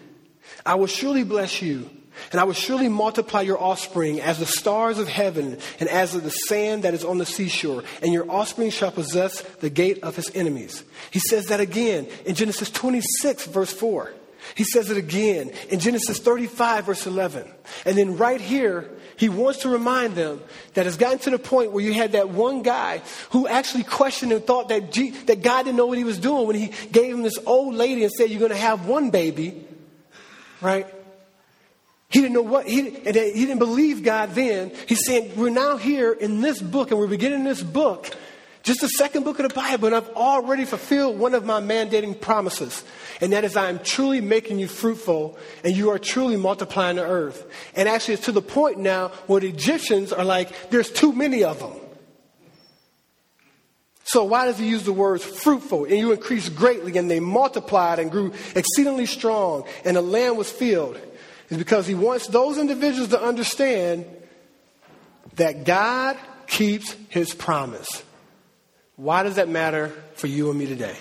I 0.65 0.75
will 0.75 0.87
surely 0.87 1.23
bless 1.23 1.61
you 1.61 1.89
and 2.31 2.39
I 2.39 2.43
will 2.43 2.53
surely 2.53 2.89
multiply 2.89 3.41
your 3.41 3.61
offspring 3.61 4.21
as 4.21 4.39
the 4.39 4.45
stars 4.45 4.99
of 4.99 5.07
heaven 5.07 5.57
and 5.79 5.89
as 5.89 6.13
the 6.13 6.29
sand 6.29 6.83
that 6.83 6.93
is 6.93 7.03
on 7.03 7.17
the 7.17 7.25
seashore, 7.25 7.83
and 8.01 8.13
your 8.13 8.29
offspring 8.29 8.69
shall 8.69 8.91
possess 8.91 9.41
the 9.41 9.69
gate 9.69 10.03
of 10.03 10.15
his 10.15 10.31
enemies. 10.35 10.83
He 11.11 11.19
says 11.19 11.45
that 11.47 11.59
again 11.59 12.07
in 12.25 12.35
Genesis 12.35 12.69
26, 12.69 13.45
verse 13.47 13.73
4. 13.73 14.13
He 14.55 14.63
says 14.63 14.89
it 14.89 14.97
again 14.97 15.51
in 15.69 15.79
Genesis 15.79 16.19
35, 16.19 16.85
verse 16.85 17.07
11. 17.07 17.47
And 17.85 17.97
then 17.97 18.17
right 18.17 18.41
here, 18.41 18.89
he 19.15 19.29
wants 19.29 19.59
to 19.59 19.69
remind 19.69 20.15
them 20.15 20.41
that 20.73 20.85
it's 20.85 20.97
gotten 20.97 21.19
to 21.19 21.29
the 21.29 21.39
point 21.39 21.71
where 21.71 21.83
you 21.83 21.93
had 21.93 22.13
that 22.13 22.29
one 22.29 22.61
guy 22.61 23.01
who 23.31 23.47
actually 23.47 23.83
questioned 23.83 24.31
and 24.31 24.45
thought 24.45 24.69
that, 24.69 24.91
G- 24.91 25.11
that 25.11 25.41
God 25.41 25.63
didn't 25.63 25.77
know 25.77 25.85
what 25.85 25.97
he 25.97 26.03
was 26.03 26.19
doing 26.19 26.47
when 26.47 26.55
he 26.55 26.71
gave 26.91 27.13
him 27.13 27.23
this 27.23 27.37
old 27.45 27.73
lady 27.73 28.03
and 28.03 28.11
said, 28.11 28.29
You're 28.29 28.39
going 28.39 28.51
to 28.51 28.57
have 28.57 28.85
one 28.85 29.11
baby, 29.11 29.65
right? 30.61 30.87
He 32.13 32.21
didn't 32.21 32.35
know 32.35 32.43
what, 32.43 32.67
he, 32.67 32.91
he 32.91 33.11
didn't 33.11 33.57
believe 33.57 34.03
God 34.03 34.35
then. 34.35 34.71
He's 34.87 35.03
saying, 35.03 35.31
We're 35.35 35.49
now 35.49 35.77
here 35.77 36.11
in 36.11 36.41
this 36.41 36.61
book, 36.61 36.91
and 36.91 36.99
we're 36.99 37.07
beginning 37.07 37.43
this 37.43 37.63
book, 37.63 38.15
just 38.61 38.81
the 38.81 38.87
second 38.87 39.23
book 39.23 39.39
of 39.39 39.49
the 39.49 39.55
Bible, 39.55 39.87
and 39.87 39.95
I've 39.95 40.09
already 40.09 40.65
fulfilled 40.65 41.17
one 41.17 41.33
of 41.33 41.43
my 41.43 41.59
mandating 41.59 42.21
promises. 42.21 42.83
And 43.19 43.33
that 43.33 43.43
is, 43.43 43.57
I 43.57 43.67
am 43.67 43.79
truly 43.79 44.21
making 44.21 44.59
you 44.59 44.67
fruitful, 44.67 45.39
and 45.63 45.75
you 45.75 45.89
are 45.89 45.97
truly 45.97 46.37
multiplying 46.37 46.97
the 46.97 47.03
earth. 47.03 47.51
And 47.75 47.89
actually, 47.89 48.13
it's 48.13 48.25
to 48.25 48.31
the 48.31 48.43
point 48.43 48.77
now 48.77 49.07
where 49.25 49.41
the 49.41 49.49
Egyptians 49.49 50.13
are 50.13 50.23
like, 50.23 50.69
There's 50.69 50.91
too 50.91 51.13
many 51.13 51.43
of 51.43 51.57
them. 51.57 51.73
So 54.03 54.23
why 54.23 54.45
does 54.45 54.59
he 54.59 54.67
use 54.67 54.83
the 54.83 54.93
words 54.93 55.23
fruitful? 55.23 55.85
And 55.85 55.97
you 55.97 56.11
increased 56.11 56.55
greatly, 56.55 56.95
and 56.95 57.09
they 57.09 57.19
multiplied 57.19 57.97
and 57.97 58.11
grew 58.11 58.33
exceedingly 58.55 59.07
strong, 59.07 59.65
and 59.83 59.97
the 59.97 60.01
land 60.03 60.37
was 60.37 60.51
filled. 60.51 60.99
It's 61.49 61.57
because 61.57 61.87
he 61.87 61.95
wants 61.95 62.27
those 62.27 62.57
individuals 62.57 63.09
to 63.09 63.21
understand 63.21 64.05
that 65.35 65.65
God 65.65 66.17
keeps 66.47 66.95
his 67.09 67.33
promise. 67.33 68.03
Why 68.95 69.23
does 69.23 69.35
that 69.35 69.49
matter 69.49 69.89
for 70.15 70.27
you 70.27 70.49
and 70.49 70.59
me 70.59 70.65
today? 70.65 70.95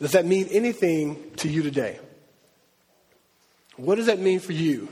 Does 0.00 0.12
that 0.12 0.26
mean 0.26 0.48
anything 0.50 1.30
to 1.36 1.48
you 1.48 1.62
today? 1.62 1.98
What 3.76 3.96
does 3.96 4.06
that 4.06 4.18
mean 4.18 4.40
for 4.40 4.52
you? 4.52 4.88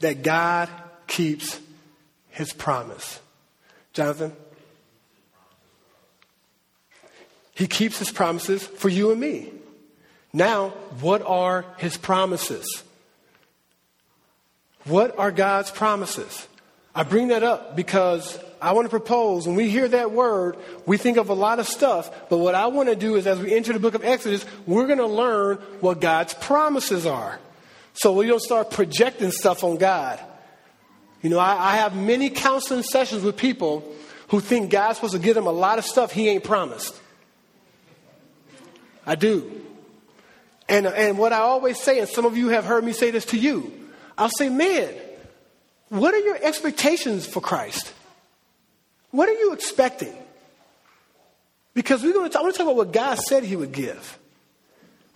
That 0.00 0.22
God 0.22 0.68
keeps 1.06 1.60
his 2.28 2.52
promise. 2.52 3.20
Jonathan? 3.92 4.32
He 7.54 7.66
keeps 7.66 7.98
his 7.98 8.10
promises 8.10 8.66
for 8.66 8.88
you 8.88 9.10
and 9.10 9.20
me. 9.20 9.52
Now, 10.32 10.70
what 11.00 11.22
are 11.22 11.64
his 11.78 11.96
promises? 11.96 12.84
What 14.84 15.18
are 15.18 15.30
God's 15.30 15.70
promises? 15.70 16.46
I 16.94 17.02
bring 17.02 17.28
that 17.28 17.42
up 17.42 17.76
because 17.76 18.38
I 18.60 18.72
want 18.72 18.86
to 18.86 18.90
propose 18.90 19.46
when 19.46 19.56
we 19.56 19.70
hear 19.70 19.88
that 19.88 20.10
word, 20.10 20.56
we 20.86 20.96
think 20.96 21.16
of 21.16 21.28
a 21.28 21.34
lot 21.34 21.58
of 21.58 21.68
stuff. 21.68 22.28
But 22.28 22.38
what 22.38 22.54
I 22.54 22.66
want 22.66 22.88
to 22.88 22.96
do 22.96 23.16
is, 23.16 23.26
as 23.26 23.38
we 23.38 23.54
enter 23.54 23.72
the 23.72 23.78
book 23.78 23.94
of 23.94 24.04
Exodus, 24.04 24.44
we're 24.66 24.86
going 24.86 24.98
to 24.98 25.06
learn 25.06 25.56
what 25.80 26.00
God's 26.00 26.34
promises 26.34 27.06
are. 27.06 27.38
So 27.94 28.12
we 28.12 28.26
don't 28.26 28.42
start 28.42 28.70
projecting 28.70 29.30
stuff 29.30 29.64
on 29.64 29.76
God. 29.76 30.20
You 31.22 31.30
know, 31.30 31.38
I, 31.38 31.72
I 31.72 31.76
have 31.76 31.94
many 31.94 32.30
counseling 32.30 32.82
sessions 32.82 33.22
with 33.22 33.36
people 33.36 33.84
who 34.28 34.40
think 34.40 34.70
God's 34.70 34.96
supposed 34.96 35.14
to 35.14 35.18
give 35.18 35.34
them 35.34 35.46
a 35.46 35.52
lot 35.52 35.78
of 35.78 35.84
stuff 35.84 36.12
He 36.12 36.28
ain't 36.28 36.44
promised. 36.44 36.98
I 39.06 39.14
do. 39.14 39.60
And, 40.68 40.86
and 40.86 41.18
what 41.18 41.32
I 41.32 41.38
always 41.38 41.80
say, 41.80 41.98
and 41.98 42.08
some 42.08 42.24
of 42.24 42.36
you 42.36 42.48
have 42.48 42.64
heard 42.64 42.84
me 42.84 42.92
say 42.92 43.10
this 43.10 43.24
to 43.26 43.38
you, 43.38 43.72
I'll 44.20 44.28
say, 44.28 44.50
man, 44.50 44.92
what 45.88 46.12
are 46.12 46.18
your 46.18 46.36
expectations 46.40 47.26
for 47.26 47.40
Christ? 47.40 47.92
What 49.10 49.28
are 49.30 49.32
you 49.32 49.54
expecting? 49.54 50.14
Because 51.72 52.02
we're 52.02 52.12
going 52.12 52.28
to 52.28 52.32
talk, 52.32 52.40
I 52.40 52.42
want 52.42 52.54
to 52.54 52.58
talk 52.58 52.66
about 52.66 52.76
what 52.76 52.92
God 52.92 53.18
said 53.18 53.44
He 53.44 53.56
would 53.56 53.72
give. 53.72 54.18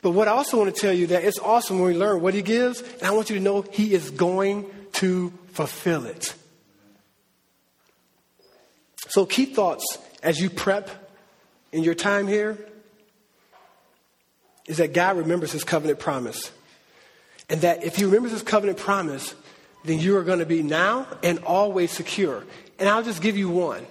But 0.01 0.13
what 0.13 0.27
I 0.27 0.33
also 0.33 0.59
want 0.59 0.75
to 0.75 0.81
tell 0.81 0.93
you 0.93 1.09
that 1.09 1.23
it's 1.23 1.39
awesome 1.39 1.81
when 1.81 1.93
we 1.93 1.99
learn 1.99 2.23
what 2.23 2.33
He 2.33 2.41
gives, 2.41 2.81
and 2.81 3.03
I 3.03 3.11
want 3.11 3.29
you 3.29 3.37
to 3.37 3.43
know 3.43 3.61
He 3.61 3.93
is 3.93 4.11
going 4.11 4.67
to 4.95 5.33
fulfill 5.53 6.07
it. 6.07 6.35
So 9.09 9.27
keep 9.27 9.55
thoughts 9.55 9.99
as 10.23 10.41
you 10.41 10.49
prep 10.49 10.91
in 11.73 11.85
your 11.85 11.95
time 11.95 12.27
here 12.27 12.59
is 14.67 14.79
that 14.79 14.95
God 14.95 15.19
remembers 15.19 15.53
his 15.53 15.63
covenant 15.63 15.99
promise. 15.99 16.51
And 17.49 17.61
that 17.61 17.85
if 17.85 17.99
you 17.99 18.07
remember 18.07 18.29
this 18.29 18.43
covenant 18.43 18.79
promise, 18.79 19.35
then 19.85 19.99
you 19.99 20.17
are 20.17 20.25
going 20.25 20.39
to 20.39 20.47
be 20.47 20.63
now 20.63 21.07
and 21.23 21.41
always 21.41 21.91
secure. 21.91 22.45
And 22.79 22.89
I'll 22.89 23.03
just 23.03 23.23
give 23.23 23.37
you 23.37 23.49
one. 23.49 23.87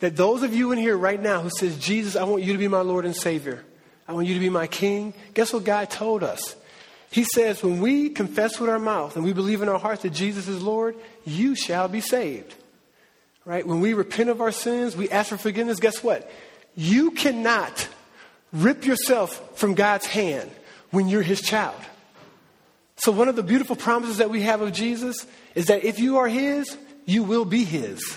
That 0.00 0.16
those 0.16 0.42
of 0.42 0.54
you 0.54 0.72
in 0.72 0.78
here 0.78 0.96
right 0.96 1.20
now 1.20 1.40
who 1.40 1.50
says, 1.50 1.78
Jesus, 1.78 2.16
I 2.16 2.24
want 2.24 2.42
you 2.42 2.52
to 2.52 2.58
be 2.58 2.68
my 2.68 2.80
Lord 2.80 3.04
and 3.04 3.16
Savior. 3.16 3.64
I 4.08 4.12
want 4.12 4.26
you 4.26 4.34
to 4.34 4.40
be 4.40 4.50
my 4.50 4.66
King. 4.66 5.14
Guess 5.32 5.52
what 5.52 5.64
God 5.64 5.90
told 5.90 6.22
us? 6.22 6.56
He 7.10 7.24
says, 7.24 7.62
when 7.62 7.80
we 7.80 8.10
confess 8.10 8.60
with 8.60 8.68
our 8.68 8.78
mouth 8.78 9.16
and 9.16 9.24
we 9.24 9.32
believe 9.32 9.62
in 9.62 9.68
our 9.68 9.78
hearts 9.78 10.02
that 10.02 10.10
Jesus 10.10 10.48
is 10.48 10.62
Lord, 10.62 10.96
you 11.24 11.54
shall 11.54 11.88
be 11.88 12.00
saved. 12.00 12.54
Right? 13.44 13.66
When 13.66 13.80
we 13.80 13.94
repent 13.94 14.28
of 14.28 14.40
our 14.40 14.52
sins, 14.52 14.96
we 14.96 15.08
ask 15.08 15.30
for 15.30 15.38
forgiveness, 15.38 15.78
guess 15.78 16.02
what? 16.02 16.30
You 16.74 17.12
cannot 17.12 17.88
rip 18.52 18.84
yourself 18.84 19.56
from 19.58 19.74
God's 19.74 20.06
hand 20.06 20.50
when 20.90 21.08
you're 21.08 21.22
his 21.22 21.40
child. 21.40 21.80
So, 22.98 23.12
one 23.12 23.28
of 23.28 23.36
the 23.36 23.42
beautiful 23.42 23.76
promises 23.76 24.18
that 24.18 24.30
we 24.30 24.42
have 24.42 24.60
of 24.62 24.72
Jesus 24.72 25.26
is 25.54 25.66
that 25.66 25.84
if 25.84 25.98
you 25.98 26.18
are 26.18 26.28
his, 26.28 26.76
you 27.04 27.22
will 27.22 27.44
be 27.44 27.64
his. 27.64 28.16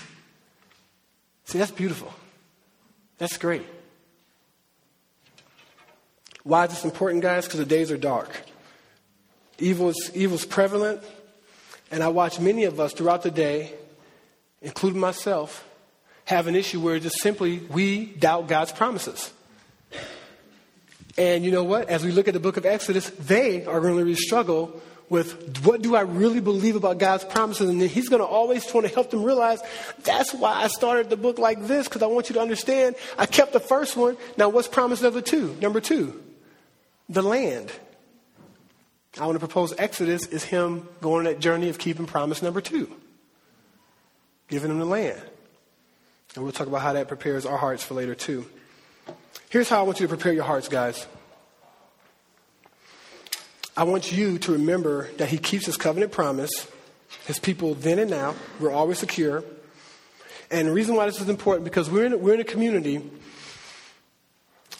See, 1.44 1.58
that's 1.58 1.70
beautiful. 1.70 2.12
That's 3.18 3.36
great. 3.36 3.66
Why 6.44 6.64
is 6.64 6.70
this 6.70 6.84
important, 6.84 7.22
guys? 7.22 7.44
Because 7.44 7.60
the 7.60 7.66
days 7.66 7.90
are 7.90 7.98
dark. 7.98 8.44
Evil 9.58 9.90
is, 9.90 10.10
evil 10.14 10.36
is 10.36 10.46
prevalent, 10.46 11.02
and 11.90 12.02
I 12.02 12.08
watch 12.08 12.40
many 12.40 12.64
of 12.64 12.80
us 12.80 12.94
throughout 12.94 13.22
the 13.22 13.30
day, 13.30 13.74
including 14.62 15.00
myself, 15.00 15.66
have 16.24 16.46
an 16.46 16.56
issue 16.56 16.80
where 16.80 16.98
just 16.98 17.20
simply 17.20 17.58
we 17.58 18.06
doubt 18.06 18.48
God's 18.48 18.72
promises. 18.72 19.32
And 21.20 21.44
you 21.44 21.50
know 21.50 21.64
what? 21.64 21.90
As 21.90 22.02
we 22.02 22.12
look 22.12 22.28
at 22.28 22.34
the 22.34 22.40
book 22.40 22.56
of 22.56 22.64
Exodus, 22.64 23.10
they 23.10 23.66
are 23.66 23.78
going 23.82 23.92
to 23.92 24.02
really 24.02 24.14
struggle 24.14 24.80
with 25.10 25.66
what 25.66 25.82
do 25.82 25.94
I 25.94 26.00
really 26.00 26.40
believe 26.40 26.76
about 26.76 26.96
God's 26.96 27.24
promises? 27.24 27.68
And 27.68 27.82
He's 27.82 28.08
going 28.08 28.22
to 28.22 28.26
always 28.26 28.64
try 28.64 28.80
to 28.80 28.88
help 28.88 29.10
them 29.10 29.22
realize 29.22 29.60
that's 30.02 30.32
why 30.32 30.54
I 30.54 30.68
started 30.68 31.10
the 31.10 31.18
book 31.18 31.38
like 31.38 31.66
this, 31.66 31.88
because 31.88 32.02
I 32.02 32.06
want 32.06 32.30
you 32.30 32.36
to 32.36 32.40
understand 32.40 32.96
I 33.18 33.26
kept 33.26 33.52
the 33.52 33.60
first 33.60 33.98
one. 33.98 34.16
Now, 34.38 34.48
what's 34.48 34.66
promise 34.66 35.02
number 35.02 35.20
two? 35.20 35.54
Number 35.60 35.78
two, 35.78 36.18
the 37.10 37.20
land. 37.20 37.70
I 39.20 39.26
want 39.26 39.36
to 39.36 39.40
propose 39.40 39.74
Exodus 39.76 40.26
is 40.28 40.42
Him 40.42 40.88
going 41.02 41.26
on 41.26 41.32
that 41.32 41.38
journey 41.38 41.68
of 41.68 41.76
keeping 41.76 42.06
promise 42.06 42.40
number 42.40 42.62
two, 42.62 42.90
giving 44.48 44.70
them 44.70 44.78
the 44.78 44.86
land. 44.86 45.20
And 46.34 46.44
we'll 46.44 46.52
talk 46.52 46.66
about 46.66 46.80
how 46.80 46.94
that 46.94 47.08
prepares 47.08 47.44
our 47.44 47.58
hearts 47.58 47.82
for 47.82 47.92
later, 47.92 48.14
too. 48.14 48.46
Here's 49.48 49.68
how 49.68 49.80
I 49.80 49.82
want 49.82 50.00
you 50.00 50.06
to 50.06 50.14
prepare 50.14 50.32
your 50.32 50.44
hearts, 50.44 50.68
guys. 50.68 51.06
I 53.76 53.84
want 53.84 54.12
you 54.12 54.38
to 54.38 54.52
remember 54.52 55.10
that 55.18 55.28
He 55.28 55.38
keeps 55.38 55.66
His 55.66 55.76
covenant 55.76 56.12
promise. 56.12 56.68
His 57.26 57.38
people 57.38 57.74
then 57.74 57.98
and 57.98 58.10
now, 58.10 58.34
we're 58.58 58.70
always 58.70 58.98
secure. 58.98 59.42
And 60.50 60.68
the 60.68 60.72
reason 60.72 60.96
why 60.96 61.06
this 61.06 61.20
is 61.20 61.28
important 61.28 61.64
because 61.64 61.88
we're 61.90 62.06
in, 62.06 62.20
we're 62.20 62.34
in 62.34 62.40
a 62.40 62.44
community 62.44 63.02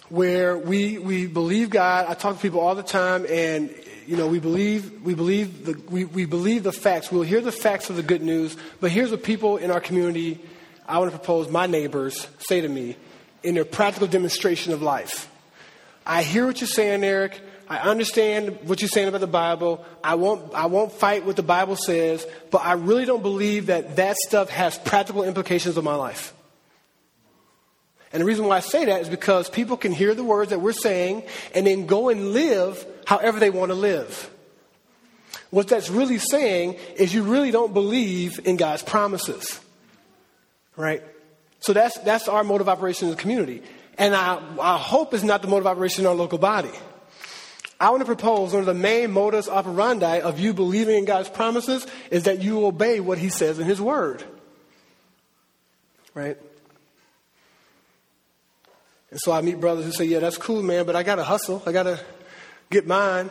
where 0.08 0.58
we, 0.58 0.98
we 0.98 1.26
believe 1.26 1.70
God. 1.70 2.06
I 2.08 2.14
talk 2.14 2.36
to 2.36 2.42
people 2.42 2.60
all 2.60 2.74
the 2.74 2.82
time, 2.82 3.24
and 3.28 3.72
you 4.06 4.16
know 4.16 4.26
we 4.26 4.40
believe 4.40 5.02
we 5.02 5.14
believe 5.14 5.64
the 5.64 5.80
we, 5.88 6.04
we 6.04 6.26
believe 6.26 6.64
the 6.64 6.72
facts. 6.72 7.10
We'll 7.10 7.22
hear 7.22 7.40
the 7.40 7.52
facts 7.52 7.90
of 7.90 7.96
the 7.96 8.02
good 8.02 8.22
news, 8.22 8.56
but 8.80 8.90
here's 8.90 9.10
what 9.10 9.22
people 9.22 9.56
in 9.56 9.70
our 9.70 9.80
community. 9.80 10.40
I 10.88 10.98
want 10.98 11.12
to 11.12 11.16
propose 11.16 11.48
my 11.48 11.66
neighbors 11.66 12.26
say 12.40 12.60
to 12.60 12.68
me 12.68 12.96
in 13.42 13.54
their 13.54 13.64
practical 13.64 14.06
demonstration 14.06 14.72
of 14.72 14.82
life. 14.82 15.30
I 16.06 16.22
hear 16.22 16.46
what 16.46 16.60
you're 16.60 16.68
saying, 16.68 17.04
Eric. 17.04 17.40
I 17.68 17.78
understand 17.78 18.58
what 18.64 18.80
you're 18.80 18.88
saying 18.88 19.06
about 19.06 19.20
the 19.20 19.28
Bible. 19.28 19.84
I 20.02 20.16
won't, 20.16 20.52
I 20.54 20.66
won't 20.66 20.90
fight 20.90 21.24
what 21.24 21.36
the 21.36 21.42
Bible 21.44 21.76
says, 21.76 22.26
but 22.50 22.64
I 22.64 22.72
really 22.72 23.04
don't 23.04 23.22
believe 23.22 23.66
that 23.66 23.96
that 23.96 24.16
stuff 24.16 24.50
has 24.50 24.76
practical 24.76 25.22
implications 25.22 25.78
on 25.78 25.84
my 25.84 25.94
life. 25.94 26.34
And 28.12 28.20
the 28.20 28.24
reason 28.24 28.46
why 28.46 28.56
I 28.56 28.60
say 28.60 28.86
that 28.86 29.02
is 29.02 29.08
because 29.08 29.48
people 29.48 29.76
can 29.76 29.92
hear 29.92 30.14
the 30.14 30.24
words 30.24 30.50
that 30.50 30.60
we're 30.60 30.72
saying 30.72 31.22
and 31.54 31.64
then 31.64 31.86
go 31.86 32.08
and 32.08 32.32
live 32.32 32.84
however 33.06 33.38
they 33.38 33.50
want 33.50 33.70
to 33.70 33.76
live. 33.76 34.28
What 35.50 35.68
that's 35.68 35.90
really 35.90 36.18
saying 36.18 36.76
is 36.96 37.14
you 37.14 37.22
really 37.22 37.52
don't 37.52 37.72
believe 37.72 38.40
in 38.44 38.56
God's 38.56 38.82
promises. 38.82 39.60
Right? 40.76 41.04
So 41.60 41.72
that's, 41.72 41.98
that's 41.98 42.28
our 42.28 42.42
mode 42.42 42.60
of 42.60 42.68
operation 42.68 43.08
in 43.08 43.14
the 43.14 43.20
community. 43.20 43.62
And 43.98 44.14
I, 44.14 44.40
I 44.60 44.78
hope 44.78 45.12
it's 45.12 45.22
not 45.22 45.42
the 45.42 45.48
mode 45.48 45.60
of 45.60 45.66
operation 45.66 46.04
in 46.04 46.08
our 46.08 46.14
local 46.14 46.38
body. 46.38 46.70
I 47.78 47.90
want 47.90 48.00
to 48.00 48.06
propose 48.06 48.52
one 48.52 48.60
of 48.60 48.66
the 48.66 48.74
main 48.74 49.10
modus 49.10 49.48
operandi 49.48 50.20
of 50.20 50.38
you 50.38 50.52
believing 50.52 50.98
in 50.98 51.04
God's 51.06 51.30
promises 51.30 51.86
is 52.10 52.24
that 52.24 52.42
you 52.42 52.66
obey 52.66 53.00
what 53.00 53.18
He 53.18 53.30
says 53.30 53.58
in 53.58 53.66
His 53.66 53.80
Word. 53.80 54.22
Right? 56.14 56.36
And 59.10 59.18
so 59.20 59.32
I 59.32 59.40
meet 59.40 59.60
brothers 59.60 59.86
who 59.86 59.92
say, 59.92 60.04
Yeah, 60.04 60.18
that's 60.18 60.36
cool, 60.36 60.62
man, 60.62 60.84
but 60.84 60.94
I 60.94 61.02
got 61.02 61.16
to 61.16 61.24
hustle. 61.24 61.62
I 61.66 61.72
got 61.72 61.84
to 61.84 62.00
get 62.70 62.86
mine. 62.86 63.30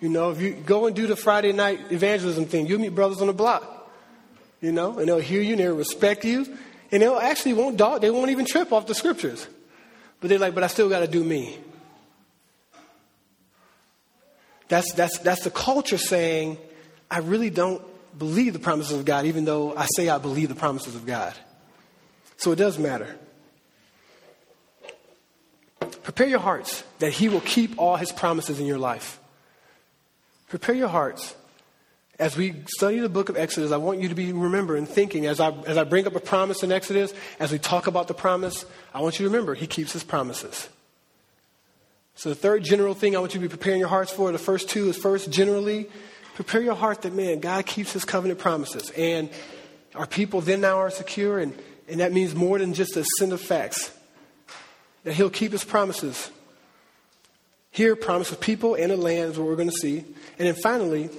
You 0.00 0.08
know, 0.08 0.30
if 0.30 0.40
you 0.40 0.52
go 0.52 0.86
and 0.86 0.96
do 0.96 1.06
the 1.06 1.16
Friday 1.16 1.52
night 1.52 1.92
evangelism 1.92 2.46
thing, 2.46 2.66
you'll 2.66 2.80
meet 2.80 2.94
brothers 2.94 3.20
on 3.20 3.26
the 3.26 3.32
block. 3.34 3.90
You 4.60 4.72
know, 4.72 4.98
and 4.98 5.08
they'll 5.08 5.18
hear 5.18 5.42
you 5.42 5.52
and 5.52 5.60
they'll 5.60 5.76
respect 5.76 6.24
you 6.24 6.56
and 6.92 7.02
they'll 7.02 7.16
actually 7.16 7.54
won't 7.54 7.76
dog, 7.76 8.00
they 8.00 8.10
won't 8.10 8.30
even 8.30 8.46
trip 8.46 8.72
off 8.72 8.86
the 8.86 8.94
scriptures. 8.94 9.46
But 10.20 10.30
they're 10.30 10.38
like, 10.38 10.54
but 10.54 10.64
I 10.64 10.68
still 10.68 10.88
got 10.88 11.00
to 11.00 11.08
do 11.08 11.22
me. 11.22 11.58
That's, 14.68 14.92
that's, 14.94 15.18
that's 15.18 15.44
the 15.44 15.50
culture 15.50 15.98
saying 15.98 16.58
I 17.10 17.18
really 17.18 17.50
don't 17.50 17.82
believe 18.18 18.52
the 18.52 18.58
promises 18.58 18.98
of 18.98 19.04
God, 19.04 19.26
even 19.26 19.44
though 19.44 19.76
I 19.76 19.86
say 19.96 20.08
I 20.08 20.18
believe 20.18 20.48
the 20.48 20.54
promises 20.54 20.94
of 20.94 21.06
God. 21.06 21.34
So 22.36 22.52
it 22.52 22.56
does 22.56 22.78
matter. 22.78 23.16
Prepare 26.02 26.26
your 26.28 26.40
hearts 26.40 26.82
that 26.98 27.12
He 27.12 27.28
will 27.28 27.40
keep 27.40 27.78
all 27.78 27.96
His 27.96 28.12
promises 28.12 28.58
in 28.58 28.66
your 28.66 28.78
life. 28.78 29.20
Prepare 30.48 30.74
your 30.74 30.88
hearts. 30.88 31.34
As 32.18 32.34
we 32.34 32.54
study 32.66 32.98
the 32.98 33.10
book 33.10 33.28
of 33.28 33.36
Exodus, 33.36 33.72
I 33.72 33.76
want 33.76 34.00
you 34.00 34.08
to 34.08 34.14
be 34.14 34.32
remembering, 34.32 34.86
thinking, 34.86 35.26
as 35.26 35.38
I, 35.38 35.50
as 35.66 35.76
I 35.76 35.84
bring 35.84 36.06
up 36.06 36.14
a 36.14 36.20
promise 36.20 36.62
in 36.62 36.72
Exodus, 36.72 37.12
as 37.38 37.52
we 37.52 37.58
talk 37.58 37.86
about 37.86 38.08
the 38.08 38.14
promise, 38.14 38.64
I 38.94 39.02
want 39.02 39.18
you 39.18 39.26
to 39.26 39.30
remember, 39.30 39.54
He 39.54 39.66
keeps 39.66 39.92
His 39.92 40.02
promises. 40.02 40.70
So, 42.14 42.30
the 42.30 42.34
third 42.34 42.64
general 42.64 42.94
thing 42.94 43.14
I 43.14 43.18
want 43.18 43.34
you 43.34 43.40
to 43.40 43.46
be 43.46 43.50
preparing 43.50 43.80
your 43.80 43.90
hearts 43.90 44.10
for, 44.10 44.32
the 44.32 44.38
first 44.38 44.70
two 44.70 44.88
is 44.88 44.96
first, 44.96 45.30
generally, 45.30 45.90
prepare 46.34 46.62
your 46.62 46.74
heart 46.74 47.02
that, 47.02 47.12
man, 47.12 47.40
God 47.40 47.66
keeps 47.66 47.92
His 47.92 48.06
covenant 48.06 48.40
promises. 48.40 48.90
And 48.96 49.28
our 49.94 50.06
people 50.06 50.40
then 50.40 50.62
now 50.62 50.78
are 50.78 50.90
secure, 50.90 51.38
and, 51.38 51.54
and 51.86 52.00
that 52.00 52.14
means 52.14 52.34
more 52.34 52.58
than 52.58 52.72
just 52.72 52.96
a 52.96 53.04
set 53.18 53.30
of 53.30 53.42
facts. 53.42 53.92
That 55.04 55.12
He'll 55.12 55.28
keep 55.28 55.52
His 55.52 55.64
promises. 55.64 56.30
Here, 57.72 57.94
promise 57.94 58.32
of 58.32 58.40
people 58.40 58.74
and 58.74 58.90
a 58.90 58.96
land 58.96 59.32
is 59.32 59.38
what 59.38 59.46
we're 59.48 59.56
going 59.56 59.68
to 59.68 59.76
see. 59.76 59.98
And 59.98 60.48
then 60.48 60.54
finally, 60.54 61.10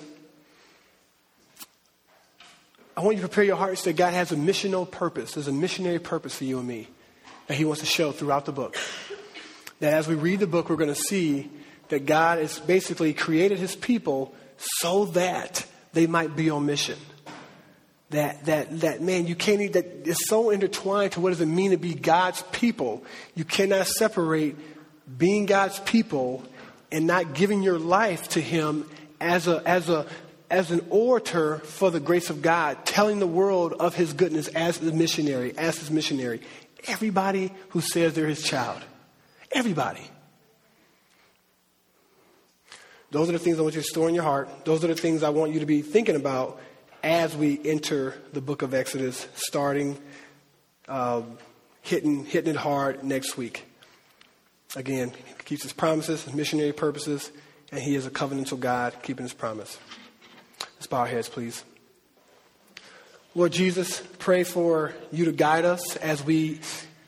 I 2.98 3.02
want 3.02 3.18
you 3.18 3.22
to 3.22 3.28
prepare 3.28 3.44
your 3.44 3.58
hearts 3.58 3.84
that 3.84 3.96
God 3.96 4.16
has 4.16 4.32
a 4.32 4.36
missional 4.36 4.90
purpose. 4.90 5.34
There's 5.34 5.48
a 5.48 5.52
missionary 5.52 6.00
purpose 6.00 6.36
for 6.36 6.46
you 6.46 6.58
and 6.58 6.68
me 6.68 6.88
that 7.46 7.54
He 7.54 7.64
wants 7.64 7.82
to 7.82 7.86
show 7.86 8.12
throughout 8.12 8.46
the 8.46 8.52
book. 8.52 8.76
That 9.82 9.94
as 9.94 10.08
we 10.08 10.16
read 10.16 10.40
the 10.40 10.48
book, 10.48 10.68
we're 10.68 10.78
going 10.78 10.94
to 10.94 10.96
see 10.96 11.52
that 11.90 12.08
God 12.08 12.40
has 12.40 12.58
basically 12.58 13.14
created 13.14 13.60
His 13.60 13.76
people 13.76 14.34
so 14.58 15.06
that 15.06 15.64
they 15.94 16.08
might 16.08 16.36
be 16.36 16.50
on 16.50 16.66
mission. 16.66 16.98
That, 18.10 18.46
that, 18.46 18.80
that 18.80 19.02
man, 19.04 19.28
you 19.28 19.36
can't, 19.36 19.62
even, 19.62 19.74
that 19.74 20.08
it's 20.10 20.28
so 20.28 20.50
intertwined 20.50 21.12
to 21.12 21.22
what 21.22 21.30
does 21.30 21.42
it 21.42 21.46
mean 21.46 21.72
to 21.72 21.78
be 21.78 21.94
God's 21.94 22.42
people. 22.52 23.04
You 23.36 23.46
cannot 23.46 23.86
separate 23.86 24.56
being 25.20 25.46
God's 25.46 25.80
people 25.82 26.44
and 26.92 27.06
not 27.06 27.36
giving 27.36 27.62
your 27.62 27.78
life 27.78 28.30
to 28.30 28.42
Him 28.42 28.90
as 29.22 29.48
a, 29.48 29.62
as 29.68 29.88
a, 29.88 30.08
as 30.50 30.72
an 30.72 30.86
orator 30.90 31.60
for 31.60 31.92
the 31.92 32.00
grace 32.00 32.30
of 32.30 32.42
God, 32.42 32.86
telling 32.86 33.20
the 33.20 33.28
world 33.28 33.74
of 33.74 33.96
his 33.96 34.14
goodness 34.14 34.48
as 34.50 34.78
the 34.78 34.92
missionary, 34.92 35.58
as 35.58 35.78
his 35.78 35.92
missionary. 35.92 36.42
Everybody 36.88 37.52
who 37.70 37.82
says 37.82 38.14
they're 38.14 38.28
his 38.28 38.44
child. 38.44 38.82
Everybody. 39.52 40.04
Those 43.12 43.30
are 43.30 43.34
the 43.34 43.40
things 43.40 43.58
I 43.58 43.62
want 43.62 43.76
you 43.76 43.82
to 43.82 43.88
store 43.88 44.10
in 44.10 44.16
your 44.16 44.24
heart. 44.24 44.50
Those 44.66 44.84
are 44.84 44.88
the 44.88 44.96
things 44.96 45.24
I 45.24 45.30
want 45.30 45.54
you 45.54 45.62
to 45.62 45.66
be 45.66 45.82
thinking 45.82 46.16
about 46.16 46.60
as 47.04 47.36
we 47.36 47.60
enter 47.64 48.16
the 48.34 48.42
book 48.42 48.62
of 48.62 48.74
Exodus, 48.74 49.28
starting 49.36 49.98
um, 50.88 51.38
hitting, 51.82 52.26
hitting 52.26 52.52
it 52.52 52.58
hard 52.58 53.04
next 53.04 53.38
week. 53.38 53.66
Again, 54.76 55.12
he 55.12 55.44
keeps 55.46 55.64
his 55.64 55.74
promises, 55.74 56.24
his 56.24 56.34
missionary 56.34 56.74
purposes, 56.74 57.32
and 57.72 57.82
he 57.82 57.96
is 57.96 58.06
a 58.06 58.12
covenantal 58.12 58.60
God 58.60 58.94
keeping 59.02 59.24
his 59.24 59.34
promise. 59.34 59.78
Let's 60.78 60.86
bow 60.86 61.00
our 61.00 61.08
heads, 61.08 61.28
please. 61.28 61.64
Lord 63.34 63.52
Jesus, 63.52 64.00
pray 64.20 64.44
for 64.44 64.94
you 65.12 65.26
to 65.26 65.32
guide 65.32 65.66
us 65.66 65.96
as 65.96 66.24
we 66.24 66.60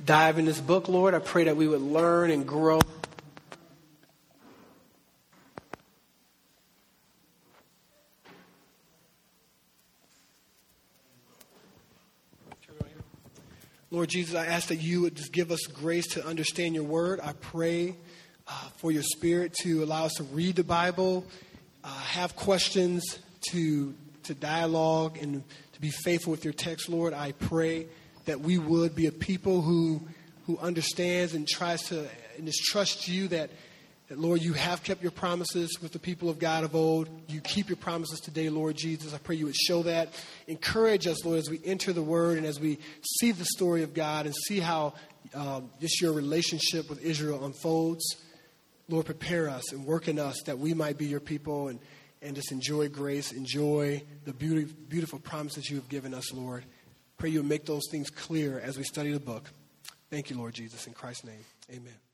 dive 0.04 0.40
in 0.40 0.46
this 0.46 0.60
book, 0.60 0.88
Lord. 0.88 1.14
I 1.14 1.20
pray 1.20 1.44
that 1.44 1.56
we 1.56 1.68
would 1.68 1.82
learn 1.82 2.32
and 2.32 2.48
grow. 2.48 2.80
Lord 13.92 14.10
Jesus, 14.10 14.34
I 14.34 14.48
ask 14.48 14.70
that 14.70 14.78
you 14.78 15.02
would 15.02 15.16
just 15.16 15.32
give 15.32 15.52
us 15.52 15.68
grace 15.68 16.08
to 16.14 16.26
understand 16.26 16.74
your 16.74 16.86
word. 16.86 17.20
I 17.22 17.34
pray 17.34 17.96
uh, 18.48 18.52
for 18.78 18.92
your 18.92 19.04
spirit 19.04 19.54
to 19.62 19.84
allow 19.84 20.06
us 20.06 20.14
to 20.14 20.24
read 20.24 20.56
the 20.56 20.64
Bible, 20.64 21.24
uh, 21.84 21.88
have 21.88 22.36
questions, 22.36 23.20
to, 23.52 23.94
to 24.24 24.34
dialogue 24.34 25.18
and 25.18 25.44
to 25.74 25.82
be 25.82 25.90
faithful 25.90 26.32
with 26.32 26.44
your 26.44 26.54
text, 26.54 26.90
Lord. 26.90 27.14
I 27.14 27.32
pray 27.34 27.88
that 28.26 28.42
we 28.42 28.58
would 28.58 28.96
be 28.96 29.08
a 29.08 29.12
people 29.12 29.62
who, 29.62 30.02
who 30.46 30.58
understands 30.58 31.34
and 31.34 31.48
tries 31.48 31.84
to 31.84 32.08
and 32.40 32.48
just 32.48 33.08
you 33.08 33.28
that, 33.28 33.50
that, 34.08 34.18
Lord, 34.18 34.42
you 34.42 34.54
have 34.54 34.82
kept 34.84 35.02
your 35.02 35.12
promises 35.12 35.78
with 35.82 35.92
the 35.92 36.00
people 36.00 36.30
of 36.30 36.40
God 36.40 36.64
of 36.64 36.74
old. 36.74 37.10
You 37.28 37.42
keep 37.42 37.70
your 37.70 37.78
promises 37.78 38.20
today, 38.20 38.50
Lord 38.50 38.76
Jesus. 38.76 39.14
I 39.14 39.18
pray 39.18 39.36
you 39.36 39.46
would 39.46 39.56
show 39.56 39.84
that. 39.84 40.10
Encourage 40.48 41.06
us, 41.06 41.24
Lord, 41.24 41.38
as 41.38 41.50
we 41.50 41.60
enter 41.64 41.94
the 41.94 42.02
word 42.02 42.38
and 42.38 42.48
as 42.48 42.60
we 42.60 42.80
see 43.20 43.32
the 43.32 43.46
story 43.46 43.84
of 43.84 43.94
God 43.94 44.26
and 44.26 44.34
see 44.48 44.60
how 44.60 44.94
um, 45.34 45.70
just 45.80 46.02
your 46.02 46.14
relationship 46.14 46.90
with 46.90 47.04
Israel 47.04 47.46
unfolds. 47.46 48.16
Lord, 48.88 49.06
prepare 49.06 49.50
us 49.50 49.72
and 49.72 49.86
work 49.86 50.08
in 50.08 50.18
us 50.18 50.42
that 50.46 50.58
we 50.58 50.74
might 50.74 50.98
be 50.98 51.06
your 51.06 51.20
people 51.20 51.68
and 51.68 51.80
and 52.22 52.36
just 52.36 52.52
enjoy 52.52 52.90
grace, 52.90 53.32
enjoy 53.32 54.04
the 54.26 54.34
beauty, 54.34 54.72
beautiful 54.88 55.20
promises 55.20 55.70
you 55.70 55.78
have 55.78 55.90
given 55.90 56.14
us, 56.14 56.34
Lord. 56.34 56.66
Pray 57.18 57.30
you 57.30 57.44
make 57.44 57.66
those 57.66 57.84
things 57.90 58.10
clear 58.10 58.60
as 58.60 58.78
we 58.78 58.84
study 58.84 59.12
the 59.12 59.20
book. 59.20 59.50
Thank 60.10 60.30
you, 60.30 60.38
Lord 60.38 60.54
Jesus. 60.54 60.88
In 60.88 60.94
Christ's 60.94 61.26
name, 61.26 61.46
amen. 61.70 62.09